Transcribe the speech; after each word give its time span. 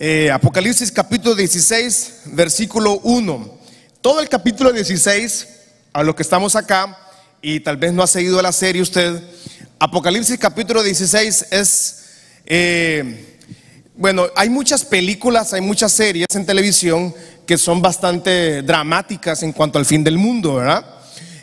Eh, 0.00 0.30
Apocalipsis 0.30 0.92
capítulo 0.92 1.34
16, 1.34 2.20
versículo 2.26 3.00
1. 3.02 3.58
Todo 4.00 4.20
el 4.20 4.28
capítulo 4.28 4.72
16, 4.72 5.48
a 5.92 6.04
lo 6.04 6.14
que 6.14 6.22
estamos 6.22 6.54
acá, 6.54 6.96
y 7.42 7.58
tal 7.58 7.78
vez 7.78 7.92
no 7.92 8.04
ha 8.04 8.06
seguido 8.06 8.40
la 8.40 8.52
serie 8.52 8.80
usted, 8.80 9.20
Apocalipsis 9.80 10.38
capítulo 10.38 10.84
16 10.84 11.46
es, 11.50 12.04
eh, 12.46 13.40
bueno, 13.96 14.28
hay 14.36 14.48
muchas 14.48 14.84
películas, 14.84 15.52
hay 15.52 15.62
muchas 15.62 15.90
series 15.90 16.28
en 16.32 16.46
televisión 16.46 17.12
que 17.44 17.58
son 17.58 17.82
bastante 17.82 18.62
dramáticas 18.62 19.42
en 19.42 19.52
cuanto 19.52 19.80
al 19.80 19.84
fin 19.84 20.04
del 20.04 20.16
mundo, 20.16 20.54
¿verdad? 20.54 20.86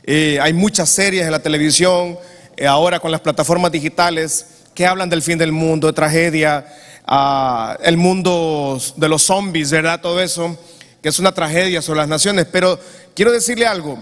Eh, 0.05 0.39
hay 0.41 0.53
muchas 0.53 0.89
series 0.89 1.25
en 1.25 1.31
la 1.31 1.43
televisión, 1.43 2.17
ahora 2.65 3.01
con 3.01 3.11
las 3.11 3.19
plataformas 3.19 3.73
digitales, 3.73 4.45
que 4.73 4.87
hablan 4.87 5.09
del 5.09 5.21
fin 5.21 5.37
del 5.37 5.51
mundo, 5.51 5.87
de 5.87 5.93
tragedia, 5.93 6.65
el 7.07 7.97
mundo 7.97 8.79
de 8.95 9.09
los 9.09 9.23
zombies, 9.23 9.71
¿verdad? 9.71 10.01
Todo 10.01 10.19
eso, 10.21 10.57
que 11.01 11.09
es 11.09 11.19
una 11.19 11.33
tragedia 11.33 11.81
sobre 11.81 11.99
las 11.99 12.07
naciones. 12.07 12.47
Pero 12.51 12.79
quiero 13.13 13.31
decirle 13.31 13.67
algo, 13.67 13.97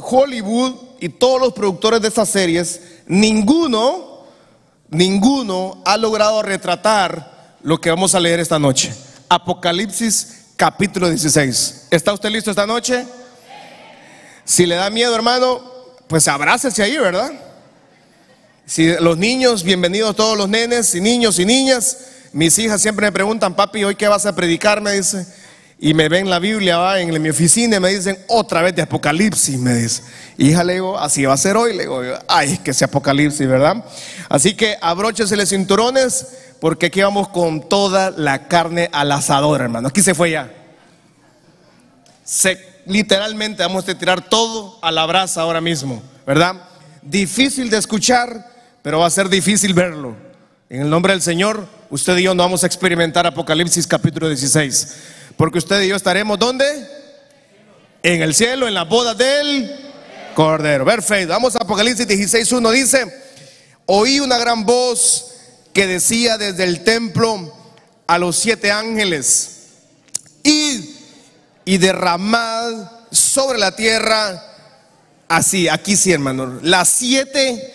Hollywood 0.00 0.74
y 1.00 1.08
todos 1.08 1.40
los 1.40 1.52
productores 1.52 2.00
de 2.00 2.08
estas 2.08 2.28
series, 2.28 2.80
ninguno, 3.06 4.24
ninguno 4.90 5.82
ha 5.84 5.96
logrado 5.96 6.42
retratar 6.42 7.56
lo 7.62 7.80
que 7.80 7.90
vamos 7.90 8.14
a 8.14 8.20
leer 8.20 8.40
esta 8.40 8.58
noche. 8.58 8.94
Apocalipsis 9.28 10.44
capítulo 10.56 11.08
16. 11.08 11.88
¿Está 11.90 12.12
usted 12.12 12.30
listo 12.30 12.50
esta 12.50 12.66
noche? 12.66 13.04
Si 14.44 14.66
le 14.66 14.74
da 14.76 14.90
miedo, 14.90 15.14
hermano, 15.14 15.62
pues 16.06 16.28
abrácese 16.28 16.82
ahí, 16.82 16.96
¿verdad? 16.98 17.32
Si 18.66 18.94
los 18.98 19.18
niños, 19.18 19.62
bienvenidos 19.62 20.16
todos 20.16 20.38
los 20.38 20.48
nenes 20.48 20.94
y 20.94 21.00
niños 21.00 21.38
y 21.38 21.44
niñas. 21.44 21.98
Mis 22.32 22.58
hijas 22.58 22.80
siempre 22.80 23.06
me 23.06 23.12
preguntan, 23.12 23.54
papi, 23.54 23.84
¿hoy 23.84 23.94
qué 23.94 24.08
vas 24.08 24.24
a 24.24 24.34
predicar? 24.34 24.80
Me 24.80 24.92
dice. 24.92 25.26
Y 25.78 25.92
me 25.92 26.08
ven 26.08 26.30
la 26.30 26.38
Biblia 26.38 26.78
va 26.78 26.98
en 26.98 27.20
mi 27.20 27.28
oficina 27.28 27.76
y 27.76 27.80
me 27.80 27.90
dicen 27.90 28.18
otra 28.26 28.62
vez 28.62 28.74
de 28.74 28.80
Apocalipsis, 28.80 29.58
me 29.58 29.74
dice. 29.74 30.02
Hija, 30.38 30.64
le 30.64 30.74
digo, 30.74 30.98
así 30.98 31.26
va 31.26 31.34
a 31.34 31.36
ser 31.36 31.58
hoy. 31.58 31.76
Le 31.76 31.82
digo, 31.82 32.00
ay, 32.26 32.56
que 32.64 32.72
sea 32.72 32.86
Apocalipsis, 32.86 33.46
¿verdad? 33.46 33.84
Así 34.30 34.54
que 34.54 34.78
abróchese 34.80 35.36
los 35.36 35.50
cinturones 35.50 36.26
porque 36.58 36.86
aquí 36.86 37.02
vamos 37.02 37.28
con 37.28 37.68
toda 37.68 38.12
la 38.12 38.48
carne 38.48 38.88
al 38.92 39.12
asador, 39.12 39.60
hermano. 39.60 39.88
Aquí 39.88 40.00
se 40.00 40.14
fue 40.14 40.30
ya. 40.30 40.50
Se, 42.24 42.58
literalmente 42.86 43.62
vamos 43.62 43.86
a 43.86 43.94
tirar 43.94 44.26
todo 44.26 44.78
a 44.80 44.90
la 44.90 45.04
brasa 45.04 45.42
ahora 45.42 45.60
mismo, 45.60 46.02
¿verdad? 46.26 46.54
Difícil 47.02 47.68
de 47.68 47.76
escuchar, 47.76 48.53
pero 48.84 48.98
va 48.98 49.06
a 49.06 49.10
ser 49.10 49.30
difícil 49.30 49.72
verlo. 49.72 50.14
En 50.68 50.82
el 50.82 50.90
nombre 50.90 51.14
del 51.14 51.22
Señor, 51.22 51.66
usted 51.88 52.18
y 52.18 52.24
yo 52.24 52.34
no 52.34 52.42
vamos 52.42 52.64
a 52.64 52.66
experimentar 52.66 53.26
Apocalipsis 53.26 53.86
capítulo 53.86 54.28
16. 54.28 54.96
Porque 55.38 55.56
usted 55.56 55.80
y 55.80 55.88
yo 55.88 55.96
estaremos 55.96 56.38
¿dónde? 56.38 56.66
En 58.02 58.20
el 58.20 58.34
cielo, 58.34 58.68
en 58.68 58.74
la 58.74 58.84
boda 58.84 59.14
del 59.14 59.74
Cordero. 60.34 60.84
Perfecto. 60.84 61.32
Vamos 61.32 61.56
a 61.56 61.60
Apocalipsis 61.60 62.06
16.1. 62.06 62.72
Dice, 62.72 63.22
oí 63.86 64.20
una 64.20 64.36
gran 64.36 64.66
voz 64.66 65.32
que 65.72 65.86
decía 65.86 66.36
desde 66.36 66.64
el 66.64 66.84
templo 66.84 67.54
a 68.06 68.18
los 68.18 68.36
siete 68.36 68.70
ángeles, 68.70 69.68
id 70.42 70.84
y 71.64 71.78
derramad 71.78 72.90
sobre 73.10 73.58
la 73.58 73.74
tierra, 73.74 74.44
así, 75.26 75.70
aquí 75.70 75.96
sí 75.96 76.12
hermano, 76.12 76.58
las 76.60 76.90
siete 76.90 77.72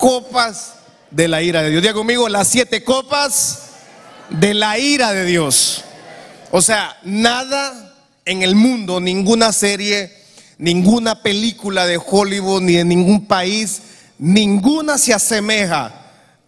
copas 0.00 0.76
de 1.10 1.28
la 1.28 1.42
ira 1.42 1.62
de 1.62 1.70
Dios. 1.70 1.82
Diga 1.82 1.94
conmigo, 1.94 2.28
las 2.28 2.48
siete 2.48 2.82
copas 2.82 3.66
de 4.30 4.54
la 4.54 4.78
ira 4.78 5.12
de 5.12 5.26
Dios. 5.26 5.84
O 6.50 6.62
sea, 6.62 6.96
nada 7.04 7.94
en 8.24 8.42
el 8.42 8.54
mundo, 8.54 8.98
ninguna 8.98 9.52
serie, 9.52 10.10
ninguna 10.56 11.22
película 11.22 11.86
de 11.86 12.00
Hollywood, 12.04 12.62
ni 12.62 12.76
de 12.76 12.84
ningún 12.84 13.26
país, 13.26 13.82
ninguna 14.18 14.96
se 14.96 15.12
asemeja 15.12 15.92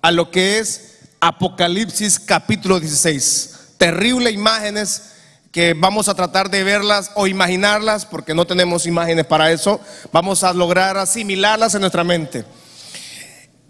a 0.00 0.10
lo 0.10 0.30
que 0.30 0.58
es 0.58 0.94
Apocalipsis 1.20 2.18
capítulo 2.18 2.80
16. 2.80 3.50
Terribles 3.76 4.32
imágenes 4.32 5.10
que 5.52 5.74
vamos 5.74 6.08
a 6.08 6.14
tratar 6.14 6.48
de 6.50 6.64
verlas 6.64 7.10
o 7.14 7.26
imaginarlas, 7.26 8.06
porque 8.06 8.34
no 8.34 8.46
tenemos 8.46 8.86
imágenes 8.86 9.26
para 9.26 9.52
eso. 9.52 9.78
Vamos 10.10 10.42
a 10.42 10.54
lograr 10.54 10.96
asimilarlas 10.96 11.74
en 11.74 11.82
nuestra 11.82 12.02
mente. 12.02 12.46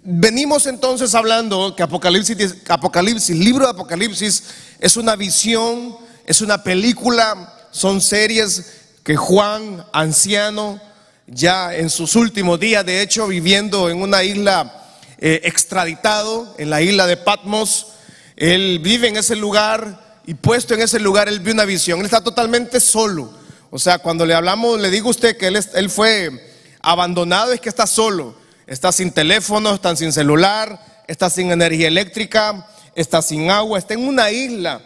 Venimos 0.05 0.67
entonces 0.67 1.15
hablando 1.15 1.77
que 1.77 1.85
Apocalipsis, 1.85 2.57
Apocalipsis, 2.69 3.37
libro 3.37 3.67
de 3.67 3.71
Apocalipsis, 3.71 4.43
es 4.81 4.97
una 4.97 5.15
visión, 5.15 5.97
es 6.27 6.41
una 6.41 6.65
película, 6.65 7.55
son 7.71 8.01
series 8.01 8.81
que 9.05 9.15
Juan, 9.15 9.87
anciano, 9.93 10.81
ya 11.29 11.73
en 11.73 11.89
sus 11.89 12.17
últimos 12.17 12.59
días, 12.59 12.85
de 12.85 13.01
hecho, 13.01 13.29
viviendo 13.29 13.89
en 13.91 14.03
una 14.03 14.25
isla 14.25 14.89
eh, 15.19 15.43
extraditado, 15.45 16.53
en 16.59 16.69
la 16.69 16.83
isla 16.83 17.07
de 17.07 17.17
Patmos, 17.17 17.93
él 18.35 18.81
vive 18.83 19.07
en 19.07 19.17
ese 19.17 19.37
lugar 19.37 20.21
y 20.27 20.35
puesto 20.35 20.75
en 20.75 20.83
ese 20.83 20.99
lugar, 20.99 21.29
él 21.29 21.39
vio 21.39 21.55
una 21.55 21.65
visión. 21.65 22.01
Él 22.01 22.07
está 22.07 22.21
totalmente 22.21 22.81
solo. 22.81 23.33
O 23.71 23.79
sea, 23.79 24.01
cuando 24.01 24.27
le 24.27 24.35
hablamos, 24.35 24.81
le 24.81 24.91
digo 24.91 25.07
a 25.07 25.11
usted 25.13 25.37
que 25.37 25.47
él, 25.47 25.65
él 25.75 25.91
fue 25.91 26.59
abandonado, 26.81 27.53
es 27.53 27.61
que 27.61 27.69
está 27.69 27.87
solo. 27.87 28.42
Está 28.73 28.91
sin 28.91 29.11
teléfono, 29.11 29.75
está 29.75 29.95
sin 29.95 30.15
celular, 30.15 31.05
está 31.07 31.29
sin 31.29 31.51
energía 31.51 31.89
eléctrica, 31.89 32.67
está 32.95 33.21
sin 33.21 33.51
agua, 33.51 33.79
está 33.79 33.93
en 33.93 34.09
una 34.09 34.31
isla. 34.31 34.81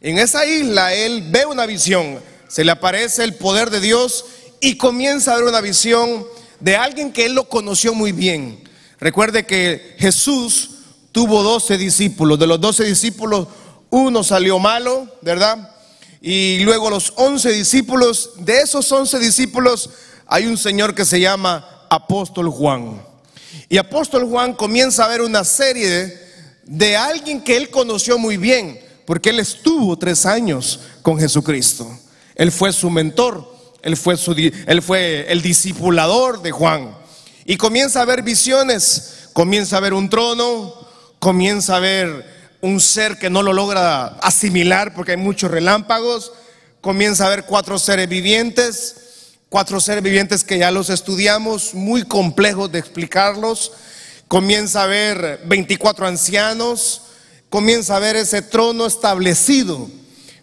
En 0.00 0.18
esa 0.18 0.46
isla 0.46 0.94
él 0.94 1.30
ve 1.32 1.44
una 1.44 1.66
visión, 1.66 2.20
se 2.46 2.62
le 2.62 2.70
aparece 2.70 3.24
el 3.24 3.34
poder 3.34 3.70
de 3.70 3.80
Dios 3.80 4.24
y 4.60 4.76
comienza 4.76 5.32
a 5.32 5.38
ver 5.38 5.46
una 5.46 5.60
visión 5.60 6.24
de 6.60 6.76
alguien 6.76 7.12
que 7.12 7.26
él 7.26 7.34
lo 7.34 7.48
conoció 7.48 7.92
muy 7.92 8.12
bien. 8.12 8.62
Recuerde 9.00 9.44
que 9.44 9.96
Jesús 9.98 10.70
tuvo 11.10 11.42
doce 11.42 11.76
discípulos, 11.76 12.38
de 12.38 12.46
los 12.46 12.60
doce 12.60 12.84
discípulos 12.84 13.48
uno 13.90 14.22
salió 14.22 14.60
malo, 14.60 15.08
¿verdad? 15.22 15.74
Y 16.22 16.60
luego 16.60 16.88
los 16.88 17.12
once 17.16 17.50
discípulos, 17.50 18.30
de 18.38 18.60
esos 18.60 18.92
once 18.92 19.18
discípulos 19.18 19.90
hay 20.28 20.46
un 20.46 20.56
señor 20.56 20.94
que 20.94 21.04
se 21.04 21.18
llama 21.18 21.86
Apóstol 21.90 22.48
Juan. 22.48 23.13
Y 23.74 23.76
Apóstol 23.76 24.24
Juan 24.26 24.54
comienza 24.54 25.04
a 25.04 25.08
ver 25.08 25.20
una 25.20 25.42
serie 25.42 26.16
de, 26.62 26.96
alguien 26.96 27.42
que 27.42 27.56
él 27.56 27.70
conoció 27.70 28.18
muy 28.18 28.36
bien, 28.36 28.78
porque 29.04 29.30
él 29.30 29.40
estuvo 29.40 29.98
tres 29.98 30.26
años 30.26 30.78
con 31.02 31.18
Jesucristo. 31.18 31.84
Él 32.36 32.52
fue 32.52 32.72
su 32.72 32.88
mentor, 32.88 33.52
él 33.82 33.96
fue, 33.96 34.16
su, 34.16 34.30
él 34.30 34.80
fue 34.80 35.26
el 35.28 35.42
discipulador 35.42 36.40
de 36.40 36.52
Juan. 36.52 36.96
Y 37.46 37.56
comienza 37.56 38.00
a 38.00 38.04
ver 38.04 38.22
visiones, 38.22 39.30
comienza 39.32 39.78
a 39.78 39.80
ver 39.80 39.92
un 39.92 40.08
trono, 40.08 40.72
comienza 41.18 41.74
a 41.74 41.80
ver 41.80 42.24
un 42.60 42.78
ser 42.78 43.18
que 43.18 43.28
no 43.28 43.42
lo 43.42 43.52
logra 43.52 44.18
asimilar 44.22 44.94
porque 44.94 45.10
hay 45.10 45.18
muchos 45.18 45.50
relámpagos, 45.50 46.30
comienza 46.80 47.26
a 47.26 47.30
ver 47.30 47.44
cuatro 47.44 47.80
seres 47.80 48.08
vivientes, 48.08 49.03
cuatro 49.54 49.78
seres 49.78 50.02
vivientes 50.02 50.42
que 50.42 50.58
ya 50.58 50.72
los 50.72 50.90
estudiamos, 50.90 51.74
muy 51.74 52.02
complejos 52.02 52.72
de 52.72 52.80
explicarlos, 52.80 53.70
comienza 54.26 54.82
a 54.82 54.88
ver 54.88 55.42
24 55.46 56.08
ancianos, 56.08 57.02
comienza 57.50 57.94
a 57.94 58.00
ver 58.00 58.16
ese 58.16 58.42
trono 58.42 58.84
establecido. 58.84 59.88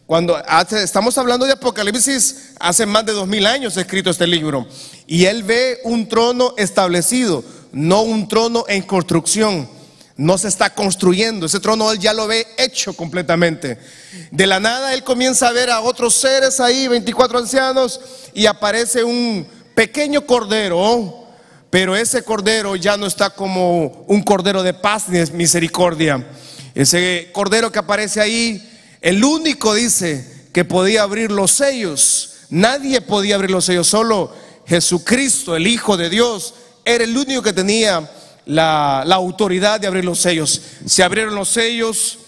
Cuando 0.05 0.41
estamos 0.81 1.17
hablando 1.17 1.45
de 1.45 1.51
Apocalipsis, 1.51 2.53
hace 2.57 2.85
más 2.85 3.05
de 3.05 3.11
dos 3.11 3.27
mil 3.27 3.45
años 3.47 3.75
escrito 3.75 4.11
este 4.11 4.27
libro, 4.27 4.65
y 5.05 5.25
él 5.25 5.43
ve 5.43 5.81
un 5.83 6.07
trono 6.07 6.53
establecido, 6.55 7.43
no 7.73 8.03
un 8.03 8.29
trono 8.29 8.63
en 8.69 8.81
construcción. 8.81 9.67
No 10.21 10.37
se 10.37 10.49
está 10.49 10.69
construyendo, 10.69 11.47
ese 11.47 11.59
trono 11.59 11.91
él 11.91 11.97
ya 11.97 12.13
lo 12.13 12.27
ve 12.27 12.45
hecho 12.55 12.93
completamente. 12.93 13.79
De 14.29 14.45
la 14.45 14.59
nada 14.59 14.93
él 14.93 15.03
comienza 15.03 15.47
a 15.47 15.51
ver 15.51 15.71
a 15.71 15.81
otros 15.81 16.13
seres 16.13 16.59
ahí, 16.59 16.87
24 16.87 17.39
ancianos, 17.39 17.99
y 18.31 18.45
aparece 18.45 19.03
un 19.03 19.47
pequeño 19.73 20.27
cordero, 20.27 21.25
pero 21.71 21.95
ese 21.95 22.21
cordero 22.21 22.75
ya 22.75 22.97
no 22.97 23.07
está 23.07 23.31
como 23.31 24.05
un 24.07 24.21
cordero 24.21 24.61
de 24.61 24.75
paz 24.75 25.09
ni 25.09 25.17
de 25.17 25.31
misericordia. 25.31 26.23
Ese 26.75 27.29
cordero 27.31 27.71
que 27.71 27.79
aparece 27.79 28.21
ahí 28.21 28.79
el 29.01 29.23
único 29.23 29.73
dice 29.73 30.49
que 30.53 30.65
podía 30.65 31.01
abrir 31.01 31.31
los 31.31 31.49
sellos. 31.49 32.33
Nadie 32.51 33.01
podía 33.01 33.33
abrir 33.33 33.49
los 33.49 33.65
sellos, 33.65 33.87
solo 33.87 34.31
Jesucristo, 34.67 35.55
el 35.55 35.65
Hijo 35.65 35.97
de 35.97 36.11
Dios, 36.11 36.53
era 36.85 37.05
el 37.05 37.17
único 37.17 37.41
que 37.41 37.53
tenía 37.53 38.07
la, 38.45 39.01
autoridad 39.01 39.79
de 39.79 39.87
abrir 39.87 40.05
los 40.05 40.19
sellos. 40.19 40.61
Se 40.85 41.03
abrieron 41.03 41.35
los 41.35 41.49
sellos, 41.49 42.19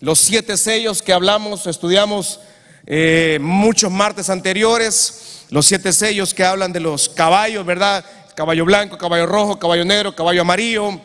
los 0.00 0.18
siete 0.18 0.56
sellos 0.56 1.02
que 1.02 1.12
hablamos, 1.12 1.66
estudiamos 1.66 2.40
eh, 2.86 3.38
muchos 3.40 3.90
martes 3.90 4.30
anteriores, 4.30 5.44
los 5.50 5.66
siete 5.66 5.92
sellos 5.92 6.34
que 6.34 6.44
hablan 6.44 6.72
de 6.72 6.80
los 6.80 7.08
caballos, 7.08 7.66
¿verdad? 7.66 8.04
Caballo 8.34 8.64
blanco, 8.64 8.96
caballo 8.96 9.26
rojo, 9.26 9.58
caballo 9.58 9.84
negro, 9.84 10.14
caballo 10.14 10.42
amarillo. 10.42 11.00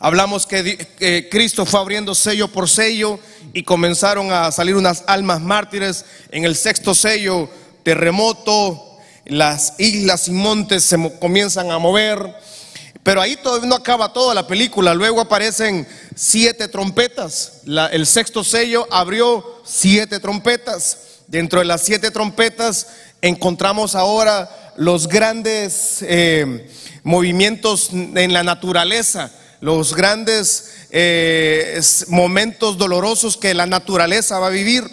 Hablamos 0.00 0.46
que, 0.46 1.28
Cristo 1.30 1.66
fue 1.66 1.80
abriendo 1.80 2.14
sello 2.14 2.48
por 2.48 2.68
sello 2.68 3.20
y 3.52 3.62
comenzaron 3.62 4.32
a 4.32 4.50
salir 4.50 4.74
unas 4.74 5.04
almas 5.06 5.40
mártires. 5.40 6.04
En 6.30 6.44
el 6.44 6.56
sexto 6.56 6.94
sello, 6.94 7.48
terremoto, 7.82 8.98
las 9.26 9.74
islas 9.78 10.28
y 10.28 10.32
montes 10.32 10.84
se 10.84 10.96
comienzan 11.20 11.70
a 11.70 11.78
mover. 11.78 12.34
Pero 13.02 13.20
ahí 13.20 13.36
todavía 13.36 13.68
no 13.68 13.74
acaba 13.74 14.12
toda 14.12 14.34
la 14.34 14.46
película. 14.46 14.94
Luego 14.94 15.20
aparecen 15.20 15.86
siete 16.14 16.68
trompetas. 16.68 17.62
el 17.90 18.06
sexto 18.06 18.44
sello 18.44 18.86
abrió 18.90 19.60
siete 19.64 20.20
trompetas. 20.20 20.98
Dentro 21.26 21.58
de 21.58 21.64
las 21.64 21.82
siete 21.82 22.10
trompetas 22.10 22.86
encontramos 23.20 23.94
ahora 23.94 24.74
los 24.76 25.08
grandes 25.08 25.98
eh, 26.02 26.68
movimientos 27.02 27.90
en 27.92 28.32
la 28.32 28.42
naturaleza, 28.42 29.32
los 29.60 29.94
grandes 29.94 30.70
eh, 30.90 31.80
momentos 32.08 32.78
dolorosos 32.78 33.36
que 33.36 33.54
la 33.54 33.66
naturaleza 33.66 34.38
va 34.38 34.46
a 34.48 34.50
vivir. 34.50 34.84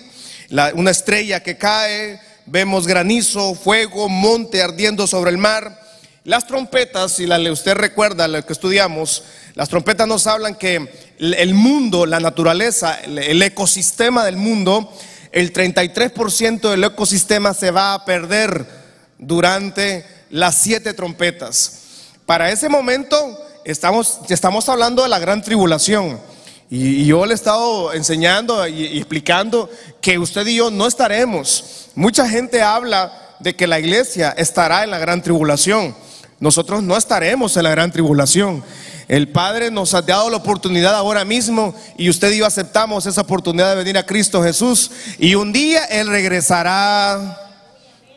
una 0.73 0.91
estrella 0.91 1.44
que 1.44 1.57
cae, 1.57 2.19
vemos 2.47 2.88
granizo, 2.88 3.53
fuego, 3.53 4.09
monte 4.09 4.63
ardiendo 4.63 5.05
sobre 5.05 5.29
el 5.29 5.38
mar. 5.38 5.78
Las 6.25 6.45
trompetas, 6.48 7.13
si 7.13 7.25
la, 7.25 7.39
usted 7.51 7.75
recuerda 7.75 8.27
lo 8.27 8.45
que 8.45 8.54
estudiamos, 8.54 9.24
las 9.56 9.69
trompetas 9.69 10.07
nos 10.07 10.27
hablan 10.27 10.56
que 10.56 10.89
el 11.18 11.54
mundo, 11.54 12.06
la 12.06 12.19
naturaleza, 12.19 13.00
el 13.01 13.42
ecosistema 13.42 14.25
del 14.25 14.36
mundo, 14.36 14.92
el 15.31 15.54
33% 15.54 16.69
del 16.69 16.83
ecosistema 16.83 17.54
se 17.54 17.71
va 17.71 17.94
a 17.94 18.06
perder 18.06 18.66
durante 19.18 20.06
las 20.30 20.56
siete 20.56 20.94
trompetas. 20.94 21.80
Para 22.25 22.51
ese 22.51 22.68
momento 22.69 23.39
estamos, 23.63 24.19
estamos 24.30 24.68
hablando 24.69 25.04
de 25.04 25.10
la 25.10 25.19
gran 25.19 25.42
tribulación. 25.42 26.19
Y, 26.69 27.06
yo 27.06 27.25
le 27.25 27.31
he 27.31 27.36
estado 27.36 27.94
enseñando 27.94 28.68
y 28.68 28.98
explicando 28.98 29.69
que 30.01 30.19
usted 30.19 30.45
y 30.48 30.57
yo 30.57 30.69
no 30.69 30.86
estaremos. 30.86 31.88
Mucha 31.95 32.30
gente 32.30 32.62
habla 32.62 33.36
de 33.39 33.56
que 33.56 33.68
la 33.68 33.80
iglesia 33.80 34.36
estará 34.38 34.83
en 34.83 34.92
la 34.92 35.00
gran 35.00 35.24
tribulación. 35.24 35.95
Nosotros 36.39 36.81
no 36.83 36.95
estaremos 36.95 37.57
en 37.57 37.63
la 37.63 37.71
gran 37.71 37.91
tribulación. 37.91 38.63
El 39.07 39.27
Padre 39.27 39.71
nos 39.71 39.94
ha 39.94 40.01
dado 40.01 40.30
la 40.30 40.38
oportunidad 40.38 40.95
ahora 40.95 41.25
mismo 41.25 41.75
y 41.97 42.09
usted 42.09 42.31
y 42.31 42.38
yo 42.38 42.45
aceptamos 42.45 43.06
esa 43.06 43.21
oportunidad 43.21 43.71
de 43.71 43.75
venir 43.75 43.97
a 43.97 44.06
Cristo 44.06 44.41
Jesús 44.41 44.91
y 45.18 45.36
un 45.36 45.51
día 45.51 45.86
Él 45.86 46.07
regresará 46.07 47.38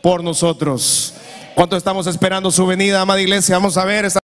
por 0.01 0.23
nosotros. 0.23 1.13
¿Cuánto 1.55 1.75
estamos 1.75 2.07
esperando 2.07 2.49
su 2.51 2.65
venida, 2.65 3.01
amada 3.01 3.21
iglesia? 3.21 3.55
Vamos 3.55 3.77
a 3.77 3.85
ver. 3.85 4.22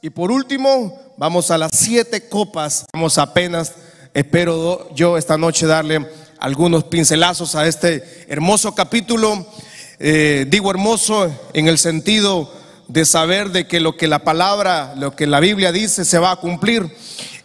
Y 0.00 0.08
por 0.08 0.30
último 0.30 0.98
vamos 1.18 1.50
a 1.50 1.58
las 1.58 1.72
siete 1.74 2.26
copas. 2.28 2.86
Vamos 2.90 3.18
apenas, 3.18 3.74
espero 4.14 4.88
yo 4.94 5.18
esta 5.18 5.36
noche 5.36 5.66
darle 5.66 6.06
algunos 6.38 6.84
pincelazos 6.84 7.54
a 7.54 7.66
este 7.66 8.24
hermoso 8.28 8.74
capítulo. 8.74 9.46
Eh, 9.98 10.46
digo 10.48 10.70
hermoso 10.70 11.30
en 11.52 11.68
el 11.68 11.76
sentido 11.76 12.50
de 12.88 13.04
saber 13.04 13.50
de 13.50 13.66
que 13.66 13.78
lo 13.78 13.94
que 13.94 14.08
la 14.08 14.20
palabra, 14.20 14.94
lo 14.96 15.14
que 15.14 15.26
la 15.26 15.40
Biblia 15.40 15.70
dice 15.70 16.06
se 16.06 16.18
va 16.18 16.32
a 16.32 16.36
cumplir. 16.36 16.90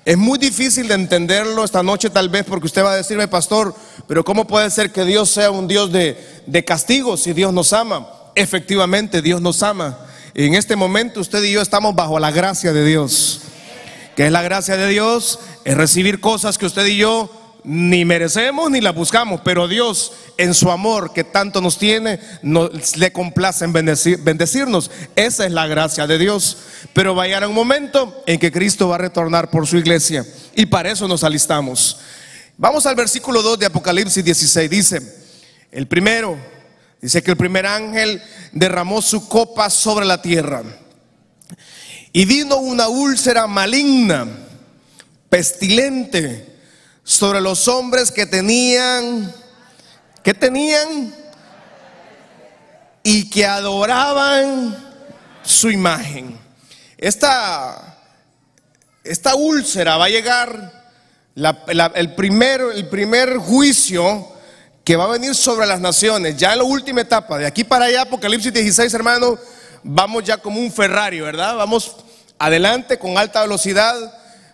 Es 0.06 0.18
muy 0.18 0.40
difícil 0.40 0.88
de 0.88 0.94
entenderlo 0.94 1.66
esta 1.66 1.84
noche 1.84 2.10
tal 2.10 2.30
vez 2.30 2.46
porque 2.46 2.68
usted 2.68 2.86
va 2.86 2.94
a 2.94 2.98
decirme, 2.98 3.28
pastor, 3.28 3.76
pero 4.08 4.24
¿cómo 4.24 4.48
puede 4.48 4.70
ser 4.70 4.94
que 4.94 5.04
Dios 5.04 5.30
sea 5.30 5.52
un 5.52 5.68
Dios 5.68 5.92
de, 5.92 6.18
de 6.46 6.64
castigo 6.64 7.18
si 7.18 7.34
Dios 7.34 7.52
nos 7.52 7.74
ama? 7.74 8.08
Efectivamente, 8.34 9.22
Dios 9.22 9.42
nos 9.42 9.62
ama. 9.62 9.98
En 10.38 10.54
este 10.54 10.76
momento 10.76 11.22
usted 11.22 11.42
y 11.44 11.54
yo 11.54 11.62
estamos 11.62 11.96
bajo 11.96 12.20
la 12.20 12.30
gracia 12.30 12.74
de 12.74 12.84
Dios. 12.84 13.40
¿Qué 14.18 14.26
es 14.26 14.32
la 14.34 14.42
gracia 14.42 14.76
de 14.76 14.90
Dios? 14.90 15.40
Es 15.64 15.78
recibir 15.78 16.20
cosas 16.20 16.58
que 16.58 16.66
usted 16.66 16.86
y 16.88 16.98
yo 16.98 17.32
ni 17.64 18.04
merecemos 18.04 18.70
ni 18.70 18.82
las 18.82 18.94
buscamos, 18.94 19.40
pero 19.46 19.70
Dios 19.70 20.12
en 20.38 20.54
su 20.54 20.70
amor 20.70 21.14
que 21.14 21.24
tanto 21.24 21.62
nos 21.62 21.78
tiene, 21.78 22.20
nos, 22.42 22.98
le 22.98 23.14
complace 23.14 23.64
en 23.64 23.72
bendecirnos. 23.72 24.92
Esa 25.16 25.46
es 25.46 25.54
la 25.54 25.68
gracia 25.68 26.06
de 26.06 26.18
Dios. 26.18 26.58
Pero 26.92 27.16
va 27.16 27.24
a 27.24 27.28
llegar 27.28 27.48
un 27.48 27.56
momento 27.56 28.22
en 28.26 28.38
que 28.38 28.52
Cristo 28.52 28.90
va 28.90 28.96
a 28.96 29.00
retornar 29.00 29.50
por 29.50 29.66
su 29.66 29.78
iglesia 29.78 30.26
y 30.54 30.66
para 30.66 30.92
eso 30.92 31.08
nos 31.08 31.24
alistamos. 31.24 31.98
Vamos 32.58 32.86
al 32.86 32.96
versículo 32.96 33.42
2 33.42 33.60
de 33.60 33.66
Apocalipsis 33.68 34.24
16. 34.24 34.70
Dice, 34.70 35.02
el 35.72 35.88
primero, 35.88 36.38
Dice 37.02 37.22
que 37.22 37.32
el 37.32 37.38
primer 37.38 37.66
ángel 37.66 38.22
derramó 38.52 39.02
su 39.02 39.28
copa 39.28 39.70
sobre 39.70 40.06
la 40.06 40.22
tierra. 40.22 40.64
Y 42.12 42.26
vino 42.26 42.58
una 42.58 42.88
úlcera 42.88 43.46
maligna, 43.46 44.28
pestilente, 45.30 46.56
sobre 47.04 47.40
los 47.40 47.68
hombres 47.68 48.12
que 48.12 48.26
tenían, 48.26 49.32
que 50.24 50.34
tenían 50.34 51.14
y 53.04 53.30
que 53.30 53.46
adoraban 53.46 54.76
su 55.44 55.70
imagen. 55.70 56.40
Esta, 56.98 58.00
esta 59.04 59.36
úlcera 59.36 59.98
va 59.98 60.06
a 60.06 60.10
llegar, 60.10 60.92
el, 61.36 62.16
primer, 62.16 62.62
el 62.74 62.90
primer 62.90 63.38
juicio 63.38 64.35
que 64.86 64.96
va 64.96 65.06
a 65.06 65.08
venir 65.08 65.34
sobre 65.34 65.66
las 65.66 65.82
naciones, 65.82 66.38
ya 66.38 66.54
en 66.54 66.60
la 66.60 66.64
última 66.64 67.02
etapa, 67.02 67.40
de 67.40 67.48
aquí 67.48 67.64
para 67.64 67.86
allá, 67.86 68.04
Apocalipsis 68.04 68.54
16, 68.54 68.94
hermano, 68.94 69.38
vamos 69.84 70.24
ya 70.24 70.38
como 70.38 70.60
un 70.60 70.72
Ferrari, 70.72 71.20
¿verdad? 71.22 71.56
Vamos 71.56 71.96
adelante 72.38 73.00
con 73.00 73.18
alta 73.18 73.42
velocidad, 73.42 73.96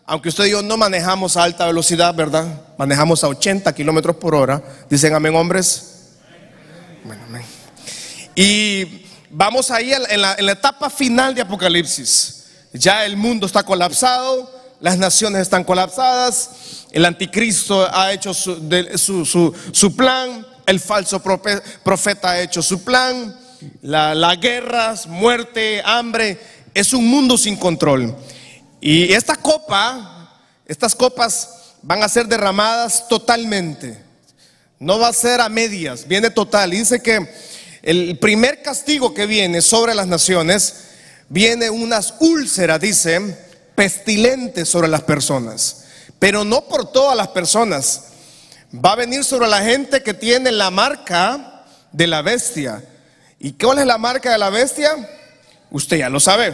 aunque 0.06 0.30
usted 0.30 0.46
y 0.46 0.52
yo 0.52 0.62
no 0.62 0.78
manejamos 0.78 1.36
a 1.36 1.44
alta 1.44 1.68
velocidad, 1.68 2.16
¿verdad? 2.16 2.46
Manejamos 2.78 3.26
a 3.26 3.28
80 3.28 3.74
kilómetros 3.76 4.16
por 4.16 4.34
hora. 4.34 4.64
Dicen 4.90 5.14
amén, 5.14 5.36
hombres. 5.36 6.14
Bueno. 7.04 7.24
Y 8.34 9.06
vamos 9.30 9.70
ahí 9.70 9.92
en 9.92 10.22
la 10.22 10.52
etapa 10.52 10.90
final 10.90 11.36
de 11.36 11.42
Apocalipsis. 11.42 12.46
Ya 12.72 13.06
el 13.06 13.18
mundo 13.18 13.48
está 13.48 13.64
colapsado, 13.64 14.61
las 14.82 14.98
naciones 14.98 15.44
están 15.44 15.64
colapsadas 15.64 16.82
el 16.92 17.06
anticristo 17.06 17.88
ha 17.90 18.12
hecho 18.12 18.34
su, 18.34 19.96
plan, 19.96 20.46
el 20.66 20.80
falso 20.80 21.22
profeta 21.22 22.32
ha 22.32 22.42
hecho 22.42 22.62
su 22.62 22.84
plan, 22.84 23.40
la, 23.82 24.14
la 24.14 24.36
guerra, 24.36 24.96
muerte, 25.08 25.82
hambre, 25.86 26.38
es 26.74 26.92
un 26.92 27.08
mundo 27.08 27.38
sin 27.38 27.56
control. 27.56 28.14
Y 28.82 29.14
esta 29.14 29.38
copa, 29.38 30.38
estas 30.66 30.94
copas 30.94 31.76
van 31.82 32.04
a 32.04 32.10
ser 32.10 32.28
derramadas 32.28 33.08
totalmente. 33.08 34.04
No 34.78 35.00
va 35.00 35.10
a 35.10 35.14
ser 35.14 35.40
a 35.40 35.48
medias, 35.48 36.06
viene 36.08 36.30
total. 36.30 36.72
dice 36.72 37.02
que 37.02 37.26
el 37.84 38.18
primer 38.20 38.62
castigo 38.62 39.14
que 39.14 39.28
viene 39.28 39.62
sobre 39.62 39.96
las 39.96 40.08
naciones, 40.08 40.76
viene 41.30 41.70
unas 41.70 42.16
úlceras, 42.20 42.82
dice, 42.82 43.38
pestilentes 43.82 44.70
sobre 44.70 44.88
las 44.88 45.02
personas 45.02 45.82
pero 46.22 46.46
no 46.46 46.66
por 46.66 46.92
todas 46.92 47.18
las 47.18 47.30
personas. 47.30 48.04
Va 48.74 48.92
a 48.92 48.96
venir 48.96 49.24
sobre 49.24 49.48
la 49.48 49.64
gente 49.64 50.04
que 50.04 50.14
tiene 50.14 50.52
la 50.52 50.70
marca 50.70 51.66
de 51.92 52.06
la 52.06 52.22
bestia. 52.22 52.86
¿Y 53.40 53.54
cuál 53.54 53.80
es 53.80 53.88
la 53.88 53.98
marca 53.98 54.32
de 54.32 54.38
la 54.38 54.52
bestia? 54.52 54.92
Usted 55.72 55.98
ya 55.98 56.10
lo 56.10 56.20
sabe. 56.20 56.54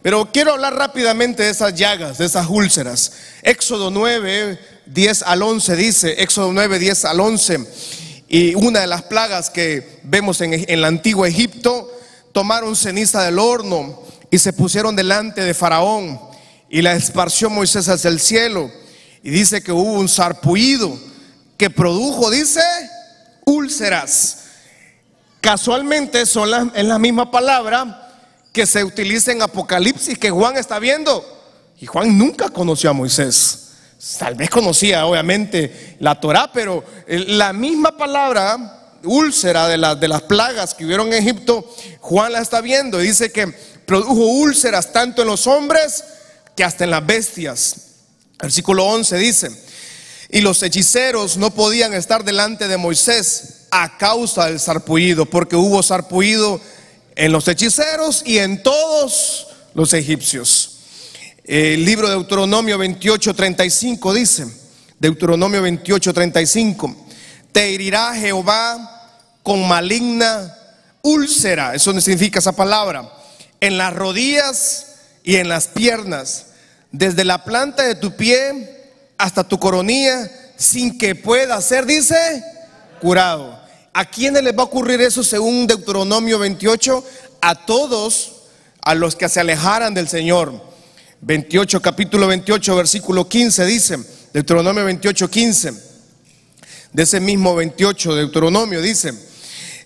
Pero 0.00 0.30
quiero 0.30 0.52
hablar 0.52 0.76
rápidamente 0.76 1.42
de 1.42 1.50
esas 1.50 1.74
llagas, 1.74 2.18
de 2.18 2.26
esas 2.26 2.46
úlceras. 2.46 3.14
Éxodo 3.42 3.90
9, 3.90 4.60
10 4.86 5.22
al 5.24 5.42
11 5.42 5.74
dice, 5.74 6.22
Éxodo 6.22 6.52
9, 6.52 6.78
10 6.78 7.04
al 7.06 7.18
11. 7.18 7.66
Y 8.28 8.54
una 8.54 8.78
de 8.78 8.86
las 8.86 9.02
plagas 9.02 9.50
que 9.50 9.98
vemos 10.04 10.40
en, 10.40 10.54
en 10.54 10.66
el 10.68 10.84
antiguo 10.84 11.26
Egipto, 11.26 11.90
tomaron 12.30 12.76
ceniza 12.76 13.24
del 13.24 13.40
horno 13.40 14.00
y 14.30 14.38
se 14.38 14.52
pusieron 14.52 14.94
delante 14.94 15.42
de 15.42 15.52
Faraón 15.52 16.29
y 16.70 16.82
la 16.82 16.94
esparció 16.94 17.50
Moisés 17.50 17.88
hacia 17.88 18.08
el 18.08 18.20
cielo 18.20 18.70
Y 19.22 19.30
dice 19.30 19.60
que 19.60 19.72
hubo 19.72 19.92
un 19.92 20.08
sarpullido 20.08 20.96
que 21.58 21.68
produjo, 21.68 22.30
dice, 22.30 22.62
úlceras. 23.44 24.44
Casualmente 25.42 26.24
son 26.24 26.50
la, 26.50 26.72
es 26.74 26.86
la 26.86 26.98
misma 26.98 27.30
palabra 27.30 28.08
que 28.50 28.64
se 28.64 28.82
utiliza 28.82 29.32
en 29.32 29.42
Apocalipsis 29.42 30.18
que 30.18 30.30
Juan 30.30 30.56
está 30.56 30.78
viendo. 30.78 31.22
Y 31.78 31.84
Juan 31.84 32.16
nunca 32.16 32.48
conoció 32.48 32.88
a 32.88 32.94
Moisés. 32.94 33.72
Tal 34.18 34.36
vez 34.36 34.48
conocía 34.48 35.04
obviamente 35.04 35.96
la 36.00 36.18
Torah, 36.18 36.50
pero 36.50 36.82
la 37.06 37.52
misma 37.52 37.94
palabra 37.94 38.96
úlcera 39.04 39.68
de, 39.68 39.96
de 39.96 40.08
las 40.08 40.22
plagas 40.22 40.72
que 40.72 40.86
hubieron 40.86 41.08
en 41.08 41.22
Egipto, 41.22 41.70
Juan 42.00 42.32
la 42.32 42.40
está 42.40 42.62
viendo 42.62 43.02
y 43.02 43.08
dice 43.08 43.30
que 43.30 43.48
produjo 43.84 44.14
úlceras 44.14 44.92
tanto 44.92 45.20
en 45.20 45.28
los 45.28 45.46
hombres 45.46 46.04
hasta 46.62 46.84
en 46.84 46.90
las 46.90 47.06
bestias. 47.06 47.76
Versículo 48.38 48.86
11 48.86 49.18
dice, 49.18 49.50
y 50.30 50.40
los 50.40 50.62
hechiceros 50.62 51.36
no 51.36 51.52
podían 51.52 51.92
estar 51.92 52.24
delante 52.24 52.68
de 52.68 52.76
Moisés 52.76 53.66
a 53.70 53.98
causa 53.98 54.46
del 54.46 54.60
sarpullido, 54.60 55.26
porque 55.26 55.56
hubo 55.56 55.82
sarpullido 55.82 56.60
en 57.16 57.32
los 57.32 57.48
hechiceros 57.48 58.22
y 58.24 58.38
en 58.38 58.62
todos 58.62 59.48
los 59.74 59.92
egipcios. 59.92 60.78
El 61.44 61.84
libro 61.84 62.08
de 62.08 62.14
Deuteronomio 62.14 62.78
28:35 62.78 64.14
dice, 64.14 64.46
Deuteronomio 64.98 65.62
28:35, 65.62 66.96
te 67.52 67.74
herirá 67.74 68.14
Jehová 68.14 69.18
con 69.42 69.66
maligna 69.66 70.56
úlcera, 71.02 71.74
eso 71.74 71.98
significa 72.00 72.38
esa 72.38 72.52
palabra, 72.52 73.12
en 73.60 73.78
las 73.78 73.92
rodillas 73.92 74.86
y 75.24 75.36
en 75.36 75.48
las 75.48 75.66
piernas, 75.66 76.46
desde 76.92 77.24
la 77.24 77.44
planta 77.44 77.84
de 77.84 77.94
tu 77.94 78.16
pie 78.16 78.90
hasta 79.18 79.44
tu 79.44 79.58
coronilla, 79.58 80.30
sin 80.56 80.98
que 80.98 81.14
pueda 81.14 81.60
ser, 81.60 81.86
dice, 81.86 82.42
curado. 83.00 83.58
¿A 83.92 84.04
quiénes 84.04 84.42
les 84.42 84.56
va 84.56 84.62
a 84.62 84.66
ocurrir 84.66 85.00
eso 85.00 85.22
según 85.22 85.66
Deuteronomio 85.66 86.38
28? 86.38 87.04
A 87.40 87.66
todos, 87.66 88.32
a 88.82 88.94
los 88.94 89.16
que 89.16 89.28
se 89.28 89.40
alejaran 89.40 89.94
del 89.94 90.08
Señor. 90.08 90.70
28, 91.22 91.82
capítulo 91.82 92.26
28, 92.26 92.76
versículo 92.76 93.28
15 93.28 93.66
dice, 93.66 93.98
Deuteronomio 94.32 94.84
28, 94.84 95.28
15, 95.28 95.72
de 96.92 97.02
ese 97.02 97.20
mismo 97.20 97.54
28, 97.54 98.14
Deuteronomio 98.14 98.80
dice, 98.80 99.12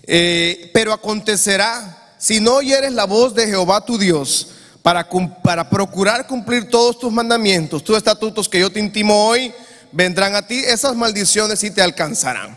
eh, 0.03 0.71
pero 0.73 0.93
acontecerá, 0.93 2.13
si 2.17 2.39
no 2.39 2.55
oyeres 2.55 2.93
la 2.93 3.05
voz 3.05 3.35
de 3.35 3.47
Jehová 3.47 3.85
tu 3.85 3.97
Dios, 3.97 4.54
para, 4.85 5.67
procurar 5.67 6.27
cumplir 6.27 6.69
todos 6.69 6.99
tus 6.99 7.11
mandamientos, 7.11 7.83
tus 7.83 7.97
estatutos 7.97 8.47
que 8.47 8.59
yo 8.59 8.71
te 8.71 8.79
intimo 8.79 9.25
hoy, 9.25 9.51
vendrán 9.91 10.35
a 10.35 10.45
ti, 10.45 10.59
esas 10.59 10.95
maldiciones 10.95 11.63
y 11.63 11.71
te 11.71 11.81
alcanzarán. 11.81 12.55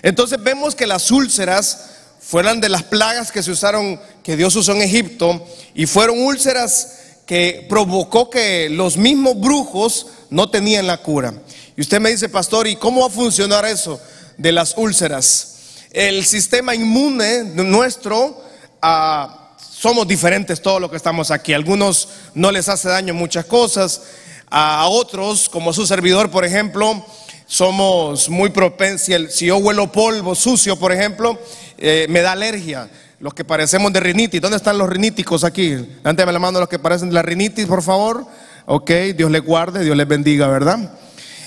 Entonces 0.00 0.40
vemos 0.40 0.76
que 0.76 0.86
las 0.86 1.10
úlceras 1.10 1.86
fueron 2.20 2.60
de 2.60 2.68
las 2.68 2.84
plagas 2.84 3.32
que 3.32 3.42
se 3.42 3.50
usaron, 3.50 4.00
que 4.22 4.36
Dios 4.36 4.54
usó 4.54 4.70
en 4.70 4.82
Egipto, 4.82 5.44
y 5.74 5.86
fueron 5.86 6.22
úlceras 6.22 7.16
que 7.26 7.66
provocó 7.68 8.30
que 8.30 8.68
los 8.70 8.96
mismos 8.96 9.40
brujos 9.40 10.06
no 10.30 10.48
tenían 10.48 10.86
la 10.86 10.98
cura. 10.98 11.34
Y 11.76 11.80
usted 11.80 11.98
me 11.98 12.10
dice, 12.10 12.28
pastor, 12.28 12.68
¿y 12.68 12.76
cómo 12.76 13.00
va 13.00 13.08
a 13.08 13.10
funcionar 13.10 13.64
eso 13.64 14.00
de 14.38 14.52
las 14.52 14.74
úlceras? 14.76 15.56
El 15.90 16.24
sistema 16.24 16.72
inmune 16.72 17.42
nuestro, 17.42 18.44
ah, 18.80 19.43
somos 19.84 20.08
diferentes 20.08 20.62
todos 20.62 20.80
los 20.80 20.88
que 20.88 20.96
estamos 20.96 21.30
aquí. 21.30 21.52
algunos 21.52 22.08
no 22.32 22.50
les 22.50 22.70
hace 22.70 22.88
daño 22.88 23.12
muchas 23.12 23.44
cosas, 23.44 24.00
a 24.48 24.86
otros, 24.88 25.46
como 25.50 25.74
su 25.74 25.86
servidor, 25.86 26.30
por 26.30 26.42
ejemplo, 26.42 27.04
somos 27.44 28.30
muy 28.30 28.48
propensos. 28.48 29.34
Si 29.34 29.44
yo 29.44 29.58
huelo 29.58 29.92
polvo 29.92 30.34
sucio, 30.34 30.78
por 30.78 30.90
ejemplo, 30.90 31.38
eh, 31.76 32.06
me 32.08 32.22
da 32.22 32.32
alergia. 32.32 32.88
Los 33.20 33.34
que 33.34 33.44
parecemos 33.44 33.92
de 33.92 34.00
rinitis. 34.00 34.40
¿Dónde 34.40 34.56
están 34.56 34.78
los 34.78 34.88
riníticos 34.88 35.44
aquí? 35.44 35.76
Dánteme 36.02 36.32
la 36.32 36.38
mano 36.38 36.60
los 36.60 36.68
que 36.70 36.78
parecen 36.78 37.10
de 37.10 37.16
la 37.16 37.22
rinitis, 37.22 37.66
por 37.66 37.82
favor. 37.82 38.24
Ok, 38.64 38.90
Dios 39.14 39.30
les 39.30 39.44
guarde, 39.44 39.84
Dios 39.84 39.98
les 39.98 40.08
bendiga, 40.08 40.46
¿verdad? 40.48 40.94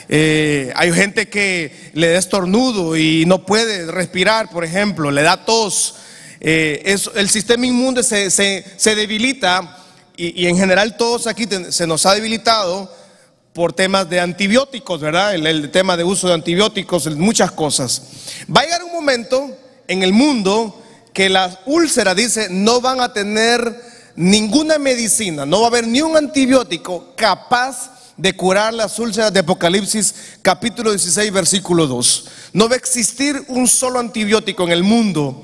Eh, 0.10 0.72
hay 0.76 0.94
gente 0.94 1.28
que 1.28 1.90
le 1.94 2.12
da 2.12 2.20
estornudo 2.20 2.96
y 2.96 3.26
no 3.26 3.48
puede 3.48 3.92
respirar, 3.92 4.52
por 4.52 4.64
ejemplo, 4.64 5.10
le 5.10 5.24
da 5.24 5.44
tos. 5.44 5.96
Eh, 6.40 6.96
el 7.16 7.30
sistema 7.30 7.66
inmune 7.66 8.04
se, 8.04 8.30
se, 8.30 8.96
debilita 8.96 9.86
y, 10.16 10.44
y, 10.44 10.48
en 10.48 10.58
general 10.58 10.98
todos 10.98 11.28
aquí 11.28 11.48
se 11.70 11.88
nos 11.88 12.06
ha 12.06 12.14
debilitado 12.14 12.92
por 13.58 13.74
temas 13.74 14.08
de 14.08 14.20
antibióticos, 14.20 15.02
¿verdad? 15.02 15.34
El, 15.34 15.72
tema 15.72 15.98
de 15.98 16.04
uso 16.04 16.28
de 16.28 16.36
antibióticos, 16.36 17.08
muchas 17.16 17.50
cosas. 17.52 18.04
Va 18.56 18.62
a 18.62 18.66
llegar 18.66 18.84
un 18.84 18.92
momento 18.92 19.50
en 19.88 20.04
el 20.04 20.14
mundo 20.14 20.80
que 21.12 21.28
las 21.28 21.58
úlceras, 21.66 22.16
dice, 22.16 22.50
no 22.52 22.82
van 22.82 23.02
a 23.02 23.14
tener 23.14 23.82
ninguna 24.16 24.78
medicina, 24.78 25.44
no 25.48 25.62
va 25.62 25.66
a 25.66 25.70
haber 25.70 25.88
ni 25.88 26.04
un 26.04 26.16
antibiótico 26.16 27.16
capaz 27.16 28.14
de 28.16 28.36
curar 28.36 28.76
las 28.76 29.00
úlceras 29.00 29.34
de 29.34 29.40
Apocalipsis 29.40 30.14
capítulo 30.44 30.92
16 30.92 31.32
versículo 31.32 31.88
2. 31.88 32.26
No 32.54 32.70
va 32.70 32.76
a 32.76 32.78
existir 32.78 33.44
un 33.48 33.68
solo 33.68 33.98
antibiótico 33.98 34.66
en 34.66 34.72
el 34.72 34.84
mundo 34.84 35.44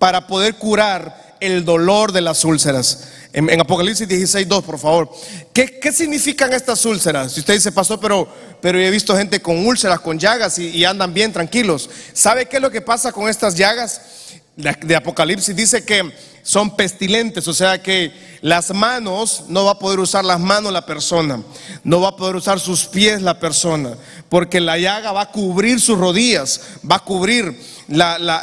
para 0.00 0.26
poder 0.26 0.54
curar 0.56 1.36
el 1.40 1.64
dolor 1.64 2.10
de 2.10 2.22
las 2.22 2.44
úlceras. 2.44 3.08
En, 3.32 3.60
Apocalipsis 3.60 4.08
16, 4.08 4.48
2, 4.48 4.64
por 4.64 4.78
favor. 4.78 5.12
¿Qué, 5.52 5.92
significan 5.92 6.52
estas 6.54 6.84
úlceras? 6.86 7.32
Si 7.32 7.40
usted 7.40 7.54
dice, 7.54 7.70
pastor, 7.70 8.00
pero, 8.00 8.26
pero 8.62 8.78
he 8.80 8.90
visto 8.90 9.14
gente 9.14 9.40
con 9.40 9.64
úlceras, 9.66 10.00
con 10.00 10.18
llagas 10.18 10.58
y, 10.58 10.84
andan 10.84 11.12
bien 11.12 11.32
tranquilos. 11.32 11.88
¿Sabe 12.14 12.46
qué 12.46 12.56
es 12.56 12.62
lo 12.62 12.70
que 12.70 12.80
pasa 12.80 13.12
con 13.12 13.28
estas 13.28 13.54
llagas? 13.54 14.00
De, 14.56 14.96
Apocalipsis 14.96 15.54
dice 15.54 15.84
que 15.84 16.12
son 16.42 16.74
pestilentes, 16.74 17.46
o 17.46 17.54
sea 17.54 17.82
que 17.82 18.12
las 18.40 18.72
manos, 18.74 19.44
no 19.48 19.66
va 19.66 19.72
a 19.72 19.78
poder 19.78 20.00
usar 20.00 20.24
las 20.24 20.40
manos 20.40 20.72
la 20.72 20.84
persona, 20.86 21.42
no 21.84 22.00
va 22.00 22.08
a 22.08 22.16
poder 22.16 22.36
usar 22.36 22.58
sus 22.58 22.86
pies 22.86 23.22
la 23.22 23.38
persona, 23.38 23.96
porque 24.28 24.60
la 24.60 24.78
llaga 24.78 25.12
va 25.12 25.22
a 25.22 25.30
cubrir 25.30 25.80
sus 25.80 25.98
rodillas, 25.98 26.60
va 26.90 26.96
a 26.96 27.04
cubrir 27.04 27.58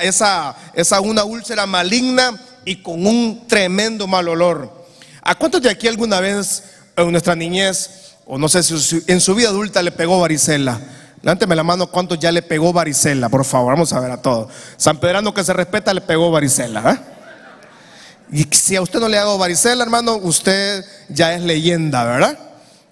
esa, 0.02 0.56
esa 0.74 1.02
una 1.02 1.24
úlcera 1.24 1.66
maligna 1.66 2.40
y 2.66 2.82
con 2.82 3.06
un 3.06 3.48
tremendo 3.48 4.08
mal 4.08 4.28
olor. 4.28 4.86
¿A 5.22 5.36
cuántos 5.36 5.62
de 5.62 5.70
aquí 5.70 5.88
alguna 5.88 6.20
vez 6.20 6.64
en 6.96 7.12
nuestra 7.12 7.36
niñez, 7.36 8.16
o 8.26 8.38
no 8.38 8.50
sé 8.50 8.64
si 8.64 9.04
en 9.08 9.22
su 9.22 9.36
vida 9.36 9.50
adulta 9.50 9.82
le 9.82 9.92
pegó 9.92 10.20
varicela? 10.20 10.80
Levánteme 11.22 11.56
la 11.56 11.64
mano, 11.64 11.88
¿cuántos 11.88 12.20
ya 12.20 12.32
le 12.32 12.42
pegó 12.42 12.72
varicela? 12.72 13.30
Por 13.30 13.44
favor, 13.44 13.74
vamos 13.74 13.92
a 13.94 14.00
ver 14.00 14.12
a 14.12 14.22
todos. 14.22 14.52
San 14.78 14.98
Pedrano 14.98 15.34
que 15.34 15.44
se 15.44 15.54
respeta 15.54 15.94
le 15.94 16.02
pegó 16.02 16.30
varicela. 16.30 16.92
¿eh? 16.92 17.18
Y 18.32 18.44
si 18.56 18.76
a 18.76 18.82
usted 18.82 19.00
no 19.00 19.08
le 19.08 19.18
hago 19.18 19.38
varicela, 19.38 19.84
hermano, 19.84 20.16
usted 20.16 20.86
ya 21.10 21.34
es 21.34 21.42
leyenda, 21.42 22.04
¿verdad? 22.04 22.38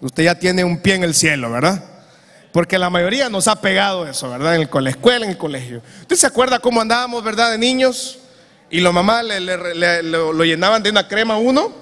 Usted 0.02 0.24
ya 0.24 0.36
tiene 0.36 0.64
un 0.64 0.78
pie 0.78 0.96
en 0.96 1.04
el 1.04 1.14
cielo, 1.14 1.52
¿verdad? 1.52 1.84
Porque 2.56 2.80
la 2.80 2.90
mayoría 2.90 3.28
nos 3.28 3.50
ha 3.50 3.60
pegado 3.60 4.08
eso, 4.08 4.30
¿verdad? 4.30 4.56
En 4.56 4.70
la 4.82 4.90
escuela, 4.90 5.26
en 5.26 5.32
el 5.32 5.38
colegio. 5.38 5.82
¿Usted 6.00 6.16
se 6.16 6.26
acuerda 6.26 6.58
cómo 6.58 6.80
andábamos, 6.80 7.22
¿verdad? 7.22 7.52
De 7.52 7.58
niños. 7.58 8.18
Y 8.70 8.80
los 8.80 8.94
mamás 8.94 9.26
le, 9.26 10.02
lo 10.02 10.44
llenaban 10.46 10.82
de 10.82 10.90
una 10.90 11.06
crema 11.06 11.34
a 11.34 11.38
uno 11.38 11.74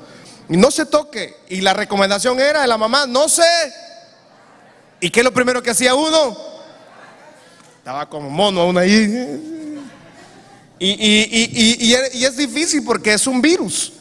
y 0.50 0.58
no 0.58 0.72
se 0.72 0.88
toque. 0.88 1.38
Y 1.48 1.62
la 1.62 1.74
recomendación 1.74 2.40
era 2.40 2.62
de 2.62 2.68
la 2.68 2.80
mamá, 2.80 3.06
no 3.06 3.30
sé. 3.30 3.44
¿Y 5.00 5.12
qué 5.12 5.20
es 5.20 5.24
lo 5.24 5.32
primero 5.32 5.62
que 5.62 5.70
hacía 5.70 5.94
uno? 5.94 6.36
Estaba 7.78 8.10
como 8.10 8.32
mono 8.32 8.66
uno 8.66 8.80
ahí. 8.80 9.70
Y, 10.80 10.90
y, 10.90 11.94
es 12.26 12.36
difícil 12.36 12.84
porque 12.84 13.14
es 13.14 13.28
un 13.28 13.44
virus. 13.44 13.94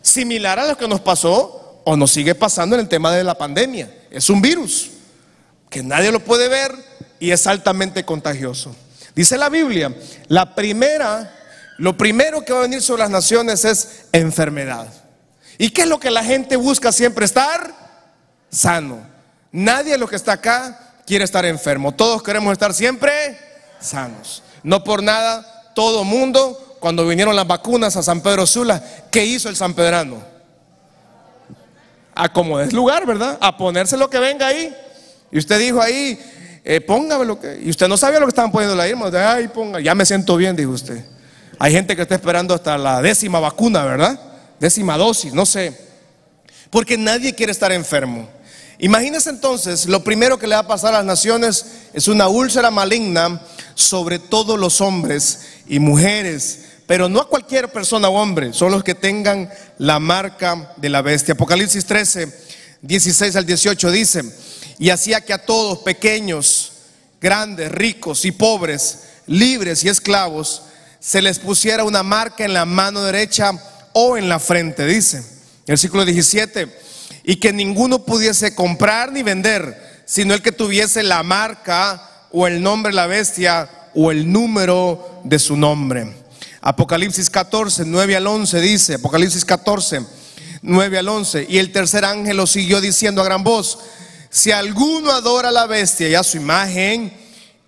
Similar 0.00 0.58
a 0.58 0.68
lo 0.68 0.78
que 0.78 0.88
nos 0.88 1.02
pasó 1.02 1.82
o 1.84 1.94
nos 1.98 2.10
sigue 2.10 2.34
pasando 2.34 2.76
en 2.76 2.80
el 2.80 2.88
tema 2.88 3.12
de 3.12 3.22
la 3.22 3.36
pandemia. 3.36 3.94
Es 4.10 4.30
un 4.30 4.40
virus 4.40 4.92
que 5.70 5.82
nadie 5.82 6.12
lo 6.12 6.20
puede 6.20 6.48
ver 6.48 6.74
y 7.20 7.30
es 7.30 7.46
altamente 7.46 8.04
contagioso. 8.04 8.74
Dice 9.14 9.36
la 9.36 9.48
Biblia, 9.48 9.94
la 10.28 10.54
primera, 10.54 11.34
lo 11.78 11.96
primero 11.96 12.44
que 12.44 12.52
va 12.52 12.60
a 12.60 12.62
venir 12.62 12.80
sobre 12.80 13.02
las 13.02 13.10
naciones 13.10 13.64
es 13.64 14.06
enfermedad. 14.12 14.86
¿Y 15.58 15.70
qué 15.70 15.82
es 15.82 15.88
lo 15.88 15.98
que 15.98 16.10
la 16.10 16.22
gente 16.22 16.56
busca 16.56 16.92
siempre? 16.92 17.24
Estar 17.24 17.74
sano. 18.48 19.00
Nadie 19.50 19.92
de 19.92 19.98
los 19.98 20.08
que 20.08 20.16
está 20.16 20.34
acá 20.34 20.94
quiere 21.06 21.24
estar 21.24 21.44
enfermo. 21.44 21.92
Todos 21.92 22.22
queremos 22.22 22.52
estar 22.52 22.72
siempre 22.72 23.10
sanos. 23.80 24.42
No 24.62 24.84
por 24.84 25.02
nada, 25.02 25.72
todo 25.74 26.04
mundo, 26.04 26.76
cuando 26.80 27.06
vinieron 27.06 27.34
las 27.34 27.46
vacunas 27.46 27.96
a 27.96 28.02
San 28.02 28.20
Pedro 28.20 28.46
Sula, 28.46 28.82
¿qué 29.10 29.24
hizo 29.24 29.48
el 29.48 29.56
San 29.56 29.74
Pedrano? 29.74 30.22
A 32.14 32.32
como 32.32 32.60
es 32.60 32.72
lugar, 32.72 33.06
¿verdad? 33.06 33.38
A 33.40 33.56
ponerse 33.56 33.96
lo 33.96 34.10
que 34.10 34.18
venga 34.18 34.46
ahí. 34.46 34.74
Y 35.30 35.38
usted 35.38 35.58
dijo 35.58 35.80
ahí, 35.80 36.18
eh, 36.64 36.80
póngame 36.80 37.24
lo 37.24 37.40
que. 37.40 37.60
Y 37.62 37.70
usted 37.70 37.88
no 37.88 37.96
sabía 37.96 38.20
lo 38.20 38.26
que 38.26 38.30
estaban 38.30 38.52
poniendo 38.52 38.80
ahí, 38.80 38.92
ay, 39.16 39.48
ponga, 39.48 39.80
ya 39.80 39.94
me 39.94 40.04
siento 40.04 40.36
bien, 40.36 40.56
dijo 40.56 40.70
usted. 40.70 41.04
Hay 41.58 41.72
gente 41.72 41.96
que 41.96 42.02
está 42.02 42.14
esperando 42.14 42.54
hasta 42.54 42.78
la 42.78 43.02
décima 43.02 43.40
vacuna, 43.40 43.84
¿verdad? 43.84 44.18
décima 44.60 44.96
dosis, 44.96 45.32
no 45.32 45.46
sé. 45.46 45.72
Porque 46.70 46.98
nadie 46.98 47.34
quiere 47.34 47.52
estar 47.52 47.72
enfermo. 47.72 48.28
Imagínense 48.78 49.30
entonces, 49.30 49.86
lo 49.86 50.04
primero 50.04 50.38
que 50.38 50.46
le 50.46 50.54
va 50.54 50.60
a 50.60 50.66
pasar 50.66 50.94
a 50.94 50.98
las 50.98 51.06
naciones 51.06 51.66
es 51.92 52.06
una 52.06 52.28
úlcera 52.28 52.70
maligna 52.70 53.40
sobre 53.74 54.18
todos 54.18 54.58
los 54.58 54.80
hombres 54.80 55.40
y 55.66 55.80
mujeres, 55.80 56.66
pero 56.86 57.08
no 57.08 57.20
a 57.20 57.28
cualquier 57.28 57.72
persona 57.72 58.08
o 58.08 58.20
hombre, 58.20 58.52
son 58.52 58.70
los 58.70 58.84
que 58.84 58.94
tengan 58.94 59.50
la 59.78 59.98
marca 59.98 60.74
de 60.76 60.88
la 60.88 61.02
bestia. 61.02 61.34
Apocalipsis 61.34 61.84
13, 61.86 62.32
16 62.82 63.36
al 63.36 63.46
18 63.46 63.90
dice, 63.90 64.22
y 64.78 64.90
hacía 64.90 65.20
que 65.20 65.32
a 65.32 65.44
todos, 65.44 65.78
pequeños, 65.78 66.72
grandes, 67.20 67.70
ricos 67.72 68.24
y 68.24 68.30
pobres, 68.30 69.00
libres 69.26 69.84
y 69.84 69.88
esclavos, 69.88 70.62
se 71.00 71.22
les 71.22 71.38
pusiera 71.38 71.84
una 71.84 72.02
marca 72.02 72.44
en 72.44 72.54
la 72.54 72.64
mano 72.64 73.02
derecha 73.02 73.52
o 73.92 74.16
en 74.16 74.28
la 74.28 74.38
frente, 74.38 74.86
dice. 74.86 75.24
Versículo 75.66 76.04
17, 76.04 76.68
y 77.24 77.36
que 77.36 77.52
ninguno 77.52 78.04
pudiese 78.04 78.54
comprar 78.54 79.12
ni 79.12 79.22
vender, 79.22 80.02
sino 80.06 80.34
el 80.34 80.42
que 80.42 80.52
tuviese 80.52 81.02
la 81.02 81.22
marca 81.22 82.26
o 82.32 82.46
el 82.46 82.62
nombre 82.62 82.90
de 82.90 82.96
la 82.96 83.06
bestia 83.06 83.68
o 83.94 84.10
el 84.10 84.30
número 84.30 85.20
de 85.24 85.38
su 85.38 85.56
nombre. 85.56 86.14
Apocalipsis 86.60 87.28
14, 87.28 87.84
9 87.86 88.16
al 88.16 88.26
11 88.26 88.60
dice, 88.60 88.94
Apocalipsis 88.94 89.44
14, 89.44 90.02
9 90.62 90.98
al 90.98 91.08
11, 91.08 91.46
y 91.48 91.58
el 91.58 91.72
tercer 91.72 92.04
ángel 92.04 92.36
lo 92.36 92.46
siguió 92.46 92.80
diciendo 92.80 93.22
a 93.22 93.24
gran 93.24 93.44
voz, 93.44 93.78
si 94.30 94.50
alguno 94.52 95.12
adora 95.12 95.48
a 95.48 95.52
la 95.52 95.66
bestia 95.66 96.08
y 96.08 96.14
a 96.14 96.22
su 96.22 96.36
imagen 96.36 97.12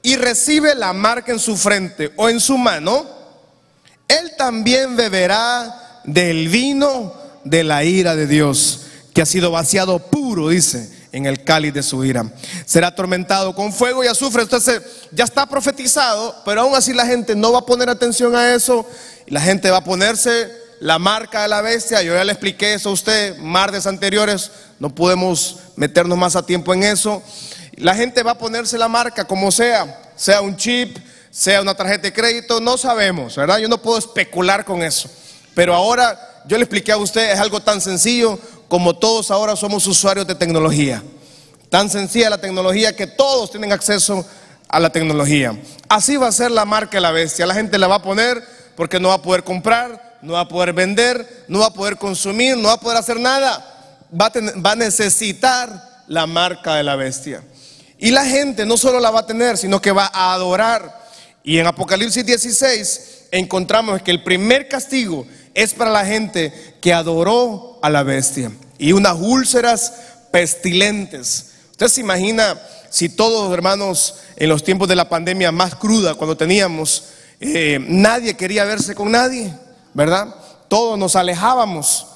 y 0.03 0.17
recibe 0.17 0.75
la 0.75 0.93
marca 0.93 1.33
en 1.33 1.39
su 1.39 1.57
frente 1.57 2.13
o 2.17 2.29
en 2.29 2.41
su 2.41 2.59
mano, 2.59 3.07
él 4.09 4.33
también 4.37 4.97
beberá 4.97 6.03
del 6.05 6.49
vino 6.49 7.15
de 7.45 7.65
la 7.65 7.85
ira 7.85 8.17
de 8.17 8.27
Dios, 8.27 8.83
que 9.15 9.23
ha 9.23 9.27
sido 9.27 9.51
vaciado 9.51 9.99
puro, 9.99 10.49
dice, 10.49 10.91
en 11.13 11.27
el 11.27 11.45
cáliz 11.45 11.75
de 11.75 11.83
su 11.83 12.05
ira. 12.05 12.33
Será 12.65 12.89
atormentado 12.89 13.55
con 13.55 13.73
fuego 13.73 14.05
y 14.05 14.07
azufre. 14.07 14.43
Entonces 14.43 14.81
ya 15.13 15.25
está 15.25 15.47
profetizado, 15.47 16.35
pero 16.45 16.63
aún 16.63 16.75
así 16.75 16.93
la 16.93 17.07
gente 17.07 17.35
no 17.35 17.53
va 17.53 17.61
a 17.61 17.67
poner 17.67 17.89
atención 17.89 18.35
a 18.37 18.55
eso. 18.55 18.87
Y 19.27 19.33
la 19.33 19.41
gente 19.41 19.71
va 19.71 19.79
a 19.79 19.85
ponerse 19.85 20.51
la 20.81 20.99
marca 20.99 21.43
de 21.43 21.49
la 21.49 21.61
bestia. 21.61 22.03
Yo 22.03 22.15
ya 22.15 22.25
le 22.25 22.33
expliqué 22.33 22.75
eso 22.75 22.89
a 22.89 22.93
usted 22.93 23.37
martes 23.39 23.87
anteriores. 23.87 24.51
No 24.79 24.95
podemos 24.95 25.57
meternos 25.77 26.19
más 26.19 26.35
a 26.35 26.45
tiempo 26.45 26.75
en 26.75 26.83
eso. 26.83 27.23
La 27.77 27.95
gente 27.95 28.23
va 28.23 28.33
a 28.33 28.39
ponerse 28.39 28.77
la 28.77 28.89
marca 28.89 29.25
como 29.25 29.53
sea, 29.53 30.13
sea 30.17 30.41
un 30.41 30.57
chip, 30.57 30.99
sea 31.31 31.63
una 31.63 31.75
tarjeta 31.75 32.03
de 32.03 32.13
crédito, 32.13 32.61
no 32.61 32.77
sabemos, 32.77 33.37
¿verdad? 33.37 33.59
Yo 33.59 33.69
no 33.69 33.81
puedo 33.81 33.99
especular 33.99 34.65
con 34.65 34.83
eso. 34.83 35.09
Pero 35.55 35.75
ahora 35.75 36.43
yo 36.47 36.57
le 36.57 36.65
expliqué 36.65 36.93
a 36.93 36.97
usted, 36.97 37.31
es 37.31 37.39
algo 37.39 37.61
tan 37.61 37.81
sencillo 37.81 38.39
como 38.69 38.97
todos 38.97 39.31
ahora 39.31 39.57
somos 39.57 39.87
usuarios 39.87 40.27
de 40.27 40.35
tecnología. 40.35 41.03
Tan 41.69 41.89
sencilla 41.89 42.31
la 42.31 42.41
tecnología 42.41 42.95
que 42.95 43.07
todos 43.07 43.51
tienen 43.51 43.73
acceso 43.73 44.27
a 44.69 44.81
la 44.81 44.91
tecnología. 44.91 45.59
Así 45.89 46.17
va 46.17 46.29
a 46.29 46.33
ser 46.33 46.51
la 46.51 46.65
marca 46.65 46.97
de 46.97 47.01
la 47.01 47.13
bestia. 47.13 47.47
La 47.47 47.55
gente 47.55 47.79
la 47.79 47.87
va 47.87 47.97
a 47.97 48.03
poner 48.03 48.43
porque 48.77 49.01
no 49.01 49.09
va 49.09 49.15
a 49.15 49.23
poder 49.23 49.45
comprar, 49.45 50.10
no 50.23 50.35
va 50.35 50.41
a 50.41 50.49
poder 50.49 50.73
vender, 50.73 51.45
no 51.49 51.61
va 51.61 51.67
a 51.67 51.73
poder 51.73 51.97
consumir, 51.97 52.57
no 52.57 52.69
va 52.69 52.75
a 52.75 52.81
poder 52.81 52.99
hacer 52.99 53.19
nada. 53.19 53.67
Va 54.13 54.33
a, 54.71 54.77
necesitar 54.77 56.03
la 56.09 56.27
marca 56.27 56.75
de 56.75 56.83
la 56.83 56.97
bestia. 56.97 57.43
Y 57.99 58.11
la 58.11 58.25
gente 58.25 58.67
no 58.67 58.77
solo 58.77 58.99
la 58.99 59.11
va 59.11 59.21
a 59.21 59.27
tener, 59.27 59.57
sino 59.57 59.81
que 59.81 59.93
va 59.93 60.11
a 60.13 60.33
adorar. 60.33 61.01
Y 61.45 61.59
en 61.59 61.67
Apocalipsis 61.67 62.27
16 62.27 63.29
encontramos 63.31 64.03
que 64.03 64.11
el 64.11 64.23
primer 64.23 64.69
castigo 64.69 65.27
es 65.55 65.75
para 65.75 65.91
la 65.91 66.05
gente 66.05 66.53
que 66.81 66.93
adoró 66.93 67.79
a 67.83 67.91
la 67.91 68.03
bestia. 68.03 68.51
Y 68.79 68.93
unas 68.93 69.17
úlceras 69.21 69.93
pestilentes. 70.33 71.53
Usted 71.71 71.89
se 71.89 72.01
imagina 72.01 72.61
si 72.91 73.09
todos, 73.09 73.53
hermanos, 73.53 74.17
en 74.37 74.49
los 74.49 74.65
tiempos 74.65 74.89
de 74.89 74.97
la 74.97 75.09
pandemia 75.09 75.53
más 75.53 75.77
cruda, 75.77 76.15
cuando 76.15 76.37
teníamos, 76.37 77.05
eh, 77.39 77.79
nadie 77.81 78.35
quería 78.35 78.65
verse 78.65 78.95
con 78.95 79.13
nadie, 79.13 79.53
¿verdad? 79.95 80.35
Todos 80.69 80.99
nos 80.99 81.17
alejábamos. 81.17 82.07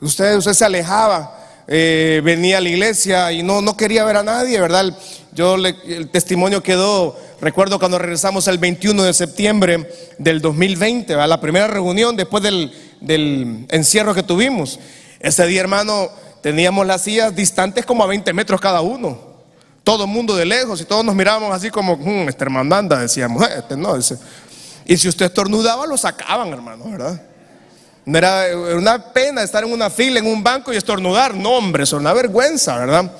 Usted, 0.00 0.36
usted 0.36 0.52
se 0.52 0.64
alejaba. 0.64 1.38
Eh, 1.68 2.20
venía 2.24 2.58
a 2.58 2.60
la 2.60 2.68
iglesia 2.68 3.32
y 3.32 3.42
no, 3.42 3.62
no 3.62 3.76
quería 3.76 4.04
ver 4.04 4.16
a 4.16 4.22
nadie, 4.22 4.60
¿verdad? 4.60 4.96
Yo 5.32 5.54
el 5.54 6.10
testimonio 6.10 6.62
quedó, 6.62 7.16
recuerdo 7.40 7.78
cuando 7.78 7.98
regresamos 7.98 8.46
el 8.48 8.58
21 8.58 9.04
de 9.04 9.14
septiembre 9.14 9.88
del 10.18 10.42
2020, 10.42 11.14
a 11.14 11.26
la 11.26 11.40
primera 11.40 11.68
reunión 11.68 12.16
después 12.16 12.42
del, 12.42 12.72
del 13.00 13.66
encierro 13.70 14.14
que 14.14 14.22
tuvimos. 14.22 14.78
Ese 15.20 15.46
día, 15.46 15.60
hermano, 15.60 16.10
teníamos 16.42 16.86
las 16.86 17.02
sillas 17.02 17.34
distantes 17.34 17.86
como 17.86 18.02
a 18.02 18.08
20 18.08 18.32
metros 18.32 18.60
cada 18.60 18.80
uno. 18.80 19.32
Todo 19.84 20.04
el 20.04 20.10
mundo 20.10 20.36
de 20.36 20.44
lejos 20.44 20.80
y 20.80 20.84
todos 20.84 21.04
nos 21.04 21.14
mirábamos 21.14 21.54
así 21.54 21.70
como, 21.70 21.96
hmm, 21.96 22.28
este 22.28 22.44
hermano 22.44 22.74
anda, 22.74 22.98
decíamos, 22.98 23.42
eh, 23.44 23.54
este 23.58 23.76
no. 23.76 23.96
Y 24.84 24.96
si 24.96 25.08
usted 25.08 25.26
estornudaba, 25.26 25.86
lo 25.86 25.96
sacaban, 25.96 26.48
hermano, 26.48 26.90
¿verdad? 26.90 27.20
Era 28.04 28.46
una 28.76 29.12
pena 29.12 29.42
estar 29.42 29.62
en 29.64 29.72
una 29.72 29.90
fila, 29.90 30.18
en 30.18 30.26
un 30.26 30.42
banco 30.42 30.72
y 30.72 30.76
estornudar. 30.76 31.34
No, 31.34 31.50
hombre, 31.50 31.84
es 31.84 31.92
una 31.92 32.12
vergüenza, 32.12 32.78
¿verdad? 32.78 33.12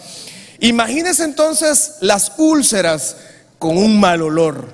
Imagínese 0.61 1.25
entonces 1.25 1.97
las 2.01 2.33
úlceras 2.39 3.17
con 3.59 3.77
un 3.77 3.99
mal 4.01 4.23
olor, 4.23 4.73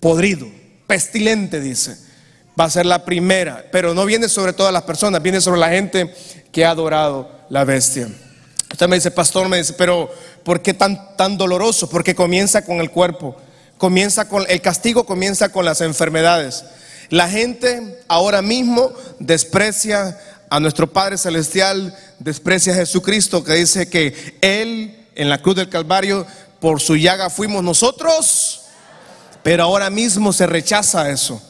podrido, 0.00 0.46
pestilente, 0.86 1.60
dice 1.60 2.12
va 2.58 2.64
a 2.64 2.70
ser 2.70 2.86
la 2.86 3.04
primera, 3.04 3.64
pero 3.70 3.94
no 3.94 4.04
viene 4.04 4.28
sobre 4.28 4.52
todas 4.52 4.72
las 4.72 4.82
personas, 4.82 5.22
viene 5.22 5.40
sobre 5.40 5.60
la 5.60 5.70
gente 5.70 6.14
que 6.50 6.64
ha 6.64 6.70
adorado 6.70 7.30
la 7.48 7.64
bestia. 7.64 8.08
Usted 8.70 8.88
me 8.88 8.96
dice, 8.96 9.10
pastor, 9.10 9.48
me 9.48 9.58
dice, 9.58 9.74
pero 9.74 10.10
¿por 10.44 10.62
qué 10.62 10.74
tan, 10.74 11.16
tan 11.16 11.36
doloroso? 11.36 11.88
Porque 11.88 12.14
comienza 12.14 12.64
con 12.64 12.80
el 12.80 12.90
cuerpo, 12.90 13.36
comienza 13.82 14.28
con 14.28 14.44
el 14.48 14.60
castigo, 14.60 15.02
comienza 15.02 15.48
con 15.48 15.64
las 15.64 15.80
enfermedades. 15.80 16.62
La 17.08 17.28
gente 17.28 17.98
ahora 18.06 18.40
mismo 18.40 18.92
desprecia 19.18 20.16
a 20.48 20.60
nuestro 20.60 20.92
Padre 20.92 21.18
Celestial, 21.18 21.92
desprecia 22.20 22.74
a 22.74 22.76
Jesucristo, 22.76 23.42
que 23.42 23.54
dice 23.54 23.90
que 23.90 24.38
Él 24.40 25.08
en 25.16 25.28
la 25.28 25.42
cruz 25.42 25.56
del 25.56 25.68
Calvario, 25.68 26.24
por 26.60 26.80
su 26.80 26.94
llaga 26.94 27.28
fuimos 27.28 27.64
nosotros, 27.64 28.60
pero 29.42 29.64
ahora 29.64 29.90
mismo 29.90 30.32
se 30.32 30.46
rechaza 30.46 31.10
eso. 31.10 31.42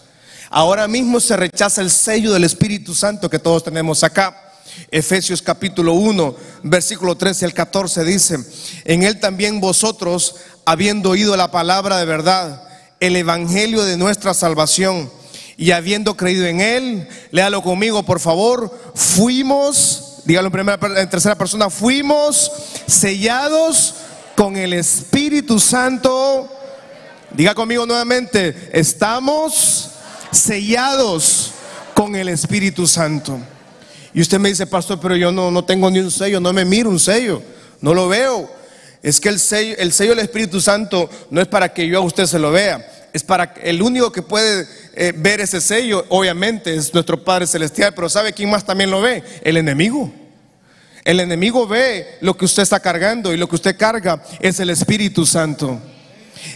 Ahora 0.48 0.88
mismo 0.88 1.20
se 1.20 1.36
rechaza 1.36 1.82
el 1.82 1.90
sello 1.90 2.32
del 2.32 2.44
Espíritu 2.44 2.94
Santo 2.94 3.28
que 3.28 3.40
todos 3.40 3.62
tenemos 3.62 4.02
acá. 4.02 4.54
Efesios 4.90 5.42
capítulo 5.42 5.92
1, 5.92 6.34
versículo 6.62 7.14
13 7.14 7.44
al 7.44 7.52
14 7.52 8.04
dice, 8.04 8.38
en 8.84 9.02
él 9.02 9.20
también 9.20 9.60
vosotros, 9.60 10.36
habiendo 10.64 11.10
oído 11.10 11.36
la 11.36 11.50
palabra 11.50 11.98
de 11.98 12.04
verdad, 12.04 12.62
el 13.00 13.16
evangelio 13.16 13.82
de 13.82 13.96
nuestra 13.96 14.34
salvación, 14.34 15.10
y 15.56 15.70
habiendo 15.72 16.16
creído 16.16 16.46
en 16.46 16.60
él, 16.60 17.08
léalo 17.30 17.62
conmigo 17.62 18.02
por 18.02 18.20
favor, 18.20 18.72
fuimos, 18.94 20.22
dígalo 20.24 20.48
en, 20.48 20.52
primera, 20.52 20.78
en 21.00 21.10
tercera 21.10 21.36
persona, 21.36 21.70
fuimos 21.70 22.50
sellados 22.86 23.94
con 24.34 24.56
el 24.56 24.72
Espíritu 24.72 25.60
Santo. 25.60 26.48
Diga 27.30 27.54
conmigo 27.54 27.86
nuevamente, 27.86 28.70
estamos 28.72 29.90
sellados 30.30 31.52
con 31.94 32.16
el 32.16 32.28
Espíritu 32.28 32.86
Santo. 32.86 33.38
Y 34.14 34.20
usted 34.20 34.38
me 34.38 34.48
dice, 34.48 34.66
pastor, 34.66 34.98
pero 35.00 35.16
yo 35.16 35.32
no, 35.32 35.50
no 35.50 35.64
tengo 35.64 35.90
ni 35.90 36.00
un 36.00 36.10
sello, 36.10 36.40
no 36.40 36.52
me 36.52 36.64
miro 36.64 36.90
un 36.90 36.98
sello, 36.98 37.42
no 37.80 37.94
lo 37.94 38.08
veo. 38.08 38.61
Es 39.02 39.20
que 39.20 39.28
el 39.28 39.40
sello, 39.40 39.74
el 39.78 39.92
sello 39.92 40.10
del 40.10 40.20
Espíritu 40.20 40.60
Santo 40.60 41.10
no 41.30 41.40
es 41.40 41.48
para 41.48 41.72
que 41.72 41.86
yo 41.86 41.98
a 41.98 42.02
usted 42.02 42.26
se 42.26 42.38
lo 42.38 42.52
vea, 42.52 42.86
es 43.12 43.22
para 43.22 43.54
el 43.62 43.82
único 43.82 44.10
que 44.12 44.22
puede 44.22 44.66
eh, 44.94 45.12
ver 45.14 45.40
ese 45.40 45.60
sello, 45.60 46.04
obviamente, 46.08 46.74
es 46.74 46.94
nuestro 46.94 47.22
Padre 47.22 47.46
Celestial, 47.46 47.92
pero 47.94 48.08
¿sabe 48.08 48.32
quién 48.32 48.50
más 48.50 48.64
también 48.64 48.90
lo 48.90 49.00
ve? 49.00 49.22
El 49.42 49.56
enemigo. 49.56 50.10
El 51.04 51.20
enemigo 51.20 51.66
ve 51.66 52.18
lo 52.20 52.36
que 52.36 52.44
usted 52.44 52.62
está 52.62 52.78
cargando 52.78 53.32
y 53.32 53.36
lo 53.36 53.48
que 53.48 53.56
usted 53.56 53.76
carga 53.76 54.22
es 54.40 54.60
el 54.60 54.70
Espíritu 54.70 55.26
Santo. 55.26 55.80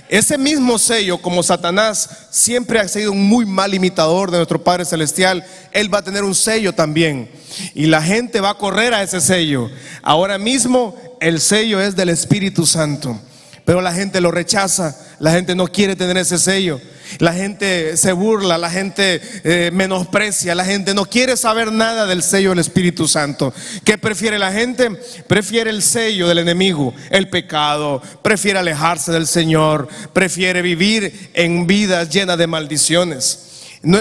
Ese 0.08 0.38
mismo 0.38 0.78
sello, 0.78 1.18
como 1.18 1.42
Satanás 1.42 2.08
siempre 2.30 2.78
ha 2.78 2.88
sido 2.88 3.12
un 3.12 3.26
muy 3.28 3.44
mal 3.44 3.74
imitador 3.74 4.30
de 4.30 4.38
nuestro 4.38 4.62
Padre 4.62 4.84
Celestial, 4.84 5.44
Él 5.72 5.92
va 5.92 5.98
a 5.98 6.04
tener 6.04 6.24
un 6.24 6.34
sello 6.34 6.72
también. 6.72 7.28
Y 7.74 7.86
la 7.86 8.02
gente 8.02 8.40
va 8.40 8.50
a 8.50 8.58
correr 8.58 8.94
a 8.94 9.02
ese 9.02 9.20
sello. 9.20 9.70
Ahora 10.02 10.38
mismo 10.38 10.96
el 11.20 11.40
sello 11.40 11.80
es 11.80 11.96
del 11.96 12.08
Espíritu 12.08 12.66
Santo. 12.66 13.20
Pero 13.64 13.80
la 13.80 13.92
gente 13.92 14.20
lo 14.20 14.30
rechaza, 14.30 14.96
la 15.18 15.32
gente 15.32 15.56
no 15.56 15.66
quiere 15.66 15.96
tener 15.96 16.16
ese 16.16 16.38
sello. 16.38 16.80
La 17.18 17.32
gente 17.32 17.96
se 17.96 18.12
burla, 18.12 18.58
la 18.58 18.70
gente 18.70 19.20
eh, 19.44 19.70
menosprecia, 19.72 20.54
la 20.54 20.64
gente 20.64 20.94
no 20.94 21.04
quiere 21.04 21.36
saber 21.36 21.72
nada 21.72 22.06
del 22.06 22.22
sello 22.22 22.50
del 22.50 22.60
Espíritu 22.60 23.08
Santo. 23.08 23.52
¿Qué 23.84 23.98
prefiere 23.98 24.38
la 24.38 24.52
gente? 24.52 24.90
Prefiere 25.26 25.70
el 25.70 25.82
sello 25.82 26.28
del 26.28 26.38
enemigo, 26.38 26.94
el 27.10 27.28
pecado, 27.28 28.02
prefiere 28.22 28.58
alejarse 28.58 29.12
del 29.12 29.26
Señor, 29.26 29.88
prefiere 30.12 30.62
vivir 30.62 31.30
en 31.34 31.66
vidas 31.66 32.08
llenas 32.08 32.38
de 32.38 32.46
maldiciones. 32.46 33.46
No, 33.82 34.00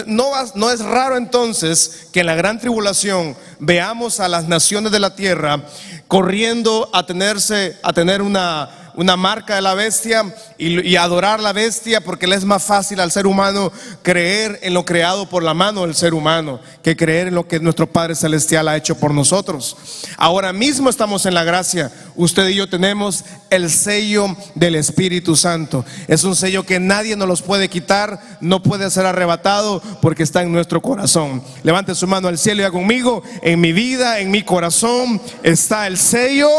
no, 0.56 0.72
es 0.72 0.80
raro 0.80 1.16
entonces 1.16 2.08
que 2.12 2.22
en 2.22 2.26
la 2.26 2.34
gran 2.36 2.60
tribulación 2.60 3.36
veamos 3.60 4.20
a 4.20 4.28
las 4.28 4.48
naciones 4.48 4.92
de 4.92 5.00
la 5.00 5.16
tierra 5.16 5.64
corriendo 6.08 6.90
a 6.94 7.06
tenerse, 7.06 7.78
a 7.84 7.94
tener 7.94 8.22
una, 8.22 8.70
una 8.96 9.18
marca 9.18 9.56
de 9.56 9.62
la 9.62 9.74
bestia 9.74 10.24
y, 10.58 10.96
adorar 10.96 11.40
la 11.40 11.54
bestia 11.54 12.02
porque 12.02 12.28
le 12.28 12.36
es 12.36 12.46
más 12.46 12.64
fácil 12.64 13.00
al 13.00 13.12
ser 13.12 13.28
humano 13.28 13.72
creer 14.02 14.60
en 14.62 14.74
lo 14.74 14.86
creado 14.86 15.28
por 15.28 15.44
la 15.44 15.54
mano 15.54 15.82
del 15.82 15.94
ser 15.94 16.14
humano 16.14 16.60
que 16.82 16.96
creer 16.96 17.28
en 17.28 17.36
lo 17.36 17.48
que 17.48 17.60
nuestro 17.60 17.88
Padre 17.88 18.16
Celestial 18.16 18.68
ha 18.68 18.78
hecho 18.78 18.96
por 18.98 19.14
nosotros. 19.14 19.78
Ahora 20.18 20.54
mismo 20.54 20.90
estamos 20.90 21.26
en 21.26 21.34
la 21.34 21.44
gracia. 21.44 21.92
Usted 22.16 22.48
y 22.48 22.56
yo 22.56 22.70
tenemos 22.70 23.26
el 23.50 23.70
sello 23.70 24.36
del 24.56 24.76
Espíritu 24.76 25.36
Santo. 25.36 25.86
Es 26.08 26.24
un 26.24 26.36
sello 26.36 26.64
que 26.64 26.80
nadie 26.80 27.16
nos 27.16 27.28
los 27.28 27.42
puede 27.42 27.70
quitar, 27.70 28.20
no 28.40 28.64
puede 28.64 28.90
ser 28.90 29.06
arrebatado 29.06 29.82
porque 30.02 30.24
está 30.24 30.42
en 30.42 30.52
nuestro 30.52 30.82
corazón. 30.82 31.44
Levante 31.64 31.96
su 31.96 32.08
mano 32.08 32.28
al 32.28 32.38
cielo 32.38 32.62
y 32.62 32.66
haga 32.66 32.72
conmigo, 32.72 33.24
en 33.42 33.60
mi 33.60 33.74
vida, 33.74 34.20
en 34.20 34.32
mi 34.32 34.44
corazón 34.44 35.22
está 35.44 35.88
el 35.88 35.98
sello. 35.98 36.50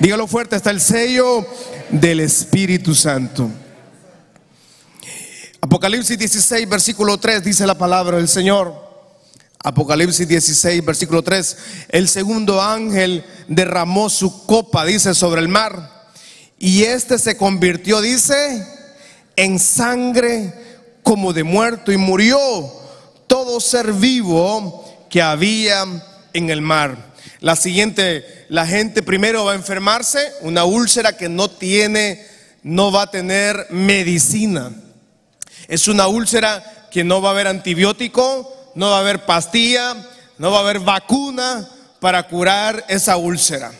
Dígalo 0.00 0.26
fuerte, 0.26 0.56
está 0.56 0.70
el 0.70 0.80
sello 0.80 1.46
del 1.94 2.20
Espíritu 2.20 2.92
Santo. 2.94 3.48
Apocalipsis 5.60 6.18
16, 6.18 6.68
versículo 6.68 7.18
3 7.18 7.44
dice 7.44 7.66
la 7.66 7.78
palabra 7.78 8.16
del 8.16 8.28
Señor. 8.28 8.74
Apocalipsis 9.62 10.26
16, 10.26 10.84
versículo 10.84 11.22
3. 11.22 11.56
El 11.88 12.08
segundo 12.08 12.60
ángel 12.60 13.24
derramó 13.48 14.10
su 14.10 14.44
copa, 14.44 14.84
dice, 14.84 15.14
sobre 15.14 15.40
el 15.40 15.48
mar. 15.48 16.10
Y 16.58 16.82
este 16.82 17.18
se 17.18 17.36
convirtió, 17.36 18.00
dice, 18.00 18.66
en 19.36 19.58
sangre 19.58 20.52
como 21.02 21.32
de 21.32 21.44
muerto 21.44 21.92
y 21.92 21.96
murió 21.96 22.38
todo 23.26 23.60
ser 23.60 23.92
vivo 23.92 25.06
que 25.08 25.22
había 25.22 25.84
en 26.32 26.50
el 26.50 26.60
mar. 26.60 27.13
La 27.44 27.56
siguiente, 27.56 28.46
la 28.48 28.66
gente 28.66 29.02
primero 29.02 29.44
va 29.44 29.52
a 29.52 29.54
enfermarse, 29.54 30.32
una 30.40 30.64
úlcera 30.64 31.18
que 31.18 31.28
no 31.28 31.50
tiene, 31.50 32.26
no 32.62 32.90
va 32.90 33.02
a 33.02 33.10
tener 33.10 33.66
medicina. 33.68 34.72
Es 35.68 35.86
una 35.86 36.06
úlcera 36.06 36.88
que 36.90 37.04
no 37.04 37.20
va 37.20 37.28
a 37.28 37.32
haber 37.32 37.46
antibiótico, 37.46 38.72
no 38.74 38.88
va 38.88 38.96
a 38.96 39.00
haber 39.00 39.26
pastilla, 39.26 39.94
no 40.38 40.52
va 40.52 40.56
a 40.56 40.60
haber 40.62 40.80
vacuna 40.80 41.68
para 42.00 42.22
curar 42.28 42.82
esa 42.88 43.18
úlcera. 43.18 43.72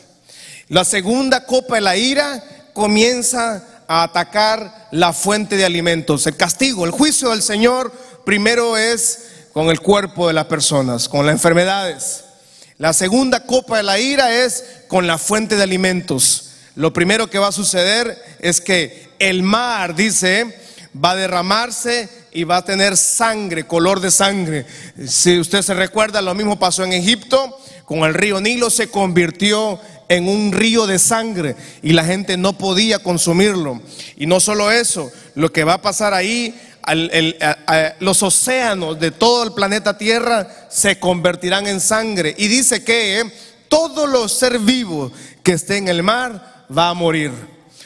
La 0.69 0.85
segunda 0.85 1.43
copa 1.47 1.73
de 1.73 1.81
la 1.81 1.97
ira 1.97 2.43
comienza 2.71 3.83
a 3.87 4.03
atacar 4.03 4.89
la 4.91 5.11
fuente 5.11 5.57
de 5.57 5.65
alimentos. 5.65 6.27
El 6.27 6.37
castigo, 6.37 6.85
el 6.85 6.91
juicio 6.91 7.31
del 7.31 7.41
Señor 7.41 7.91
primero 8.25 8.77
es 8.77 9.47
con 9.53 9.71
el 9.71 9.79
cuerpo 9.79 10.27
de 10.27 10.33
las 10.33 10.45
personas, 10.45 11.09
con 11.09 11.25
las 11.25 11.33
enfermedades. 11.33 12.24
La 12.77 12.91
segunda 12.91 13.45
copa 13.45 13.77
de 13.77 13.83
la 13.83 13.99
ira 13.99 14.43
es 14.43 14.65
con 14.89 15.07
la 15.07 15.17
fuente 15.17 15.55
de 15.55 15.63
alimentos. 15.63 16.49
Lo 16.75 16.91
primero 16.91 17.29
que 17.29 17.39
va 17.39 17.47
a 17.47 17.53
suceder 17.53 18.21
es 18.39 18.59
que 18.59 19.11
el 19.17 19.43
mar, 19.43 19.95
dice, 19.95 20.59
va 20.93 21.11
a 21.11 21.15
derramarse 21.15 22.09
y 22.33 22.43
va 22.43 22.57
a 22.57 22.65
tener 22.65 22.97
sangre, 22.97 23.65
color 23.65 24.01
de 24.01 24.11
sangre. 24.11 24.65
Si 25.07 25.39
usted 25.39 25.61
se 25.61 25.73
recuerda, 25.73 26.21
lo 26.21 26.35
mismo 26.35 26.59
pasó 26.59 26.83
en 26.83 26.91
Egipto, 26.91 27.57
con 27.85 27.99
el 27.99 28.13
río 28.13 28.41
Nilo 28.41 28.69
se 28.69 28.89
convirtió 28.89 29.79
en 30.09 30.27
un 30.27 30.51
río 30.51 30.85
de 30.85 30.99
sangre 30.99 31.55
y 31.81 31.93
la 31.93 32.03
gente 32.03 32.35
no 32.35 32.57
podía 32.57 32.99
consumirlo. 32.99 33.81
Y 34.17 34.25
no 34.25 34.41
solo 34.41 34.69
eso, 34.69 35.09
lo 35.33 35.53
que 35.53 35.63
va 35.63 35.75
a 35.75 35.81
pasar 35.81 36.13
ahí 36.13 36.53
los 37.99 38.23
océanos 38.23 38.99
de 38.99 39.11
todo 39.11 39.43
el 39.43 39.53
planeta 39.53 39.97
Tierra 39.97 40.67
se 40.69 40.99
convertirán 40.99 41.67
en 41.67 41.79
sangre. 41.79 42.35
Y 42.37 42.47
dice 42.47 42.83
que 42.83 43.21
eh, 43.21 43.33
todos 43.67 44.09
los 44.09 44.31
ser 44.31 44.59
vivos 44.59 45.11
que 45.43 45.53
esté 45.53 45.77
en 45.77 45.87
el 45.87 46.03
mar 46.03 46.65
va 46.75 46.89
a 46.89 46.93
morir. 46.93 47.31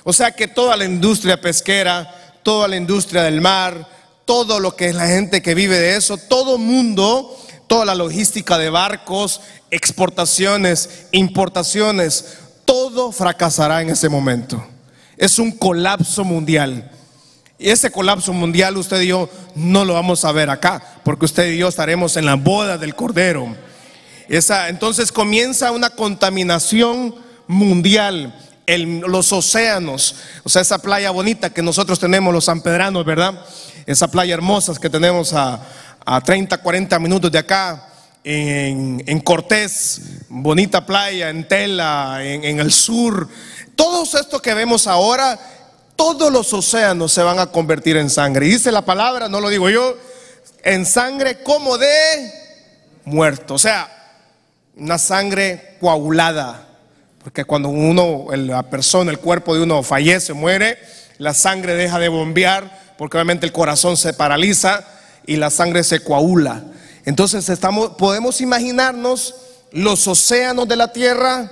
O 0.04 0.14
sea 0.14 0.32
que 0.32 0.48
toda 0.48 0.76
la 0.76 0.86
industria 0.86 1.40
pesquera, 1.40 2.40
toda 2.44 2.68
la 2.68 2.76
industria 2.76 3.24
del 3.24 3.42
mar, 3.42 3.88
todo 4.26 4.60
lo 4.60 4.76
que 4.76 4.90
es 4.90 4.96
la 4.96 5.08
gente 5.08 5.42
que 5.42 5.56
vive 5.56 5.78
de 5.78 5.96
eso, 5.96 6.18
todo 6.18 6.58
mundo, 6.58 7.38
toda 7.68 7.86
la 7.86 7.96
logística 7.96 8.58
de 8.58 8.70
barcos, 8.70 9.42
exportaciones, 9.72 11.08
importaciones, 11.12 12.38
todo 12.66 13.12
fracasará 13.12 13.82
en 13.82 13.90
ese 13.90 14.10
momento. 14.10 14.64
Es 15.18 15.40
un 15.40 15.52
colapso 15.52 16.24
mundial. 16.24 16.92
Y 17.62 17.70
ese 17.70 17.92
colapso 17.92 18.32
mundial 18.32 18.78
usted 18.78 19.02
y 19.02 19.08
yo 19.08 19.30
no 19.54 19.84
lo 19.84 19.94
vamos 19.94 20.24
a 20.24 20.32
ver 20.32 20.50
acá, 20.50 20.82
porque 21.04 21.26
usted 21.26 21.52
y 21.52 21.58
yo 21.58 21.68
estaremos 21.68 22.16
en 22.16 22.26
la 22.26 22.36
boda 22.36 22.78
del 22.78 22.96
Cordero. 22.96 23.54
Esa, 24.30 24.70
entonces 24.70 25.12
comienza 25.12 25.72
una 25.74 25.90
contaminación 25.90 27.14
mundial. 27.48 28.34
en 28.66 29.02
los 29.02 29.34
océanos, 29.34 30.16
o 30.44 30.50
sea, 30.50 30.62
esa 30.62 30.78
playa 30.78 31.10
bonita 31.10 31.50
que 31.50 31.64
nosotros 31.64 32.00
tenemos 32.00 32.32
los 32.32 32.46
sanpedranos, 32.46 33.04
¿verdad? 33.04 33.44
Esa 33.88 34.08
playa 34.10 34.36
hermosa 34.36 34.74
que 34.80 34.92
tenemos 34.92 35.34
a, 35.34 35.60
30, 36.24 36.56
40 36.60 37.00
minutos 37.00 37.32
de 37.32 37.40
acá, 37.40 37.90
en, 38.24 39.04
en 39.06 39.20
Cortés, 39.20 40.02
bonita 40.30 40.86
playa, 40.86 41.30
en 41.30 41.48
Tela, 41.48 42.20
en, 42.24 42.44
en 42.44 42.60
el 42.60 42.72
sur. 42.72 43.28
Todos 43.76 44.14
estos 44.14 44.40
que 44.42 44.54
vemos 44.54 44.86
ahora 44.86 45.40
todos 46.00 46.32
los 46.32 46.54
océanos 46.54 47.12
se 47.12 47.22
van 47.24 47.40
a 47.40 47.48
convertir 47.48 47.98
en 47.98 48.10
sangre. 48.10 48.46
Y 48.46 48.52
dice 48.52 48.72
la 48.72 48.86
palabra, 48.86 49.28
no 49.28 49.42
lo 49.42 49.50
digo 49.50 49.70
yo, 49.70 49.98
en 50.64 50.86
sangre 50.86 51.44
como 51.44 51.78
de 51.78 51.90
muerto. 53.04 53.56
O 53.56 53.60
sea, 53.60 54.16
una 54.78 54.98
sangre 54.98 55.76
coagulada. 55.82 56.70
Porque 57.22 57.44
cuando 57.44 57.68
uno, 57.68 58.28
la 58.34 58.64
persona, 58.64 59.12
el 59.12 59.20
cuerpo 59.20 59.54
de 59.54 59.64
uno 59.64 59.84
fallece, 59.84 60.32
muere, 60.32 60.80
la 61.18 61.34
sangre 61.34 61.74
deja 61.74 62.00
de 62.00 62.08
bombear, 62.08 62.94
porque 62.98 63.18
obviamente 63.18 63.46
el 63.46 63.52
corazón 63.52 63.98
se 63.98 64.14
paraliza 64.14 64.86
y 65.28 65.36
la 65.36 65.50
sangre 65.50 65.84
se 65.84 66.02
coagula. 66.02 66.64
Entonces 67.04 67.50
estamos, 67.50 67.90
podemos 67.98 68.40
imaginarnos 68.40 69.36
los 69.74 70.08
océanos 70.08 70.66
de 70.66 70.78
la 70.78 70.94
tierra 70.94 71.52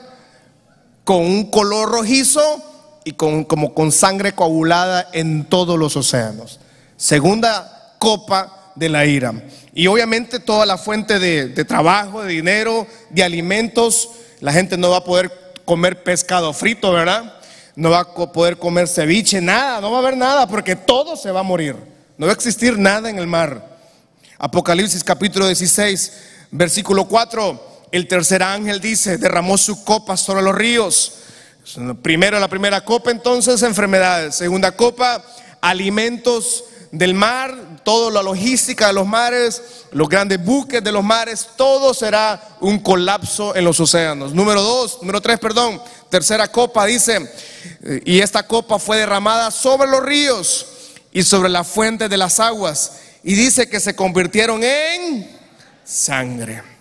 con 1.04 1.18
un 1.18 1.52
color 1.52 1.92
rojizo 1.92 2.64
y 3.08 3.14
con, 3.14 3.46
como 3.46 3.74
con 3.74 3.94
sangre 3.94 4.34
coagulada 4.34 5.08
en 5.14 5.46
todos 5.46 5.80
los 5.80 5.96
océanos. 5.96 6.60
Segunda 6.98 7.96
copa 8.00 8.74
de 8.76 8.90
la 8.90 9.06
ira. 9.06 9.34
Y 9.74 9.88
obviamente 9.88 10.42
toda 10.42 10.66
la 10.66 10.78
fuente 10.78 11.18
de, 11.18 11.48
de 11.48 11.64
trabajo, 11.64 12.22
de 12.22 12.34
dinero, 12.34 12.86
de 13.10 13.24
alimentos, 13.24 14.10
la 14.42 14.52
gente 14.52 14.78
no 14.78 14.90
va 14.90 14.98
a 14.98 15.04
poder 15.06 15.32
comer 15.64 16.04
pescado 16.04 16.52
frito, 16.52 16.92
¿verdad? 16.92 17.36
No 17.78 17.92
va 17.92 18.02
a 18.02 18.32
poder 18.34 18.58
comer 18.58 18.90
ceviche, 18.90 19.40
nada, 19.40 19.80
no 19.80 19.90
va 19.90 20.00
a 20.00 20.02
haber 20.02 20.18
nada 20.18 20.46
porque 20.46 20.76
todo 20.76 21.16
se 21.16 21.32
va 21.32 21.40
a 21.40 21.44
morir. 21.44 21.78
No 22.18 22.26
va 22.26 22.34
a 22.34 22.36
existir 22.36 22.78
nada 22.78 23.10
en 23.10 23.20
el 23.20 23.28
mar. 23.28 23.80
Apocalipsis 24.38 25.02
capítulo 25.02 25.48
16, 25.48 26.12
versículo 26.52 27.08
4, 27.08 27.88
el 27.94 28.06
tercer 28.06 28.44
ángel 28.44 28.82
dice, 28.82 29.18
derramó 29.18 29.58
su 29.58 29.86
copa 29.86 30.18
sobre 30.18 30.42
los 30.42 30.54
ríos 30.54 31.14
Primero 32.02 32.40
la 32.40 32.48
primera 32.48 32.84
copa 32.84 33.12
entonces 33.12 33.62
enfermedades, 33.62 34.36
segunda 34.36 34.72
copa 34.72 35.24
alimentos 35.60 36.64
del 36.92 37.14
mar, 37.14 37.54
toda 37.84 38.10
la 38.10 38.24
logística 38.24 38.88
de 38.88 38.94
los 38.94 39.06
mares, 39.06 39.62
los 39.92 40.08
grandes 40.08 40.44
buques 40.44 40.82
de 40.82 40.92
los 40.92 41.04
mares, 41.04 41.50
todo 41.58 41.94
será 41.94 42.58
un 42.62 42.80
colapso 42.80 43.56
en 43.56 43.66
los 43.66 43.80
océanos. 43.80 44.34
Número 44.34 44.62
dos, 44.62 45.00
número 45.02 45.22
tres, 45.22 45.40
perdón, 45.40 45.82
tercera 46.10 46.50
copa 46.50 46.86
dice, 46.86 47.30
y 48.06 48.20
esta 48.20 48.44
copa 48.44 48.80
fue 48.80 48.98
derramada 48.98 49.52
sobre 49.52 49.90
los 49.90 50.02
ríos 50.02 50.68
y 51.12 51.24
sobre 51.24 51.50
la 51.50 51.66
fuente 51.66 52.08
de 52.08 52.18
las 52.18 52.40
aguas, 52.40 53.00
y 53.24 53.34
dice 53.36 53.68
que 53.68 53.82
se 53.82 53.96
convirtieron 53.96 54.64
en 54.64 55.38
sangre. 55.84 56.77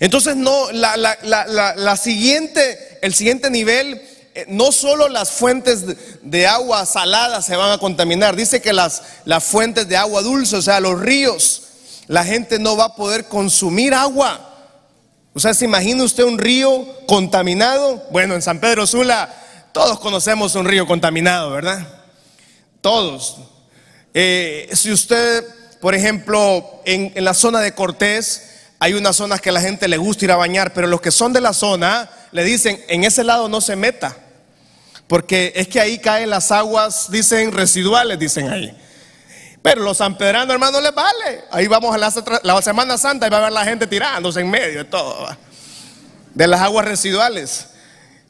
Entonces, 0.00 0.36
no, 0.36 0.70
la, 0.72 1.96
siguiente, 1.96 2.98
el 3.02 3.14
siguiente 3.14 3.50
nivel, 3.50 4.00
eh, 4.34 4.46
no 4.48 4.72
solo 4.72 5.08
las 5.08 5.30
fuentes 5.30 5.84
de, 6.22 6.46
agua 6.46 6.86
salada 6.86 7.42
se 7.42 7.56
van 7.56 7.72
a 7.72 7.78
contaminar, 7.78 8.36
dice 8.36 8.60
que 8.60 8.72
las, 8.72 9.02
las 9.24 9.44
fuentes 9.44 9.88
de 9.88 9.96
agua 9.96 10.22
dulce, 10.22 10.56
o 10.56 10.62
sea, 10.62 10.80
los 10.80 11.00
ríos, 11.00 11.62
la 12.06 12.24
gente 12.24 12.58
no 12.58 12.76
va 12.76 12.86
a 12.86 12.96
poder 12.96 13.26
consumir 13.26 13.94
agua. 13.94 14.50
O 15.32 15.40
sea, 15.40 15.54
¿se 15.54 15.64
imagina 15.64 16.04
usted 16.04 16.24
un 16.24 16.38
río 16.38 16.86
contaminado? 17.06 18.06
Bueno, 18.10 18.34
en 18.34 18.42
San 18.42 18.60
Pedro 18.60 18.86
Sula 18.86 19.34
todos 19.72 19.98
conocemos 19.98 20.54
un 20.54 20.66
río 20.66 20.86
contaminado, 20.86 21.50
¿verdad? 21.50 21.86
Todos. 22.80 23.38
Eh, 24.12 24.70
si 24.72 24.92
usted, 24.92 25.44
por 25.80 25.94
ejemplo, 25.94 26.80
en 26.84 27.12
la 27.24 27.34
zona 27.34 27.60
de 27.60 27.72
Cortés, 27.74 28.53
hay 28.78 28.94
unas 28.94 29.16
zonas 29.16 29.40
que 29.40 29.52
la 29.52 29.60
gente 29.60 29.88
le 29.88 29.96
gusta 29.96 30.24
ir 30.24 30.32
a 30.32 30.36
bañar, 30.36 30.72
pero 30.72 30.86
los 30.86 31.00
que 31.00 31.10
son 31.10 31.32
de 31.32 31.40
la 31.40 31.52
zona 31.52 32.10
le 32.32 32.44
dicen, 32.44 32.82
en 32.88 33.04
ese 33.04 33.24
lado 33.24 33.48
no 33.48 33.60
se 33.60 33.76
meta, 33.76 34.16
porque 35.06 35.52
es 35.54 35.68
que 35.68 35.80
ahí 35.80 35.98
caen 35.98 36.30
las 36.30 36.50
aguas, 36.50 37.10
dicen 37.10 37.52
residuales, 37.52 38.18
dicen 38.18 38.50
ahí. 38.50 38.76
Pero 39.64 39.80
los 39.82 39.96
sanpedranos, 39.96 40.52
hermano, 40.52 40.78
les 40.78 40.94
vale. 40.94 41.44
Ahí 41.50 41.66
vamos 41.66 41.94
a 41.94 41.98
la, 42.42 42.60
Semana 42.60 42.98
Santa 42.98 43.26
y 43.26 43.30
va 43.30 43.38
a 43.38 43.40
ver 43.40 43.52
la 43.52 43.64
gente 43.64 43.86
tirándose 43.86 44.40
en 44.40 44.50
medio 44.50 44.78
de 44.78 44.84
todo, 44.84 45.26
de 46.34 46.46
las 46.46 46.60
aguas 46.60 46.84
residuales. 46.84 47.68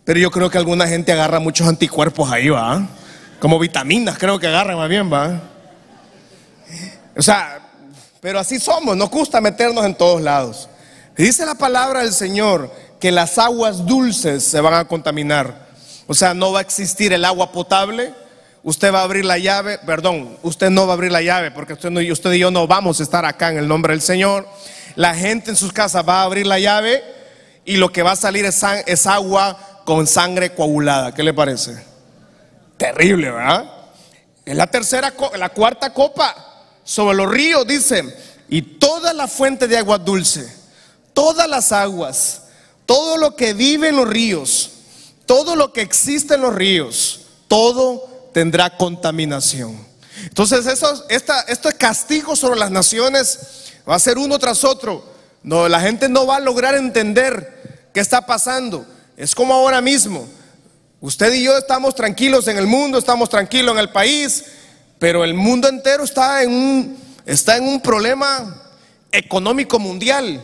Pero 0.05 0.21
yo 0.21 0.31
creo 0.31 0.49
que 0.49 0.59
alguna 0.59 0.87
gente 0.87 1.11
agarra 1.11 1.41
muchos 1.41 1.67
anticuerpos 1.67 2.31
ahí, 2.31 2.51
va. 2.51 2.87
Como 3.41 3.59
vitaminas, 3.59 4.17
creo 4.17 4.39
que 4.39 4.47
agarran 4.47 4.77
más 4.77 4.89
bien, 4.89 5.13
va. 5.13 5.41
O 7.17 7.23
sea, 7.23 7.64
pero 8.25 8.39
así 8.39 8.59
somos, 8.59 8.97
nos 8.97 9.11
gusta 9.11 9.39
meternos 9.39 9.85
en 9.85 9.95
todos 9.95 10.23
lados. 10.23 10.67
Dice 11.15 11.45
la 11.45 11.57
palabra 11.57 12.01
del 12.01 12.15
Señor 12.15 12.71
que 12.99 13.13
las 13.13 13.37
aguas 13.37 13.85
dulces 13.85 14.43
se 14.43 14.63
van 14.63 14.73
a 14.73 14.89
contaminar. 14.89 15.67
O 16.07 16.15
sea, 16.15 16.33
no 16.33 16.51
va 16.51 16.61
a 16.61 16.63
existir 16.63 17.13
el 17.13 17.27
agua 17.27 17.53
potable. 17.53 18.15
Usted 18.63 18.95
va 18.95 19.01
a 19.01 19.03
abrir 19.03 19.27
la 19.27 19.37
llave, 19.37 19.77
perdón, 19.77 20.39
usted 20.43 20.71
no 20.71 20.87
va 20.87 20.95
a 20.95 20.97
abrir 20.97 21.13
la 21.13 21.21
llave 21.21 21.51
porque 21.51 21.75
usted, 21.75 21.91
y 22.33 22.39
yo 22.39 22.51
no 22.51 22.67
vamos 22.67 22.99
a 22.99 23.03
estar 23.03 23.27
acá 23.27 23.51
en 23.51 23.59
el 23.59 23.69
nombre 23.69 23.93
del 23.93 24.01
Señor. 24.01 24.49
La 24.97 25.15
gente 25.15 25.51
en 25.51 25.57
sus 25.57 25.75
casas 25.75 26.09
va 26.09 26.23
a 26.23 26.25
abrir 26.25 26.47
la 26.47 26.59
llave 26.59 27.05
y 27.67 27.77
lo 27.77 27.93
que 27.93 28.03
va 28.03 28.13
a 28.13 28.17
salir 28.17 28.47
es, 28.47 28.63
es 28.87 29.07
agua 29.07 29.83
con 29.85 30.07
sangre 30.07 30.55
coagulada. 30.55 31.13
¿Qué 31.13 31.23
le 31.23 31.35
parece? 31.35 31.77
Terrible, 32.79 33.33
¿verdad? 33.33 33.71
Es 34.47 34.57
la 34.57 34.67
tercera, 34.67 35.13
la 35.37 35.51
cuarta 35.51 35.93
copa 35.93 36.54
sobre 36.85 37.17
los 37.17 37.31
ríos, 37.31 37.67
dice, 37.67 38.05
y 38.49 38.63
toda 38.63 39.13
la 39.13 39.27
fuente 39.27 39.67
de 39.67 39.79
agua 39.79 39.99
dulce, 39.99 40.55
todas 41.13 41.49
las 41.49 41.73
aguas, 41.73 42.43
todo 42.87 43.17
lo 43.17 43.35
que 43.35 43.55
vive 43.55 43.89
en 43.89 43.97
los 43.97 44.09
ríos, 44.09 44.71
todo 45.27 45.57
lo 45.57 45.73
que 45.73 45.81
existe 45.81 46.35
en 46.35 46.43
los 46.43 46.55
ríos, 46.55 47.21
todo 47.49 48.29
tendrá 48.33 48.77
contaminación. 48.77 49.87
Entonces, 50.25 50.67
eso, 50.67 51.05
esta, 51.09 51.41
este 51.43 51.73
castigo 51.73 52.37
sobre 52.37 52.59
las 52.59 52.71
naciones 52.71 53.39
va 53.89 53.97
a 53.97 54.01
ser 54.01 54.19
uno 54.19 54.39
tras 54.39 54.65
otro. 54.65 55.05
No, 55.43 55.69
la 55.69 55.81
gente 55.81 56.09
no 56.09 56.27
va 56.27 56.37
a 56.37 56.41
lograr 56.41 56.75
entender 56.75 57.91
qué 57.93 58.01
está 58.01 58.25
pasando. 58.27 58.87
Es 59.17 59.35
como 59.35 59.55
ahora 59.55 59.81
mismo. 59.81 60.27
Usted 61.01 61.33
y 61.35 61.45
yo 61.45 61.57
estamos 61.59 61.95
tranquilos 61.95 62.49
en 62.49 62.57
el 62.57 62.67
mundo, 62.67 62.99
estamos 62.99 63.29
tranquilos 63.29 63.75
en 63.75 63.81
el 63.81 63.91
país, 63.91 64.45
pero 65.05 65.23
el 65.23 65.35
mundo 65.35 65.69
entero 65.69 66.03
está 66.03 66.43
en 66.43 66.51
un, 66.51 66.99
está 67.27 67.59
en 67.59 67.65
un 67.65 67.79
problema 67.83 68.57
económico 69.13 69.79
mundial. 69.79 70.43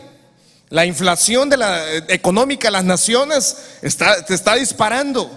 La 0.69 0.85
inflación 0.85 1.49
de 1.49 1.57
la, 1.57 1.95
económica 2.09 2.67
de 2.67 2.73
las 2.73 2.83
naciones 2.83 3.57
está, 3.81 4.23
se 4.23 4.35
está 4.35 4.53
disparando. 4.53 5.31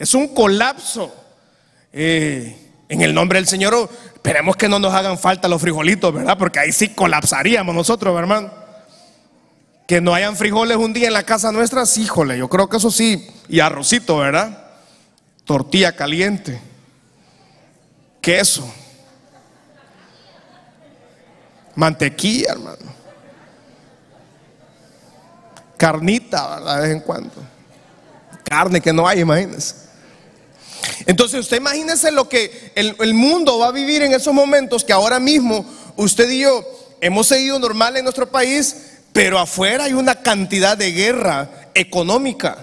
Es 0.00 0.14
un 0.14 0.34
colapso. 0.34 1.14
Eh, 1.92 2.56
en 2.88 3.02
el 3.02 3.14
nombre 3.14 3.38
del 3.38 3.46
Señor, 3.46 3.88
esperemos 4.12 4.56
que 4.56 4.68
no 4.68 4.80
nos 4.80 4.92
hagan 4.92 5.16
falta 5.16 5.46
los 5.46 5.62
frijolitos, 5.62 6.12
¿verdad? 6.12 6.36
Porque 6.36 6.58
ahí 6.58 6.72
sí 6.72 6.88
colapsaríamos 6.88 7.72
nosotros, 7.72 8.18
hermano. 8.18 8.50
Que 9.86 10.00
no 10.00 10.12
hayan 10.12 10.34
frijoles 10.34 10.76
un 10.76 10.92
día 10.92 11.06
en 11.06 11.12
la 11.12 11.22
casa 11.22 11.52
nuestra, 11.52 11.86
sí, 11.86 12.04
yo 12.04 12.48
creo 12.48 12.68
que 12.68 12.78
eso 12.78 12.90
sí. 12.90 13.28
Y 13.48 13.60
arrocito, 13.60 14.16
¿verdad? 14.16 14.66
Tortilla 15.44 15.94
caliente. 15.94 16.60
Queso. 18.28 18.70
Mantequilla, 21.76 22.52
hermano. 22.52 22.92
Carnita, 25.78 26.56
¿verdad? 26.56 26.76
De 26.76 26.82
vez 26.82 26.90
en 26.90 27.00
cuando. 27.00 27.32
Carne 28.44 28.82
que 28.82 28.92
no 28.92 29.08
hay, 29.08 29.20
imagínense. 29.20 29.76
Entonces 31.06 31.40
usted 31.40 31.56
imagínese 31.56 32.10
lo 32.10 32.28
que 32.28 32.72
el, 32.74 33.14
mundo 33.14 33.60
va 33.60 33.68
a 33.68 33.72
vivir 33.72 34.02
en 34.02 34.12
esos 34.12 34.34
momentos 34.34 34.84
que 34.84 34.92
ahora 34.92 35.18
mismo 35.18 35.64
usted 35.96 36.28
y 36.28 36.40
yo 36.40 36.62
hemos 37.00 37.28
seguido 37.28 37.58
normal 37.58 37.96
en 37.96 38.04
nuestro 38.04 38.30
país, 38.30 38.98
pero 39.14 39.38
afuera 39.38 39.84
hay 39.84 39.94
una 39.94 40.16
cantidad 40.16 40.76
de 40.76 40.92
guerra 40.92 41.70
económica. 41.72 42.58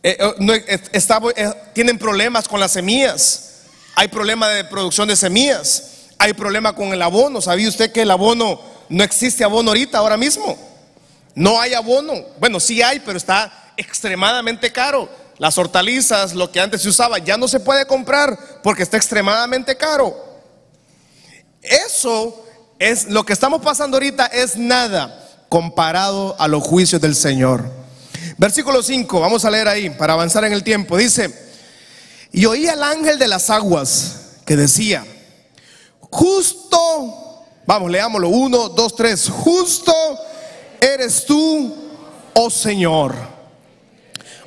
Eh, 0.00 0.16
eh, 0.20 0.80
eh, 0.92 1.52
tienen 1.72 1.98
problemas 1.98 2.46
con 2.46 2.60
las 2.60 2.70
semillas, 2.70 3.53
hay 3.94 4.08
problema 4.08 4.48
de 4.48 4.64
producción 4.64 5.08
de 5.08 5.16
semillas, 5.16 6.08
hay 6.18 6.32
problema 6.32 6.74
con 6.74 6.92
el 6.92 7.02
abono. 7.02 7.40
¿Sabía 7.40 7.68
usted 7.68 7.92
que 7.92 8.02
el 8.02 8.10
abono 8.10 8.60
no 8.88 9.04
existe 9.04 9.44
abono 9.44 9.70
ahorita, 9.70 9.98
ahora 9.98 10.16
mismo? 10.16 10.56
No 11.34 11.60
hay 11.60 11.74
abono. 11.74 12.14
Bueno, 12.38 12.60
sí 12.60 12.82
hay, 12.82 13.00
pero 13.00 13.18
está 13.18 13.72
extremadamente 13.76 14.72
caro. 14.72 15.08
Las 15.38 15.58
hortalizas, 15.58 16.32
lo 16.34 16.50
que 16.50 16.60
antes 16.60 16.82
se 16.82 16.88
usaba, 16.88 17.18
ya 17.18 17.36
no 17.36 17.48
se 17.48 17.60
puede 17.60 17.86
comprar 17.86 18.38
porque 18.62 18.82
está 18.82 18.96
extremadamente 18.96 19.76
caro. 19.76 20.14
Eso 21.60 22.44
es 22.78 23.08
lo 23.08 23.24
que 23.24 23.32
estamos 23.32 23.62
pasando 23.62 23.96
ahorita, 23.96 24.26
es 24.26 24.56
nada 24.56 25.20
comparado 25.48 26.36
a 26.38 26.48
los 26.48 26.62
juicios 26.62 27.00
del 27.00 27.14
Señor. 27.14 27.64
Versículo 28.36 28.82
5, 28.82 29.20
vamos 29.20 29.44
a 29.44 29.50
leer 29.50 29.68
ahí 29.68 29.90
para 29.90 30.12
avanzar 30.14 30.44
en 30.44 30.52
el 30.52 30.62
tiempo. 30.62 30.96
Dice, 30.96 31.32
y 32.34 32.46
oí 32.46 32.66
al 32.66 32.82
ángel 32.82 33.16
de 33.16 33.28
las 33.28 33.48
aguas 33.48 34.40
que 34.44 34.56
decía, 34.56 35.06
justo, 36.00 37.44
vamos, 37.64 37.88
leámoslo, 37.88 38.28
uno, 38.28 38.68
dos, 38.70 38.96
tres, 38.96 39.28
justo 39.30 39.94
eres 40.80 41.24
tú, 41.26 41.72
oh 42.34 42.50
Señor. 42.50 43.14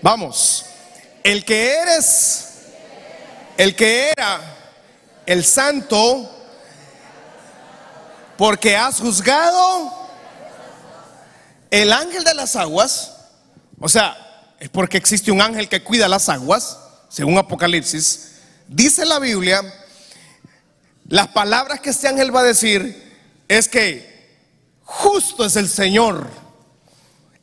Vamos, 0.01 0.65
el 1.23 1.45
que 1.45 1.75
eres, 1.75 2.49
el 3.55 3.73
que 3.73 4.09
era 4.09 4.41
el 5.25 5.45
santo, 5.45 6.29
porque 8.37 8.75
has 8.75 8.99
juzgado 8.99 9.93
el 11.71 11.93
ángel 11.93 12.25
de 12.25 12.33
las 12.33 12.57
aguas, 12.57 13.13
o 13.79 13.87
sea, 13.87 14.17
es 14.59 14.67
porque 14.67 14.97
existe 14.97 15.31
un 15.31 15.39
ángel 15.39 15.69
que 15.69 15.85
cuida 15.85 16.09
las 16.09 16.27
aguas, 16.27 16.79
según 17.09 17.37
Apocalipsis, 17.37 18.31
dice 18.67 19.05
la 19.05 19.19
Biblia, 19.19 19.61
las 21.07 21.29
palabras 21.29 21.79
que 21.79 21.89
este 21.89 22.07
ángel 22.07 22.35
va 22.35 22.41
a 22.41 22.45
decir 22.45 23.03
es 23.47 23.67
que 23.67 24.17
justo 24.83 25.45
es 25.45 25.55
el 25.55 25.69
Señor, 25.69 26.27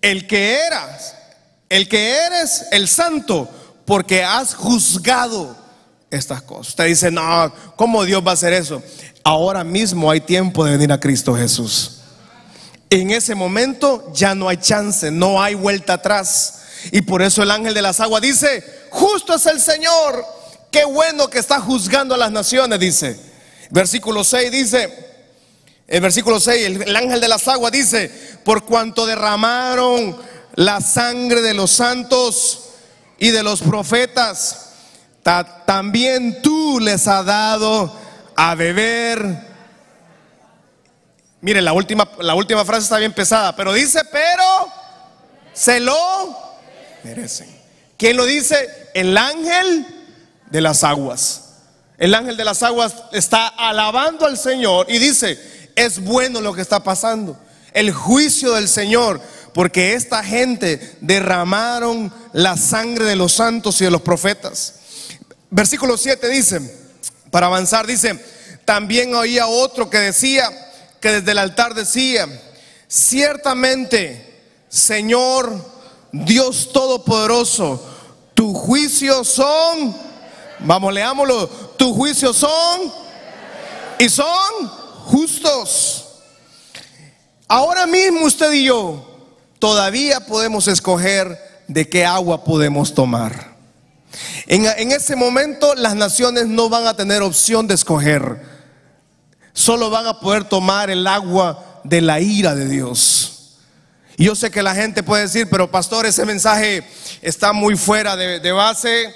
el 0.02 0.26
que 0.26 0.58
eras, 0.66 1.14
el 1.68 1.88
que 1.88 2.16
eres 2.26 2.66
el 2.72 2.88
santo, 2.88 3.48
porque 3.86 4.22
has 4.22 4.54
juzgado 4.54 5.56
estas 6.10 6.42
cosas. 6.42 6.68
Usted 6.68 6.86
dice, 6.86 7.10
no, 7.10 7.52
¿cómo 7.76 8.04
Dios 8.04 8.24
va 8.24 8.32
a 8.32 8.34
hacer 8.34 8.52
eso? 8.52 8.82
Ahora 9.22 9.64
mismo 9.64 10.10
hay 10.10 10.20
tiempo 10.20 10.64
de 10.64 10.72
venir 10.72 10.92
a 10.92 11.00
Cristo 11.00 11.34
Jesús. 11.34 12.00
En 12.90 13.10
ese 13.10 13.34
momento 13.34 14.12
ya 14.14 14.34
no 14.34 14.48
hay 14.48 14.58
chance, 14.58 15.10
no 15.10 15.42
hay 15.42 15.54
vuelta 15.54 15.94
atrás. 15.94 16.63
Y 16.92 17.02
por 17.02 17.22
eso 17.22 17.42
el 17.42 17.50
ángel 17.50 17.74
de 17.74 17.82
las 17.82 18.00
aguas 18.00 18.22
dice, 18.22 18.64
justo 18.90 19.34
es 19.34 19.46
el 19.46 19.60
Señor, 19.60 20.24
qué 20.70 20.84
bueno 20.84 21.28
que 21.28 21.38
está 21.38 21.60
juzgando 21.60 22.14
a 22.14 22.18
las 22.18 22.32
naciones, 22.32 22.78
dice. 22.78 23.18
Versículo 23.70 24.24
6 24.24 24.50
dice, 24.50 25.08
el 25.86 26.00
versículo 26.00 26.40
6, 26.40 26.66
el, 26.66 26.82
el 26.82 26.96
ángel 26.96 27.20
de 27.20 27.28
las 27.28 27.46
aguas 27.48 27.72
dice, 27.72 28.10
por 28.44 28.64
cuanto 28.64 29.06
derramaron 29.06 30.16
la 30.54 30.80
sangre 30.80 31.40
de 31.40 31.54
los 31.54 31.70
santos 31.70 32.60
y 33.18 33.30
de 33.30 33.42
los 33.42 33.62
profetas, 33.62 34.70
ta, 35.22 35.64
también 35.64 36.42
tú 36.42 36.78
les 36.80 37.06
has 37.08 37.24
dado 37.24 37.94
a 38.36 38.54
beber 38.54 39.54
Mire, 41.44 41.60
la 41.60 41.74
última, 41.74 42.08
la 42.20 42.34
última 42.34 42.64
frase 42.64 42.84
está 42.84 42.96
bien 42.96 43.12
pesada, 43.12 43.54
pero 43.54 43.74
dice, 43.74 44.02
pero 44.10 44.66
se 45.52 45.78
lo 45.78 45.94
merecen. 47.04 47.48
¿Quién 47.96 48.16
lo 48.16 48.24
dice? 48.24 48.68
El 48.94 49.16
ángel 49.16 49.86
de 50.50 50.60
las 50.60 50.82
aguas. 50.82 51.42
El 51.98 52.14
ángel 52.14 52.36
de 52.36 52.44
las 52.44 52.62
aguas 52.62 52.94
está 53.12 53.46
alabando 53.46 54.26
al 54.26 54.36
Señor 54.36 54.86
y 54.88 54.98
dice, 54.98 55.38
es 55.76 56.00
bueno 56.00 56.40
lo 56.40 56.52
que 56.52 56.62
está 56.62 56.82
pasando. 56.82 57.38
El 57.72 57.92
juicio 57.92 58.52
del 58.52 58.68
Señor, 58.68 59.20
porque 59.52 59.94
esta 59.94 60.24
gente 60.24 60.96
derramaron 61.00 62.12
la 62.32 62.56
sangre 62.56 63.04
de 63.04 63.16
los 63.16 63.32
santos 63.32 63.80
y 63.80 63.84
de 63.84 63.90
los 63.90 64.02
profetas. 64.02 64.74
Versículo 65.50 65.96
7 65.96 66.28
dice, 66.28 66.60
para 67.30 67.46
avanzar, 67.46 67.86
dice, 67.86 68.18
también 68.64 69.14
oía 69.14 69.46
otro 69.46 69.88
que 69.88 69.98
decía, 69.98 70.50
que 71.00 71.12
desde 71.12 71.32
el 71.32 71.38
altar 71.38 71.74
decía, 71.74 72.26
ciertamente, 72.88 74.42
Señor 74.68 75.73
Dios 76.14 76.70
Todopoderoso, 76.72 77.84
tus 78.34 78.56
juicios 78.56 79.26
son, 79.26 79.96
vamos, 80.60 80.94
leámoslo, 80.94 81.48
tus 81.76 81.92
juicios 81.92 82.36
son 82.36 82.92
y 83.98 84.08
son 84.08 84.68
justos. 85.06 86.04
Ahora 87.48 87.88
mismo 87.88 88.26
usted 88.26 88.52
y 88.52 88.66
yo 88.66 89.04
todavía 89.58 90.20
podemos 90.20 90.68
escoger 90.68 91.36
de 91.66 91.88
qué 91.88 92.04
agua 92.04 92.44
podemos 92.44 92.94
tomar. 92.94 93.56
En, 94.46 94.66
en, 94.66 94.92
ese 94.92 95.16
momento 95.16 95.74
las 95.74 95.96
naciones 95.96 96.46
no 96.46 96.68
van 96.68 96.86
a 96.86 96.94
tener 96.94 97.22
opción 97.22 97.66
de 97.66 97.74
escoger 97.74 98.40
solo 99.52 99.90
van 99.90 100.06
a 100.06 100.20
poder 100.20 100.44
tomar 100.44 100.90
el 100.90 101.06
agua 101.08 101.80
de 101.82 102.00
la 102.00 102.20
ira 102.20 102.54
de 102.54 102.68
Dios. 102.68 103.33
Y 104.16 104.26
yo 104.26 104.34
sé 104.34 104.50
que 104.50 104.62
la 104.62 104.74
gente 104.74 105.02
puede 105.02 105.22
decir, 105.22 105.48
pero 105.50 105.70
pastor, 105.70 106.06
ese 106.06 106.24
mensaje 106.24 106.84
está 107.20 107.52
muy 107.52 107.76
fuera 107.76 108.16
de, 108.16 108.52
base 108.52 109.12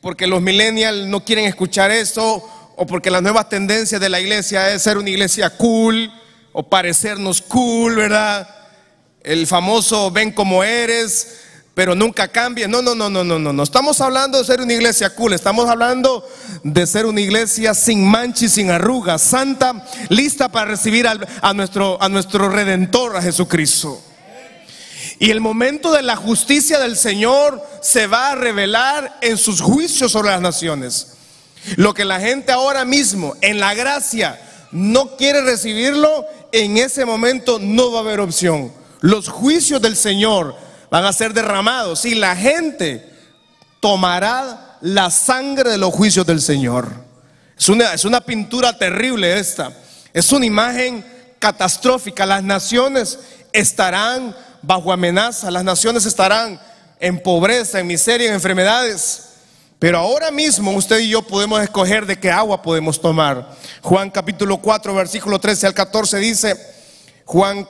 porque 0.00 0.26
los 0.26 0.40
millennials 0.40 1.08
no 1.08 1.24
quieren 1.24 1.46
escuchar 1.46 1.90
eso 1.90 2.48
o 2.76 2.86
porque 2.86 3.10
las 3.10 3.22
nuevas 3.22 3.48
tendencias 3.48 4.00
de 4.00 4.08
la 4.08 4.20
iglesia 4.20 4.72
es 4.72 4.82
ser 4.82 4.98
una 4.98 5.10
iglesia 5.10 5.50
cool 5.50 6.12
o 6.52 6.62
parecernos 6.62 7.42
cool, 7.42 7.96
¿verdad? 7.96 8.48
El 9.24 9.48
famoso 9.48 10.12
ven 10.12 10.30
como 10.30 10.62
eres, 10.62 11.40
pero 11.74 11.96
nunca 11.96 12.28
cambia. 12.28 12.68
No, 12.68 12.82
no, 12.82 12.94
no, 12.94 13.10
no, 13.10 13.24
no, 13.24 13.38
no, 13.40 13.52
no. 13.52 13.62
Estamos 13.64 14.00
hablando 14.00 14.38
de 14.38 14.44
ser 14.44 14.60
una 14.60 14.72
iglesia 14.72 15.10
cool, 15.10 15.32
estamos 15.32 15.68
hablando 15.68 16.24
de 16.62 16.86
ser 16.86 17.04
una 17.04 17.20
iglesia 17.20 17.74
sin 17.74 18.06
mancha 18.06 18.44
y 18.44 18.48
sin 18.48 18.70
arrugas, 18.70 19.22
santa, 19.22 19.84
lista 20.08 20.48
para 20.48 20.70
recibir 20.70 21.08
a, 21.08 21.52
nuestro, 21.52 22.00
a 22.00 22.08
nuestro 22.08 22.48
redentor, 22.48 23.16
a 23.16 23.22
Jesucristo. 23.22 24.00
Y 25.18 25.30
el 25.30 25.40
momento 25.40 25.92
de 25.92 26.02
la 26.02 26.16
justicia 26.16 26.78
del 26.78 26.96
Señor 26.96 27.62
se 27.80 28.06
va 28.06 28.32
a 28.32 28.34
revelar 28.34 29.18
en 29.22 29.38
sus 29.38 29.60
juicios 29.60 30.12
sobre 30.12 30.30
las 30.30 30.40
naciones. 30.40 31.14
Lo 31.76 31.94
que 31.94 32.04
la 32.04 32.20
gente 32.20 32.52
ahora 32.52 32.84
mismo 32.84 33.34
en 33.40 33.58
la 33.58 33.74
gracia 33.74 34.40
no 34.72 35.16
quiere 35.16 35.40
recibirlo, 35.40 36.26
en 36.52 36.76
ese 36.76 37.04
momento 37.04 37.58
no 37.58 37.90
va 37.92 37.98
a 37.98 38.02
haber 38.02 38.20
opción. 38.20 38.72
Los 39.00 39.28
juicios 39.28 39.80
del 39.80 39.96
Señor 39.96 40.54
van 40.90 41.04
a 41.04 41.12
ser 41.12 41.32
derramados 41.32 42.04
y 42.04 42.14
la 42.14 42.36
gente 42.36 43.08
tomará 43.80 44.78
la 44.82 45.10
sangre 45.10 45.70
de 45.70 45.78
los 45.78 45.94
juicios 45.94 46.26
del 46.26 46.40
Señor. 46.40 46.88
Es 47.58 47.68
una, 47.68 47.94
es 47.94 48.04
una 48.04 48.20
pintura 48.20 48.76
terrible 48.76 49.38
esta. 49.38 49.72
Es 50.12 50.30
una 50.32 50.46
imagen 50.46 51.04
catastrófica. 51.38 52.26
Las 52.26 52.42
naciones 52.42 53.18
estarán 53.52 54.36
bajo 54.66 54.92
amenaza, 54.92 55.50
las 55.50 55.62
naciones 55.62 56.04
estarán 56.06 56.60
en 56.98 57.22
pobreza, 57.22 57.78
en 57.78 57.86
miseria, 57.86 58.28
en 58.28 58.34
enfermedades. 58.34 59.22
Pero 59.78 59.98
ahora 59.98 60.30
mismo 60.30 60.72
usted 60.72 60.98
y 60.98 61.10
yo 61.10 61.22
podemos 61.22 61.62
escoger 61.62 62.04
de 62.04 62.18
qué 62.18 62.30
agua 62.30 62.62
podemos 62.62 63.00
tomar. 63.00 63.54
Juan 63.82 64.10
capítulo 64.10 64.56
4, 64.56 64.94
versículo 64.94 65.38
13 65.38 65.68
al 65.68 65.74
14 65.74 66.18
dice, 66.18 66.56
Juan 67.24 67.68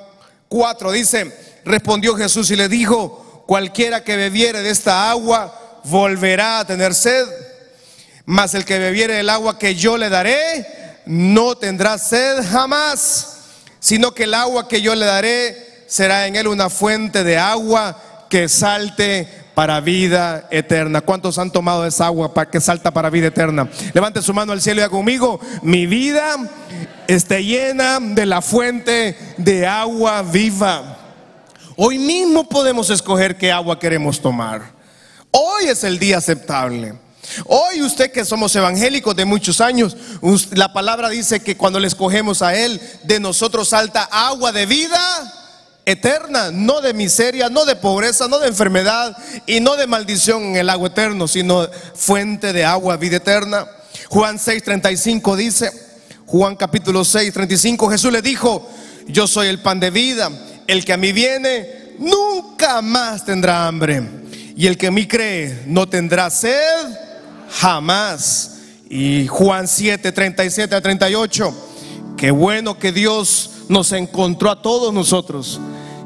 4 0.49 0.93
dice, 0.93 1.61
respondió 1.65 2.15
Jesús 2.15 2.51
y 2.51 2.57
le 2.57 2.69
dijo, 2.69 3.45
cualquiera 3.47 4.03
que 4.03 4.17
bebiere 4.17 4.63
de 4.63 4.71
esta 4.71 5.11
agua 5.11 5.81
volverá 5.85 6.61
a 6.61 6.67
tener 6.67 6.95
sed, 6.95 7.27
mas 8.25 8.55
el 8.55 8.65
que 8.65 8.79
bebiere 8.79 9.15
del 9.15 9.29
agua 9.29 9.59
que 9.59 9.75
yo 9.75 9.99
le 9.99 10.09
daré 10.09 11.03
no 11.05 11.57
tendrá 11.57 11.99
sed 11.99 12.43
jamás, 12.51 13.39
sino 13.81 14.13
que 14.15 14.25
el 14.25 14.35
agua 14.35 14.67
que 14.67 14.81
yo 14.81 14.95
le 14.95 15.05
daré 15.05 15.76
será 15.87 16.27
en 16.27 16.37
él 16.37 16.49
una 16.49 16.71
fuente 16.71 17.25
de 17.25 17.39
agua 17.39 17.97
que 18.29 18.49
salte 18.49 19.29
para 19.55 19.81
vida 19.81 20.49
eterna. 20.51 21.01
¿Cuántos 21.01 21.39
han 21.39 21.51
tomado 21.51 21.87
esa 21.87 22.07
agua 22.07 22.35
para 22.35 22.51
que 22.51 22.61
salta 22.61 22.91
para 22.91 23.09
vida 23.09 23.29
eterna? 23.29 23.69
Levante 23.95 24.21
su 24.21 24.35
mano 24.35 24.53
al 24.53 24.61
cielo 24.61 24.81
y 24.81 24.85
haga 24.85 24.91
conmigo, 24.91 25.41
mi 25.63 25.87
vida 25.87 26.37
esté 27.07 27.43
llena 27.45 27.99
de 28.01 28.27
la 28.27 28.43
fuente 28.43 29.17
de 29.39 29.67
agua 29.67 30.23
viva. 30.23 30.99
Hoy 31.77 31.99
mismo 31.99 32.49
podemos 32.49 32.91
escoger 32.91 33.37
qué 33.37 33.53
agua 33.53 33.79
queremos 33.79 34.21
tomar. 34.21 34.63
Hoy 35.31 35.67
es 35.67 35.85
el 35.85 35.99
día 35.99 36.19
aceptable. 36.19 36.95
Hoy 37.47 37.83
usted 37.83 38.13
que 38.13 38.25
somos 38.25 38.55
evangélicos 38.57 39.17
de 39.17 39.25
muchos 39.25 39.61
años, 39.61 39.97
la 40.53 40.73
palabra 40.73 41.09
dice 41.09 41.41
que 41.41 41.57
cuando 41.57 41.81
le 41.81 41.89
escogemos 41.89 42.41
a 42.43 42.55
Él, 42.55 42.81
de 43.05 43.21
nosotros 43.21 43.71
salta 43.71 44.05
agua 44.05 44.53
de 44.53 44.67
vida 44.67 45.36
eterna, 45.87 46.51
no 46.51 46.81
de 46.81 46.93
miseria, 46.93 47.49
no 47.49 47.65
de 47.65 47.77
pobreza, 47.77 48.27
no 48.29 48.41
de 48.41 48.49
enfermedad 48.49 49.17
y 49.47 49.61
no 49.61 49.77
de 49.77 49.87
maldición 49.87 50.43
en 50.43 50.57
el 50.57 50.69
agua 50.69 50.89
eterno, 50.89 51.29
sino 51.29 51.67
fuente 51.95 52.53
de 52.53 52.65
agua, 52.65 52.97
vida 52.97 53.17
eterna. 53.17 53.67
Juan 54.09 54.39
6:35 54.39 55.37
dice, 55.37 55.71
Juan 56.27 56.57
capítulo 56.57 57.05
6, 57.05 57.33
35, 57.33 57.89
Jesús 57.89 58.13
le 58.13 58.21
dijo, 58.21 58.69
yo 59.07 59.29
soy 59.29 59.47
el 59.47 59.61
pan 59.61 59.79
de 59.79 59.91
vida, 59.91 60.29
el 60.67 60.85
que 60.85 60.93
a 60.93 60.97
mí 60.97 61.13
viene 61.13 61.95
nunca 61.99 62.83
más 62.83 63.25
tendrá 63.25 63.67
hambre, 63.67 64.03
y 64.57 64.67
el 64.67 64.77
que 64.77 64.89
a 64.89 64.91
mí 64.91 65.07
cree 65.07 65.63
no 65.67 65.89
tendrá 65.89 66.29
sed 66.31 67.07
jamás. 67.49 68.53
Y 68.89 69.27
Juan 69.27 69.67
7, 69.69 70.13
37 70.13 70.75
a 70.75 70.81
38, 70.81 71.76
qué 72.17 72.31
bueno 72.31 72.79
que 72.79 72.93
Dios 72.93 73.51
nos 73.69 73.93
encontró 73.93 74.51
a 74.51 74.63
todos 74.63 74.93
nosotros. 74.93 75.61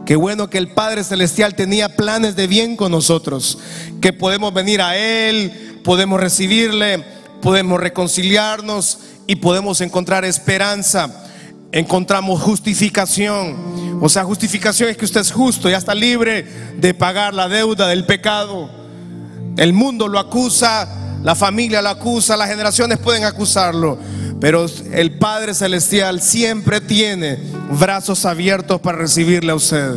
Qué 0.06 0.16
bueno 0.16 0.50
que 0.50 0.58
el 0.58 0.72
Padre 0.72 1.04
Celestial 1.04 1.54
tenía 1.54 1.96
planes 1.96 2.34
de 2.34 2.46
bien 2.46 2.76
con 2.76 2.90
nosotros, 2.90 3.58
que 4.00 4.12
podemos 4.12 4.52
venir 4.52 4.82
a 4.82 4.96
Él, 4.96 5.80
podemos 5.84 6.18
recibirle, 6.18 7.04
podemos 7.40 7.78
reconciliarnos 7.78 8.98
y 9.26 9.36
podemos 9.36 9.80
encontrar 9.80 10.24
esperanza. 10.24 11.24
Encontramos 11.70 12.42
justificación. 12.42 14.00
O 14.02 14.08
sea, 14.08 14.24
justificación 14.24 14.88
es 14.88 14.96
que 14.96 15.04
usted 15.04 15.20
es 15.20 15.30
justo, 15.30 15.70
ya 15.70 15.76
está 15.76 15.94
libre 15.94 16.42
de 16.76 16.92
pagar 16.94 17.32
la 17.32 17.48
deuda 17.48 17.86
del 17.86 18.04
pecado. 18.04 18.68
El 19.56 19.72
mundo 19.72 20.08
lo 20.08 20.18
acusa, 20.18 20.88
la 21.22 21.36
familia 21.36 21.82
lo 21.82 21.90
acusa, 21.90 22.36
las 22.36 22.48
generaciones 22.48 22.98
pueden 22.98 23.24
acusarlo. 23.24 23.98
Pero 24.40 24.66
el 24.92 25.12
Padre 25.12 25.54
Celestial 25.54 26.22
siempre 26.22 26.80
tiene 26.80 27.38
brazos 27.78 28.24
abiertos 28.24 28.80
para 28.80 28.98
recibirle 28.98 29.52
a 29.52 29.54
usted. 29.54 29.96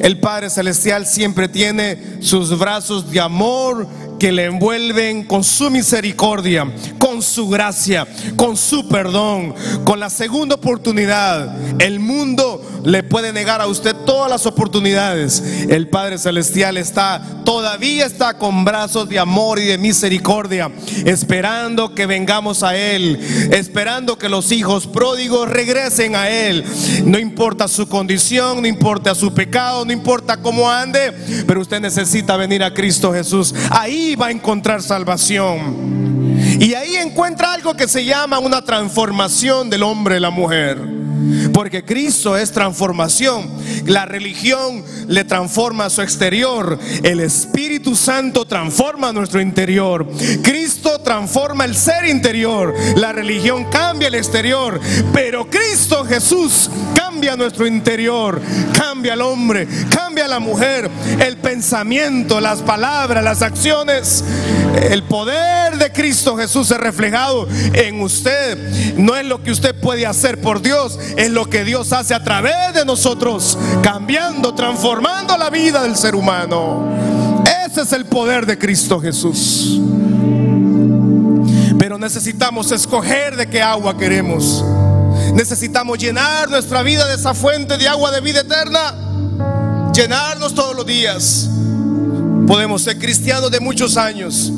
El 0.00 0.18
Padre 0.18 0.50
Celestial 0.50 1.06
siempre 1.06 1.48
tiene 1.48 1.98
sus 2.20 2.56
brazos 2.58 3.10
de 3.10 3.20
amor 3.20 3.86
que 4.18 4.32
le 4.32 4.44
envuelven 4.44 5.24
con 5.24 5.44
su 5.44 5.70
misericordia, 5.70 6.66
con 6.98 7.22
su 7.22 7.48
gracia, 7.48 8.06
con 8.36 8.56
su 8.56 8.88
perdón, 8.88 9.54
con 9.84 10.00
la 10.00 10.10
segunda 10.10 10.54
oportunidad. 10.54 11.54
El 11.80 12.00
mundo 12.00 12.62
le 12.84 13.02
puede 13.02 13.32
negar 13.32 13.60
a 13.60 13.66
usted 13.66 13.94
todas 14.06 14.30
las 14.30 14.46
oportunidades. 14.46 15.42
El 15.68 15.88
Padre 15.88 16.18
Celestial 16.18 16.76
está, 16.76 17.20
todavía 17.44 18.06
está 18.06 18.38
con 18.38 18.64
brazos 18.64 19.08
de 19.08 19.18
amor 19.18 19.58
y 19.58 19.64
de 19.64 19.78
misericordia, 19.78 20.70
esperando 21.04 21.94
que 21.94 22.06
vengamos 22.06 22.62
a 22.62 22.76
Él, 22.76 23.18
esperando 23.52 24.18
que 24.18 24.28
los 24.28 24.52
hijos 24.52 24.86
pródigos 24.86 25.48
regresen 25.48 26.14
a 26.16 26.28
Él. 26.28 26.64
No 27.04 27.18
importa 27.18 27.68
su 27.68 27.88
condición, 27.88 28.62
no 28.62 28.68
importa 28.68 29.14
su 29.14 29.32
pecado, 29.34 29.63
no 29.84 29.92
importa 29.92 30.36
cómo 30.36 30.70
ande, 30.70 31.12
pero 31.46 31.60
usted 31.60 31.80
necesita 31.80 32.36
venir 32.36 32.62
a 32.62 32.72
Cristo 32.72 33.12
Jesús. 33.12 33.54
Ahí 33.70 34.14
va 34.14 34.26
a 34.26 34.30
encontrar 34.30 34.82
salvación. 34.82 35.94
Y 36.60 36.74
ahí 36.74 36.96
encuentra 36.96 37.52
algo 37.52 37.74
que 37.74 37.88
se 37.88 38.04
llama 38.04 38.38
una 38.38 38.62
transformación 38.62 39.70
del 39.70 39.82
hombre 39.82 40.16
y 40.16 40.20
la 40.20 40.30
mujer. 40.30 41.03
Porque 41.52 41.84
Cristo 41.84 42.36
es 42.36 42.52
transformación. 42.52 43.50
La 43.86 44.06
religión 44.06 44.84
le 45.08 45.24
transforma 45.24 45.86
a 45.86 45.90
su 45.90 46.02
exterior. 46.02 46.78
El 47.02 47.20
Espíritu 47.20 47.94
Santo 47.96 48.44
transforma 48.46 49.12
nuestro 49.12 49.40
interior. 49.40 50.06
Cristo 50.42 51.00
transforma 51.00 51.64
el 51.64 51.76
ser 51.76 52.06
interior. 52.06 52.74
La 52.96 53.12
religión 53.12 53.64
cambia 53.70 54.08
el 54.08 54.14
exterior. 54.14 54.80
Pero 55.12 55.48
Cristo 55.48 56.04
Jesús 56.04 56.70
cambia 56.94 57.36
nuestro 57.36 57.66
interior. 57.66 58.40
Cambia 58.76 59.14
al 59.14 59.22
hombre. 59.22 59.66
Cambia 59.90 60.24
a 60.26 60.28
la 60.28 60.40
mujer. 60.40 60.90
El 61.20 61.36
pensamiento, 61.36 62.40
las 62.40 62.60
palabras, 62.60 63.22
las 63.22 63.42
acciones. 63.42 64.24
El 64.90 65.02
poder 65.04 65.78
de 65.78 65.92
Cristo 65.92 66.36
Jesús 66.36 66.70
es 66.70 66.78
reflejado 66.78 67.46
en 67.72 68.00
usted. 68.00 68.94
No 68.96 69.16
es 69.16 69.24
lo 69.24 69.42
que 69.42 69.50
usted 69.50 69.74
puede 69.74 70.06
hacer 70.06 70.40
por 70.40 70.60
Dios 70.60 70.98
es 71.16 71.30
lo 71.30 71.46
que 71.46 71.64
Dios 71.64 71.92
hace 71.92 72.14
a 72.14 72.22
través 72.22 72.74
de 72.74 72.84
nosotros, 72.84 73.58
cambiando, 73.82 74.54
transformando 74.54 75.36
la 75.36 75.50
vida 75.50 75.82
del 75.82 75.96
ser 75.96 76.14
humano. 76.14 76.88
Ese 77.66 77.82
es 77.82 77.92
el 77.92 78.06
poder 78.06 78.46
de 78.46 78.58
Cristo 78.58 79.00
Jesús. 79.00 79.80
Pero 81.78 81.98
necesitamos 81.98 82.72
escoger 82.72 83.36
de 83.36 83.48
qué 83.48 83.62
agua 83.62 83.96
queremos. 83.96 84.64
Necesitamos 85.34 85.98
llenar 85.98 86.48
nuestra 86.48 86.82
vida 86.82 87.06
de 87.06 87.14
esa 87.14 87.34
fuente 87.34 87.76
de 87.76 87.88
agua 87.88 88.10
de 88.10 88.20
vida 88.20 88.40
eterna. 88.40 88.94
Llenarnos 89.92 90.54
todos 90.54 90.74
los 90.74 90.86
días. 90.86 91.48
Podemos 92.46 92.82
ser 92.82 92.98
cristianos 92.98 93.50
de 93.50 93.58
muchos 93.60 93.96
años, 93.96 94.52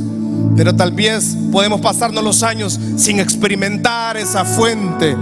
pero 0.57 0.75
tal 0.75 0.91
vez 0.91 1.37
podemos 1.53 1.81
pasarnos 1.81 2.25
los 2.25 2.43
años 2.43 2.81
sin 2.97 3.21
experimentar 3.21 4.17
esa 4.17 4.45
fuente 4.45 5.17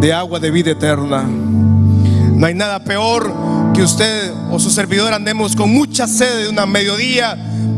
de 0.00 0.12
agua 0.12 0.38
de 0.38 0.50
vida 0.50 0.70
eterna. 0.70 1.22
No 1.22 2.46
hay 2.46 2.54
nada 2.54 2.82
peor 2.84 3.32
que 3.74 3.82
usted 3.82 4.32
o 4.50 4.58
su 4.58 4.70
servidor 4.70 5.12
andemos 5.12 5.56
con 5.56 5.72
mucha 5.72 6.06
sed 6.06 6.44
de 6.44 6.48
una 6.48 6.66
mediodía 6.66 7.36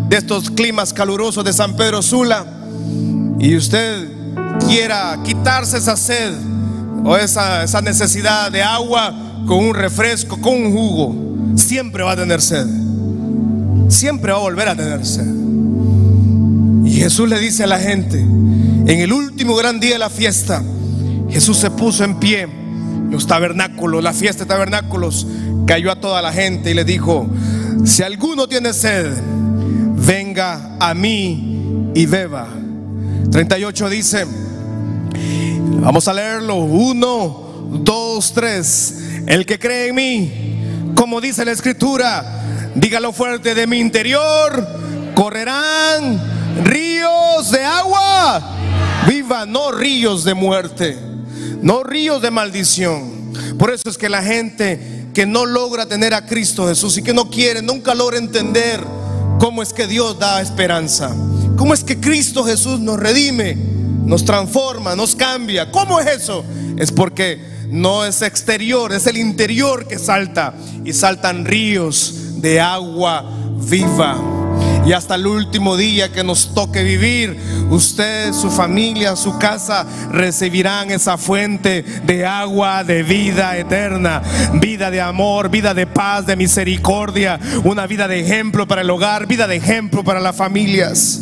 de 0.09 0.17
estos 0.17 0.51
climas 0.51 0.93
calurosos 0.93 1.45
de 1.45 1.53
San 1.53 1.77
Pedro 1.77 2.03
Sula 2.03 2.45
y 3.39 3.57
usted 3.57 4.09
quiera 4.67 5.19
quitarse 5.25 5.79
esa 5.79 5.97
sed 5.97 6.35
o 7.05 7.17
esa, 7.17 7.65
esa 7.65 7.81
necesidad 7.81 8.53
de 8.53 8.63
agua 8.63 9.15
con 9.47 9.65
un 9.65 9.75
refresco, 9.75 10.39
con 10.41 10.55
un 10.55 10.73
jugo. 10.73 11.57
siempre 11.57 12.03
va 12.03 12.13
a 12.13 12.17
tener 12.17 12.43
sed. 12.43 12.67
Siempre 13.89 14.33
va 14.33 14.39
a 14.39 14.43
volver 14.43 14.69
a 14.69 14.77
tener 14.77 15.05
sed. 15.07 15.27
Y 16.85 16.93
Jesús 16.93 17.29
le 17.29 17.39
dice 17.39 17.65
a 17.65 17.67
la 17.67 17.79
gente, 17.79 18.19
en 18.21 18.89
el 19.01 19.13
último 19.13 19.57
gran 19.57 19.81
día 19.81 19.95
de 19.95 19.99
la 19.99 20.11
fiesta, 20.11 20.63
Jesús 21.31 21.59
se 21.59 21.71
puso 21.71 22.05
en 22.05 22.19
pie, 22.19 22.49
los 23.11 23.27
tabernáculos, 23.27 24.03
la 24.03 24.13
fiesta 24.13 24.45
de 24.45 24.49
tabernáculos, 24.49 25.27
cayó 25.67 25.91
a 25.91 26.01
toda 26.01 26.23
la 26.23 26.33
gente 26.33 26.71
y 26.71 26.75
le 26.75 26.85
dijo, 26.85 27.29
si 27.85 28.03
alguno 28.03 28.49
tiene 28.49 28.73
sed, 28.73 29.13
venga 29.95 30.77
a 30.79 30.95
mí 30.95 31.93
y 31.95 32.07
beba. 32.07 32.49
38 33.31 33.89
dice, 33.89 34.27
vamos 35.81 36.09
a 36.09 36.13
leerlo, 36.13 36.57
uno, 36.57 37.69
dos, 37.83 38.33
tres, 38.33 39.23
el 39.27 39.47
que 39.47 39.59
cree 39.59 39.89
en 39.89 39.95
mí, 39.95 40.93
como 40.95 41.21
dice 41.21 41.45
la 41.45 41.53
escritura, 41.53 42.71
dígalo 42.75 43.13
fuerte, 43.13 43.55
de 43.55 43.67
mi 43.67 43.79
interior 43.79 44.67
correrán 45.15 46.21
ríos 46.65 47.51
de 47.51 47.65
agua 47.65 48.57
viva, 49.07 49.47
no 49.47 49.73
ríos 49.73 50.25
de 50.25 50.35
muerte, 50.35 50.99
no 51.63 51.83
ríos 51.83 52.23
de 52.23 52.31
maldición. 52.31 53.33
Por 53.59 53.73
eso 53.73 53.89
es 53.89 53.99
que 53.99 54.09
la 54.09 54.23
gente 54.23 55.09
que 55.15 55.27
no 55.27 55.47
logra 55.47 55.87
tener 55.87 56.15
a 56.15 56.27
Cristo 56.27 56.67
Jesús 56.69 56.97
y 56.99 57.03
que 57.03 57.15
no 57.15 57.31
quiere, 57.31 57.63
nunca 57.63 57.95
logra 57.95 58.19
entender 58.19 58.81
cómo 59.39 59.63
es 59.63 59.73
que 59.73 59.87
Dios 59.87 60.19
da 60.19 60.41
esperanza, 60.41 61.15
cómo 61.57 61.75
es 61.75 61.83
que 61.85 61.99
Cristo 61.99 62.45
Jesús 62.45 62.79
nos 62.81 62.99
redime, 62.99 63.57
nos 64.05 64.25
transforma, 64.25 64.95
nos 64.95 65.17
cambia. 65.17 65.71
¿Cómo 65.71 65.99
es 66.01 66.07
eso? 66.07 66.45
Es 66.77 66.93
porque 66.93 67.41
no 67.69 68.05
es 68.05 68.23
exterior, 68.23 68.93
es 68.93 69.07
el 69.07 69.17
interior 69.17 69.87
que 69.87 69.99
salta 69.99 70.55
y 70.85 70.93
saltan 70.93 71.45
ríos 71.45 72.41
de 72.41 72.61
agua 72.61 73.25
viva. 73.69 74.30
Y 74.91 74.93
hasta 74.93 75.15
el 75.15 75.25
último 75.29 75.77
día 75.77 76.11
que 76.11 76.25
nos 76.25 76.53
toque 76.53 76.83
vivir, 76.83 77.39
usted, 77.71 78.33
su 78.33 78.51
familia, 78.51 79.15
su 79.15 79.39
casa 79.39 79.87
recibirán 80.11 80.91
esa 80.91 81.17
fuente 81.17 81.85
de 82.05 82.27
agua 82.27 82.83
de 82.83 83.05
vida 83.05 83.57
eterna, 83.57 84.21
vida 84.55 84.91
de 84.91 85.01
amor, 85.01 85.49
vida 85.49 85.75
de 85.75 85.87
paz, 85.87 86.27
de 86.27 86.35
misericordia, 86.35 87.39
una 87.63 87.87
vida 87.87 88.09
de 88.09 88.19
ejemplo 88.19 88.67
para 88.67 88.81
el 88.81 88.91
hogar, 88.91 89.29
vida 89.29 89.47
de 89.47 89.55
ejemplo 89.55 90.03
para 90.03 90.19
las 90.19 90.35
familias. 90.35 91.21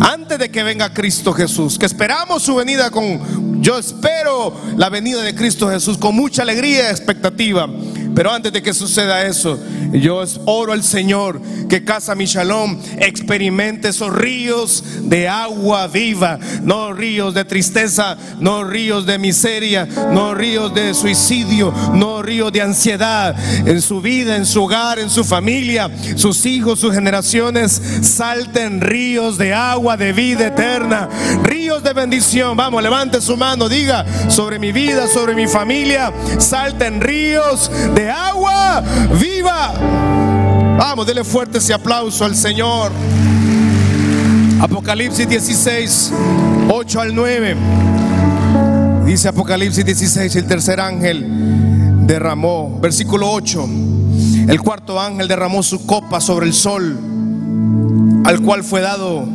Antes 0.00 0.38
de 0.38 0.50
que 0.50 0.62
venga 0.62 0.94
Cristo 0.94 1.34
Jesús, 1.34 1.78
que 1.78 1.84
esperamos 1.84 2.42
su 2.42 2.54
venida 2.54 2.90
con, 2.90 3.60
yo 3.60 3.78
espero 3.78 4.58
la 4.78 4.88
venida 4.88 5.20
de 5.20 5.34
Cristo 5.34 5.68
Jesús 5.68 5.98
con 5.98 6.16
mucha 6.16 6.40
alegría 6.40 6.84
y 6.84 6.90
expectativa. 6.90 7.68
Pero 8.14 8.32
antes 8.32 8.52
de 8.52 8.62
que 8.62 8.74
suceda 8.74 9.26
eso, 9.26 9.58
yo 9.92 10.22
oro 10.46 10.72
al 10.72 10.82
Señor 10.82 11.40
que 11.68 11.84
Casa 11.84 12.14
Mi 12.14 12.26
Shalom 12.26 12.78
experimente 12.98 13.88
esos 13.88 14.12
ríos 14.12 14.84
de 15.02 15.28
agua 15.28 15.86
viva, 15.86 16.38
no 16.62 16.92
ríos 16.92 17.34
de 17.34 17.44
tristeza, 17.44 18.16
no 18.38 18.64
ríos 18.64 19.06
de 19.06 19.18
miseria, 19.18 19.86
no 20.12 20.34
ríos 20.34 20.74
de 20.74 20.94
suicidio, 20.94 21.72
no 21.94 22.22
ríos 22.22 22.52
de 22.52 22.62
ansiedad 22.62 23.34
en 23.66 23.80
su 23.80 24.00
vida, 24.00 24.36
en 24.36 24.46
su 24.46 24.64
hogar, 24.64 24.98
en 24.98 25.10
su 25.10 25.24
familia, 25.24 25.90
sus 26.16 26.44
hijos, 26.46 26.80
sus 26.80 26.94
generaciones, 26.94 27.80
salten 28.02 28.80
ríos 28.80 29.38
de 29.38 29.54
agua 29.54 29.96
de 29.96 30.12
vida 30.12 30.48
eterna, 30.48 31.08
ríos 31.42 31.82
de 31.82 31.92
bendición. 31.92 32.56
Vamos, 32.56 32.82
levante 32.82 33.20
su 33.20 33.36
mano, 33.36 33.68
diga 33.68 34.04
sobre 34.28 34.58
mi 34.58 34.72
vida, 34.72 35.06
sobre 35.06 35.34
mi 35.34 35.46
familia, 35.46 36.12
salten 36.38 37.00
ríos 37.00 37.70
de 37.94 37.99
agua 38.08 38.82
viva. 39.20 39.72
Vamos, 40.78 41.06
dele 41.06 41.24
fuerte 41.24 41.58
ese 41.58 41.74
aplauso 41.74 42.24
al 42.24 42.36
Señor. 42.36 42.92
Apocalipsis 44.60 45.28
16, 45.28 46.12
8 46.68 47.00
al 47.00 47.14
9. 47.14 47.56
Dice 49.06 49.28
Apocalipsis 49.28 49.84
16, 49.84 50.36
el 50.36 50.46
tercer 50.46 50.80
ángel 50.80 52.06
derramó, 52.06 52.78
versículo 52.80 53.30
8, 53.30 53.68
el 54.48 54.60
cuarto 54.60 55.00
ángel 55.00 55.26
derramó 55.28 55.62
su 55.62 55.84
copa 55.86 56.20
sobre 56.20 56.46
el 56.46 56.52
sol, 56.52 56.98
al 58.24 58.40
cual 58.40 58.62
fue 58.62 58.80
dado 58.80 59.26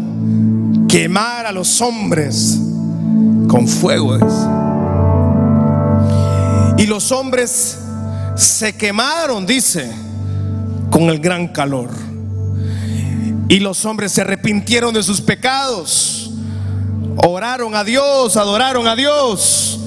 quemar 0.88 1.46
a 1.46 1.52
los 1.52 1.82
hombres 1.82 2.60
con 3.48 3.68
fuego. 3.68 4.18
Y 6.78 6.86
los 6.86 7.12
hombres 7.12 7.80
se 8.36 8.76
quemaron, 8.76 9.46
dice, 9.46 9.92
con 10.90 11.04
el 11.04 11.20
gran 11.20 11.48
calor. 11.48 11.90
Y 13.48 13.60
los 13.60 13.86
hombres 13.86 14.12
se 14.12 14.22
arrepintieron 14.22 14.94
de 14.94 15.04
sus 15.04 15.22
pecados, 15.22 16.32
oraron 17.18 17.76
a 17.76 17.84
Dios, 17.84 18.36
adoraron 18.38 18.88
a 18.88 18.96
Dios. 18.96 19.80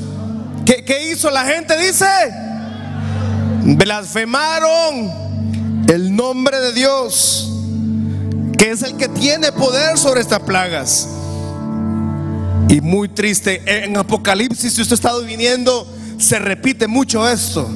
¿Qué, 0.65 1.11
hizo 1.11 1.31
la 1.31 1.45
gente? 1.45 1.77
Dice, 1.79 2.07
blasfemaron 3.65 5.85
el 5.89 6.15
nombre 6.15 6.61
de 6.61 6.73
Dios, 6.73 7.51
que 8.57 8.71
es 8.71 8.83
el 8.83 8.97
que 8.97 9.09
tiene 9.09 9.53
poder 9.53 9.99
sobre 9.99 10.21
estas 10.21 10.41
plagas. 10.41 11.09
Y 12.69 12.81
muy 12.81 13.09
triste, 13.09 13.63
en 13.67 13.97
Apocalipsis, 13.97 14.75
si 14.75 14.83
usted 14.83 14.93
ha 14.93 14.97
estado 14.97 15.23
viniendo, 15.23 15.91
se 16.19 16.39
repite 16.39 16.87
mucho 16.87 17.29
esto 17.29 17.69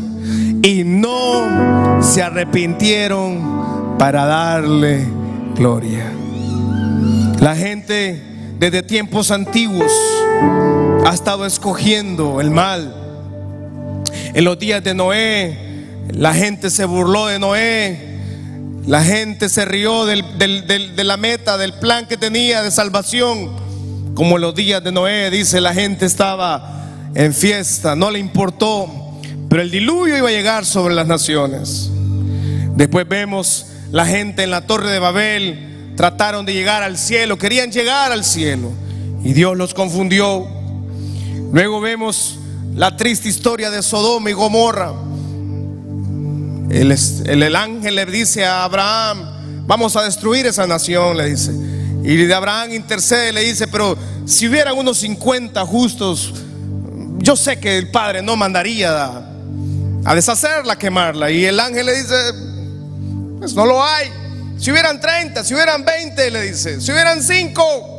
y 0.62 0.84
no 0.84 2.00
se 2.00 2.22
arrepintieron 2.22 3.96
para 3.98 4.24
darle 4.26 5.04
gloria. 5.56 6.12
La 7.40 7.56
gente 7.56 8.22
desde 8.58 8.84
tiempos 8.84 9.32
antiguos 9.32 9.92
ha 11.04 11.12
estado 11.12 11.44
escogiendo 11.46 12.40
el 12.40 12.50
mal. 12.52 12.94
En 14.34 14.44
los 14.44 14.56
días 14.58 14.84
de 14.84 14.94
Noé, 14.94 15.58
la 16.10 16.32
gente 16.32 16.70
se 16.70 16.84
burló 16.84 17.26
de 17.26 17.40
Noé. 17.40 18.12
La 18.86 19.02
gente 19.02 19.48
se 19.48 19.64
rió 19.64 20.06
de 20.06 21.04
la 21.04 21.16
meta, 21.16 21.56
del 21.56 21.72
plan 21.74 22.06
que 22.06 22.16
tenía 22.16 22.62
de 22.62 22.70
salvación. 22.70 23.50
Como 24.14 24.36
en 24.36 24.42
los 24.42 24.54
días 24.54 24.82
de 24.84 24.92
Noé, 24.92 25.30
dice, 25.30 25.60
la 25.60 25.74
gente 25.74 26.06
estaba 26.06 27.10
en 27.14 27.34
fiesta, 27.34 27.96
no 27.96 28.10
le 28.10 28.18
importó 28.18 29.01
pero 29.52 29.60
el 29.64 29.70
diluvio 29.70 30.16
iba 30.16 30.30
a 30.30 30.32
llegar 30.32 30.64
sobre 30.64 30.94
las 30.94 31.06
naciones. 31.06 31.90
Después 32.74 33.06
vemos 33.06 33.66
la 33.90 34.06
gente 34.06 34.44
en 34.44 34.50
la 34.50 34.62
torre 34.62 34.90
de 34.90 34.98
Babel, 34.98 35.92
trataron 35.94 36.46
de 36.46 36.54
llegar 36.54 36.82
al 36.82 36.96
cielo, 36.96 37.36
querían 37.36 37.70
llegar 37.70 38.12
al 38.12 38.24
cielo. 38.24 38.72
Y 39.22 39.34
Dios 39.34 39.54
los 39.58 39.74
confundió. 39.74 40.48
Luego 41.52 41.82
vemos 41.82 42.38
la 42.74 42.96
triste 42.96 43.28
historia 43.28 43.70
de 43.70 43.82
Sodoma 43.82 44.30
y 44.30 44.32
Gomorra. 44.32 44.94
El, 46.70 47.54
ángel 47.54 47.94
le 47.94 48.06
dice 48.06 48.46
a 48.46 48.64
Abraham, 48.64 49.66
vamos 49.66 49.96
a 49.96 50.04
destruir 50.04 50.46
esa 50.46 50.66
nación, 50.66 51.18
le 51.18 51.28
dice. 51.28 51.52
Y 52.02 52.16
de 52.16 52.32
Abraham 52.32 52.72
intercede, 52.72 53.34
le 53.34 53.42
dice, 53.42 53.68
pero 53.68 53.98
si 54.24 54.48
hubieran 54.48 54.78
unos 54.78 54.96
50 54.96 55.60
justos, 55.66 56.32
yo 57.18 57.36
sé 57.36 57.60
que 57.60 57.76
el 57.76 57.90
Padre 57.90 58.22
no 58.22 58.34
mandaría 58.34 59.28
a 60.04 60.14
deshacerla, 60.14 60.76
quemarla. 60.76 61.30
Y 61.30 61.44
el 61.44 61.58
ángel 61.60 61.86
le 61.86 61.94
dice, 61.94 62.14
pues 63.38 63.54
no 63.54 63.66
lo 63.66 63.82
hay. 63.82 64.08
Si 64.58 64.70
hubieran 64.70 65.00
30, 65.00 65.42
si 65.44 65.54
hubieran 65.54 65.84
20, 65.84 66.30
le 66.30 66.42
dice, 66.42 66.80
si 66.80 66.92
hubieran 66.92 67.22
5. 67.22 67.92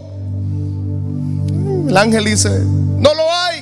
El 1.90 1.98
ángel 1.98 2.26
dice, 2.26 2.50
no 2.50 3.14
lo 3.14 3.34
hay. 3.34 3.62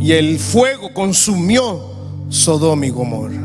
Y 0.00 0.12
el 0.12 0.38
fuego 0.38 0.92
consumió 0.94 1.88
Sodoma 2.28 2.86
y 2.86 2.90
Gomorra. 2.90 3.40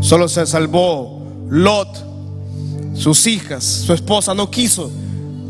Solo 0.00 0.28
se 0.28 0.46
salvó 0.46 1.22
Lot, 1.48 1.88
sus 2.94 3.26
hijas, 3.26 3.64
su 3.64 3.92
esposa 3.92 4.34
no 4.34 4.50
quiso. 4.50 4.90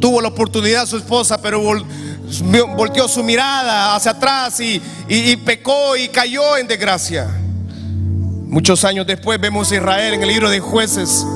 Tuvo 0.00 0.20
la 0.20 0.28
oportunidad 0.28 0.86
su 0.86 0.96
esposa, 0.96 1.40
pero 1.40 1.60
volteó 2.40 3.08
su 3.08 3.22
mirada 3.22 3.94
hacia 3.94 4.12
atrás 4.12 4.60
y, 4.60 5.36
pecó 5.44 5.96
y 5.96 6.08
cayó 6.08 6.56
en 6.56 6.66
desgracia. 6.66 7.28
Muchos 8.46 8.84
años 8.84 9.06
después 9.06 9.40
vemos 9.40 9.70
a 9.72 9.76
Israel 9.76 10.14
en 10.14 10.22
el 10.22 10.28
libro 10.28 10.50
de 10.50 10.60
jueces, 10.60 11.26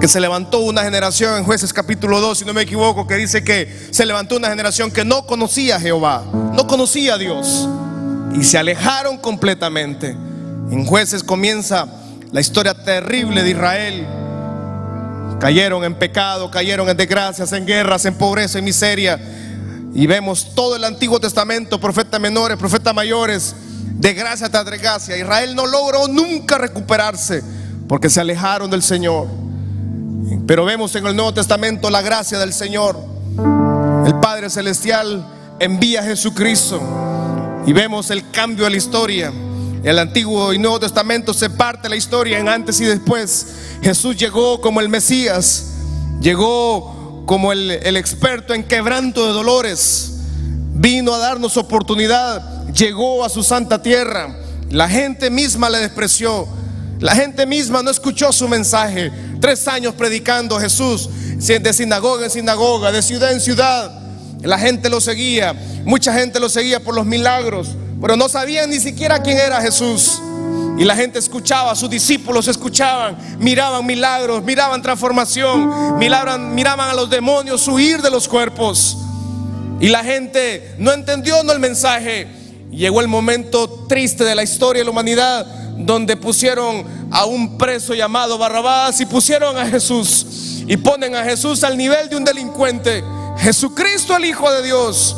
que 0.00 0.08
se 0.08 0.20
levantó 0.20 0.60
una 0.60 0.82
generación 0.82 1.38
en 1.38 1.44
jueces 1.44 1.72
capítulo 1.72 2.20
2, 2.20 2.38
si 2.38 2.44
no 2.44 2.52
me 2.52 2.62
equivoco, 2.62 3.06
que 3.06 3.16
dice 3.16 3.42
que 3.42 3.88
se 3.90 4.06
levantó 4.06 4.36
una 4.36 4.48
generación 4.48 4.90
que 4.90 5.04
no 5.04 5.26
conocía 5.26 5.76
a 5.76 5.80
Jehová, 5.80 6.24
no 6.32 6.66
conocía 6.66 7.14
a 7.14 7.18
Dios, 7.18 7.68
y 8.34 8.44
se 8.44 8.58
alejaron 8.58 9.18
completamente. 9.18 10.10
En 10.70 10.86
jueces 10.86 11.24
comienza 11.24 11.86
la 12.32 12.40
historia 12.40 12.74
terrible 12.74 13.42
de 13.42 13.50
Israel. 13.50 14.06
Cayeron 15.40 15.84
en 15.84 15.94
pecado, 15.94 16.50
cayeron 16.50 16.88
en 16.88 16.96
desgracias, 16.96 17.52
en 17.52 17.66
guerras, 17.66 18.04
en 18.04 18.14
pobreza, 18.14 18.58
en 18.58 18.64
miseria. 18.64 19.18
Y 19.94 20.06
vemos 20.06 20.54
todo 20.54 20.76
el 20.76 20.84
Antiguo 20.84 21.20
Testamento, 21.20 21.80
profetas 21.80 22.20
menores, 22.20 22.56
profetas 22.56 22.94
mayores, 22.94 23.54
de 24.00 24.14
gracia 24.14 24.48
tras 24.48 24.64
gracia. 24.64 25.16
Israel 25.16 25.54
no 25.54 25.66
logró 25.66 26.08
nunca 26.08 26.58
recuperarse 26.58 27.42
porque 27.88 28.08
se 28.08 28.20
alejaron 28.20 28.70
del 28.70 28.82
Señor. 28.82 29.26
Pero 30.46 30.64
vemos 30.64 30.94
en 30.94 31.06
el 31.06 31.16
Nuevo 31.16 31.34
Testamento 31.34 31.90
la 31.90 32.02
gracia 32.02 32.38
del 32.38 32.52
Señor. 32.52 32.98
El 34.06 34.14
Padre 34.20 34.48
Celestial 34.48 35.26
envía 35.58 36.00
a 36.00 36.04
Jesucristo 36.04 36.80
y 37.66 37.72
vemos 37.72 38.10
el 38.10 38.30
cambio 38.30 38.64
de 38.64 38.70
la 38.70 38.76
historia. 38.76 39.32
El 39.82 39.98
Antiguo 39.98 40.52
y 40.52 40.58
Nuevo 40.58 40.78
Testamento 40.78 41.34
se 41.34 41.50
parte 41.50 41.88
la 41.88 41.96
historia 41.96 42.38
en 42.38 42.48
antes 42.48 42.80
y 42.80 42.84
después. 42.84 43.46
Jesús 43.82 44.16
llegó 44.16 44.60
como 44.60 44.80
el 44.80 44.88
Mesías, 44.88 45.72
llegó 46.20 46.99
como 47.30 47.52
el, 47.52 47.70
experto 47.96 48.54
en 48.54 48.64
quebranto 48.64 49.24
de 49.24 49.32
dolores, 49.32 50.14
vino 50.74 51.14
a 51.14 51.18
darnos 51.18 51.56
oportunidad, 51.56 52.66
llegó 52.72 53.24
a 53.24 53.28
su 53.28 53.44
santa 53.44 53.80
tierra. 53.80 54.36
La 54.68 54.88
gente 54.88 55.30
misma 55.30 55.70
le 55.70 55.78
despreció, 55.78 56.48
la 56.98 57.14
gente 57.14 57.46
misma 57.46 57.84
no 57.84 57.90
escuchó 57.92 58.32
su 58.32 58.48
mensaje. 58.48 59.12
Tres 59.40 59.68
años 59.68 59.94
predicando 59.94 60.58
Jesús, 60.58 61.08
de 61.36 61.72
sinagoga 61.72 62.24
en 62.24 62.32
sinagoga, 62.32 62.90
de 62.90 63.00
ciudad 63.00 63.30
en 63.30 63.40
ciudad. 63.40 63.92
La 64.42 64.58
gente 64.58 64.88
lo 64.88 65.00
seguía, 65.00 65.52
mucha 65.84 66.12
gente 66.12 66.40
lo 66.40 66.48
seguía 66.48 66.80
por 66.80 66.96
los 66.96 67.06
milagros, 67.06 67.68
pero 68.00 68.16
no 68.16 68.28
sabían 68.28 68.70
ni 68.70 68.80
siquiera 68.80 69.22
quién 69.22 69.38
era 69.38 69.62
Jesús. 69.62 70.20
Y 70.80 70.84
la 70.84 70.96
gente 70.96 71.18
escuchaba, 71.18 71.76
sus 71.76 71.90
discípulos 71.90 72.48
escuchaban, 72.48 73.14
miraban 73.38 73.84
milagros, 73.84 74.42
miraban 74.42 74.80
transformación, 74.80 75.98
miraban, 75.98 76.54
miraban 76.54 76.88
a 76.88 76.94
los 76.94 77.10
demonios 77.10 77.68
huir 77.68 78.00
de 78.00 78.10
los 78.10 78.26
cuerpos. 78.26 78.96
Y 79.78 79.88
la 79.88 80.02
gente 80.02 80.74
no 80.78 80.94
entendió 80.94 81.38
el 81.42 81.58
mensaje. 81.58 82.26
Llegó 82.70 83.02
el 83.02 83.08
momento 83.08 83.84
triste 83.90 84.24
de 84.24 84.34
la 84.34 84.42
historia 84.42 84.80
de 84.80 84.84
la 84.86 84.90
humanidad, 84.90 85.44
donde 85.76 86.16
pusieron 86.16 86.86
a 87.10 87.26
un 87.26 87.58
preso 87.58 87.92
llamado 87.92 88.38
Barrabás 88.38 89.02
y 89.02 89.04
pusieron 89.04 89.58
a 89.58 89.66
Jesús. 89.66 90.64
Y 90.66 90.78
ponen 90.78 91.14
a 91.14 91.22
Jesús 91.24 91.62
al 91.62 91.76
nivel 91.76 92.08
de 92.08 92.16
un 92.16 92.24
delincuente. 92.24 93.04
Jesucristo 93.36 94.16
el 94.16 94.24
Hijo 94.24 94.50
de 94.50 94.62
Dios. 94.62 95.14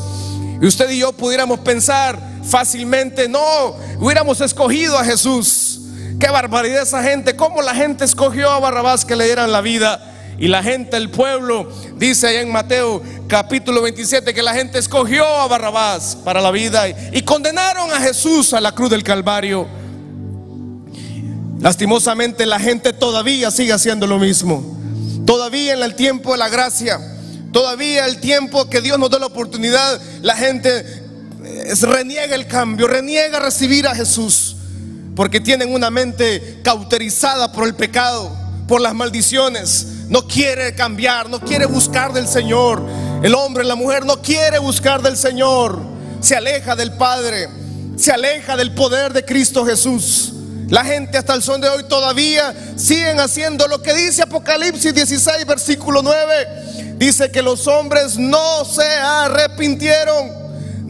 Y 0.63 0.67
usted 0.69 0.89
y 0.91 0.99
yo 1.01 1.13
pudiéramos 1.13 1.59
pensar 1.59 2.17
fácilmente, 2.45 3.29
no, 3.29 3.75
hubiéramos 3.99 4.41
escogido 4.41 4.97
a 4.97 5.05
Jesús. 5.05 5.81
Qué 6.21 6.29
barbaridad 6.29 6.83
esa 6.83 7.03
gente, 7.03 7.35
cómo 7.35 7.63
la 7.63 7.75
gente 7.75 8.05
escogió 8.05 8.49
a 8.49 8.61
Barrabás 8.61 9.05
que 9.05 9.17
le 9.17 9.25
dieran 9.25 9.51
la 9.51 9.61
vida. 9.61 10.01
Y 10.39 10.47
la 10.47 10.63
gente, 10.63 10.97
el 10.97 11.11
pueblo, 11.11 11.69
dice 11.97 12.29
allá 12.29 12.43
en 12.43 12.53
Mateo 12.53 13.03
capítulo 13.27 13.83
27 13.83 14.33
que 14.33 14.41
la 14.41 14.55
gente 14.55 14.79
escogió 14.79 15.27
a 15.27 15.49
Barrabás 15.49 16.17
para 16.25 16.41
la 16.41 16.53
vida 16.53 16.89
y, 16.89 17.23
condenaron 17.23 17.93
a 17.93 17.99
Jesús 17.99 18.55
a 18.55 18.61
la 18.61 18.71
cruz 18.71 18.91
del 18.91 19.03
Calvario. 19.03 19.67
Lastimosamente 21.59 22.47
la 22.47 22.61
gente 22.61 22.93
todavía 22.93 23.51
sigue 23.51 23.73
haciendo 23.73 24.07
lo 24.07 24.21
mismo. 24.21 24.63
Todavía 25.27 25.73
en 25.73 25.83
el 25.83 25.97
tiempo 25.97 26.31
de 26.33 26.39
la 26.39 26.49
gracia, 26.49 27.01
todavía 27.53 28.07
el 28.07 28.19
tiempo 28.19 28.69
que 28.69 28.81
Dios 28.81 28.99
nos 28.99 29.11
da 29.11 29.19
la 29.19 29.27
oportunidad, 29.27 30.01
la 30.23 30.35
gente 30.35 31.03
reniega 31.83 32.35
el 32.35 32.47
cambio, 32.47 32.87
reniega 32.87 33.39
recibir 33.39 33.87
a 33.87 33.95
Jesús, 33.95 34.57
porque 35.15 35.41
tienen 35.41 35.73
una 35.73 35.91
mente 35.91 36.61
cauterizada 36.65 37.53
por 37.53 37.67
el 37.67 37.75
pecado, 37.75 38.35
por 38.67 38.81
las 38.81 38.95
maldiciones. 38.95 39.87
No 40.09 40.27
quiere 40.27 40.75
cambiar, 40.75 41.29
no 41.29 41.41
quiere 41.41 41.67
buscar 41.67 42.13
del 42.13 42.29
Señor. 42.29 42.83
El 43.23 43.35
hombre, 43.35 43.65
la 43.65 43.75
mujer 43.75 44.05
no 44.05 44.21
quiere 44.21 44.59
buscar 44.59 45.03
del 45.03 45.17
Señor. 45.17 45.79
Se 46.21 46.37
aleja 46.37 46.77
del 46.77 46.93
Padre, 46.93 47.49
se 47.97 48.13
aleja 48.13 48.57
del 48.57 48.75
poder 48.75 49.13
de 49.13 49.25
Cristo 49.25 49.65
Jesús. 49.65 50.33
La 50.69 50.85
gente 50.85 51.19
hasta 51.19 51.35
el 51.35 51.43
son 51.43 51.61
de 51.61 51.69
hoy 51.69 51.85
todavía 51.85 52.55
siguen 52.77 53.21
haciendo 53.21 53.69
lo 53.69 53.83
que 53.83 53.93
dice 53.93 54.23
Apocalipsis 54.23 54.95
16, 54.95 55.45
versículo 55.47 56.01
9. 56.03 56.82
Dice 57.03 57.33
que 57.33 57.43
los 57.43 57.67
hombres 57.67 58.17
no 58.17 58.65
se 58.65 58.87
arrepintieron 58.87 60.43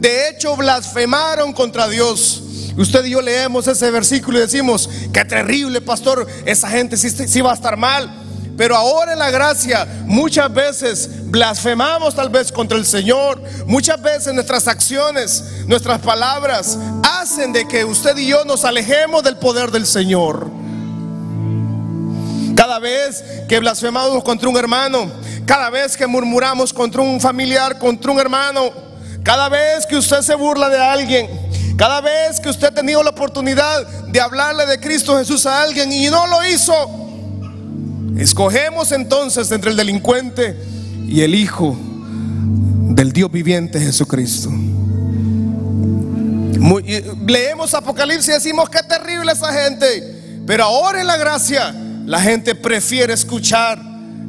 de 0.02 0.28
hecho, 0.28 0.56
blasfemaron 0.56 1.52
contra 1.52 1.86
Dios. 1.86 2.42
Usted 2.76 3.04
y 3.04 3.10
yo 3.10 3.22
leemos 3.22 3.68
ese 3.68 3.88
versículo 3.90 4.36
y 4.36 4.40
decimos, 4.40 4.90
qué 5.12 5.24
terrible, 5.24 5.80
pastor, 5.80 6.26
esa 6.44 6.68
gente 6.68 6.96
sí, 6.96 7.40
va 7.40 7.52
a 7.52 7.54
estar 7.54 7.76
mal. 7.76 8.12
Pero 8.56 8.76
ahora 8.76 9.12
en 9.12 9.20
la 9.20 9.30
gracia 9.30 9.86
muchas 10.04 10.52
veces 10.52 11.30
blasfemamos 11.30 12.16
tal 12.16 12.28
vez 12.30 12.50
contra 12.50 12.76
el 12.76 12.84
Señor. 12.84 13.40
Muchas 13.66 14.02
veces 14.02 14.34
nuestras 14.34 14.66
acciones, 14.66 15.44
nuestras 15.66 16.00
palabras 16.00 16.76
hacen 17.04 17.52
de 17.52 17.66
que 17.68 17.84
usted 17.84 18.18
y 18.18 18.26
yo 18.26 18.44
nos 18.44 18.64
alejemos 18.64 19.22
del 19.22 19.36
poder 19.38 19.70
del 19.70 19.86
Señor. 19.86 20.50
Cada 22.56 22.78
vez 22.78 23.24
que 23.48 23.58
blasfemamos 23.58 24.22
contra 24.22 24.48
un 24.48 24.56
hermano, 24.56 25.10
cada 25.46 25.70
vez 25.70 25.96
que 25.96 26.06
murmuramos 26.06 26.72
contra 26.72 27.02
un 27.02 27.20
familiar, 27.20 27.78
contra 27.78 28.10
un 28.10 28.18
hermano, 28.18 28.70
cada 29.22 29.48
vez 29.48 29.86
que 29.86 29.96
usted 29.96 30.20
se 30.22 30.34
burla 30.34 30.68
de 30.68 30.78
alguien, 30.78 31.28
cada 31.76 32.00
vez 32.00 32.40
que 32.40 32.48
usted 32.48 32.68
ha 32.68 32.74
tenido 32.74 33.02
la 33.02 33.10
oportunidad 33.10 33.86
de 34.08 34.20
hablarle 34.20 34.66
de 34.66 34.78
Cristo 34.78 35.16
Jesús 35.18 35.46
a 35.46 35.62
alguien 35.62 35.92
y 35.92 36.06
no 36.06 36.26
lo 36.26 36.44
hizo, 36.44 36.74
escogemos 38.18 38.92
entonces 38.92 39.50
entre 39.50 39.70
el 39.70 39.76
delincuente 39.76 40.56
y 41.06 41.22
el 41.22 41.34
Hijo 41.34 41.76
del 42.94 43.12
Dios 43.12 43.30
viviente 43.30 43.80
Jesucristo. 43.80 44.50
leemos 47.26 47.74
Apocalipsis 47.74 48.28
y 48.28 48.32
decimos 48.32 48.68
que 48.68 48.82
terrible 48.82 49.32
esa 49.32 49.52
gente, 49.52 50.42
pero 50.46 50.64
ahora 50.64 51.00
en 51.00 51.06
la 51.06 51.16
gracia 51.16 51.74
la 52.04 52.20
gente 52.20 52.54
prefiere 52.54 53.12
escuchar 53.14 53.80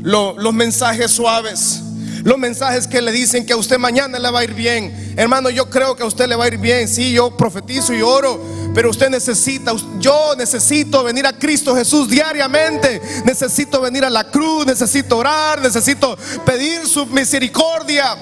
los 0.02 0.54
mensajes 0.54 1.12
suaves 1.12 1.84
los 2.24 2.38
mensajes 2.38 2.88
que 2.88 3.02
le 3.02 3.12
dicen 3.12 3.46
que 3.46 3.52
a 3.52 3.58
usted 3.58 3.78
mañana 3.78 4.18
le 4.18 4.32
va 4.32 4.40
a 4.40 4.44
ir 4.46 4.54
bien. 4.54 5.14
Hermano, 5.18 5.50
yo 5.50 5.70
creo 5.70 5.96
que 5.96 6.04
a 6.04 6.06
usted 6.06 6.28
le 6.28 6.38
va 6.38 6.46
a 6.46 6.48
ir 6.48 6.58
bien. 6.58 6.88
Sí, 6.88 7.12
yo 7.12 7.36
profetizo 7.36 7.94
y 7.94 8.02
oro. 8.02 8.42
Pero 8.74 8.90
usted 8.90 9.10
necesita, 9.10 9.74
yo 10.00 10.34
necesito 10.38 11.04
venir 11.04 11.28
a 11.28 11.34
Cristo 11.34 11.76
Jesús 11.76 12.10
diariamente. 12.10 13.02
Necesito 13.26 13.82
venir 13.82 14.06
a 14.06 14.10
la 14.10 14.24
cruz, 14.24 14.66
necesito 14.66 15.18
orar, 15.18 15.62
necesito 15.62 16.18
pedir 16.46 16.88
su 16.88 17.06
misericordia. 17.08 18.16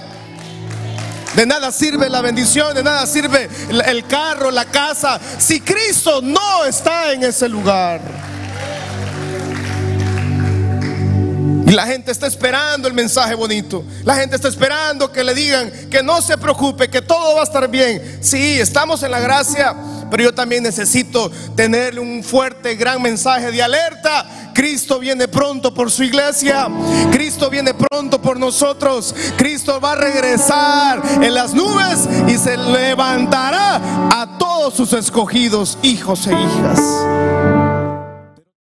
De 1.36 1.46
nada 1.46 1.72
sirve 1.72 2.10
la 2.10 2.22
bendición, 2.22 2.74
de 2.74 2.84
nada 2.84 3.06
sirve 3.06 3.48
el 3.70 4.06
carro, 4.06 4.52
la 4.52 4.66
casa, 4.66 5.22
si 5.38 5.62
Cristo 5.62 6.22
no 6.22 6.66
está 6.66 7.14
en 7.14 7.24
ese 7.24 7.48
lugar. 7.48 8.31
Y 11.72 11.74
la 11.74 11.86
gente 11.86 12.12
está 12.12 12.28
esperando 12.28 12.90
el 12.90 12.94
mensaje 12.94 13.34
bonito. 13.34 13.86
La 14.04 14.16
gente 14.16 14.36
está 14.36 14.50
esperando 14.50 15.10
que 15.10 15.24
le 15.24 15.34
digan 15.34 15.72
que 15.90 16.04
no 16.04 16.22
se 16.22 16.38
preocupe, 16.38 16.90
que 16.90 17.02
todo 17.02 17.36
va 17.36 17.40
a 17.40 17.44
estar 17.46 17.66
bien. 17.70 18.20
Sí, 18.20 18.60
estamos 18.60 19.04
en 19.04 19.12
la 19.12 19.22
gracia, 19.22 19.74
pero 20.10 20.22
yo 20.22 20.34
también 20.34 20.64
necesito 20.64 21.32
tenerle 21.56 22.02
un 22.02 22.26
fuerte, 22.26 22.76
gran 22.76 23.02
mensaje 23.02 23.52
de 23.52 23.64
alerta. 23.64 24.52
Cristo 24.54 25.00
viene 25.00 25.30
pronto 25.30 25.74
por 25.74 25.90
su 25.90 26.04
iglesia. 26.04 26.68
Cristo 27.10 27.50
viene 27.50 27.74
pronto 27.74 28.22
por 28.22 28.38
nosotros. 28.38 29.16
Cristo 29.38 29.80
va 29.80 29.94
a 29.94 29.96
regresar 29.96 31.02
en 31.22 31.34
las 31.34 31.54
nubes 31.54 32.00
y 32.28 32.38
se 32.38 32.58
levantará 32.58 33.76
a 34.12 34.38
todos 34.38 34.74
sus 34.74 34.92
escogidos, 34.92 35.78
hijos 35.84 36.28
e 36.28 36.34
hijas. 36.34 37.71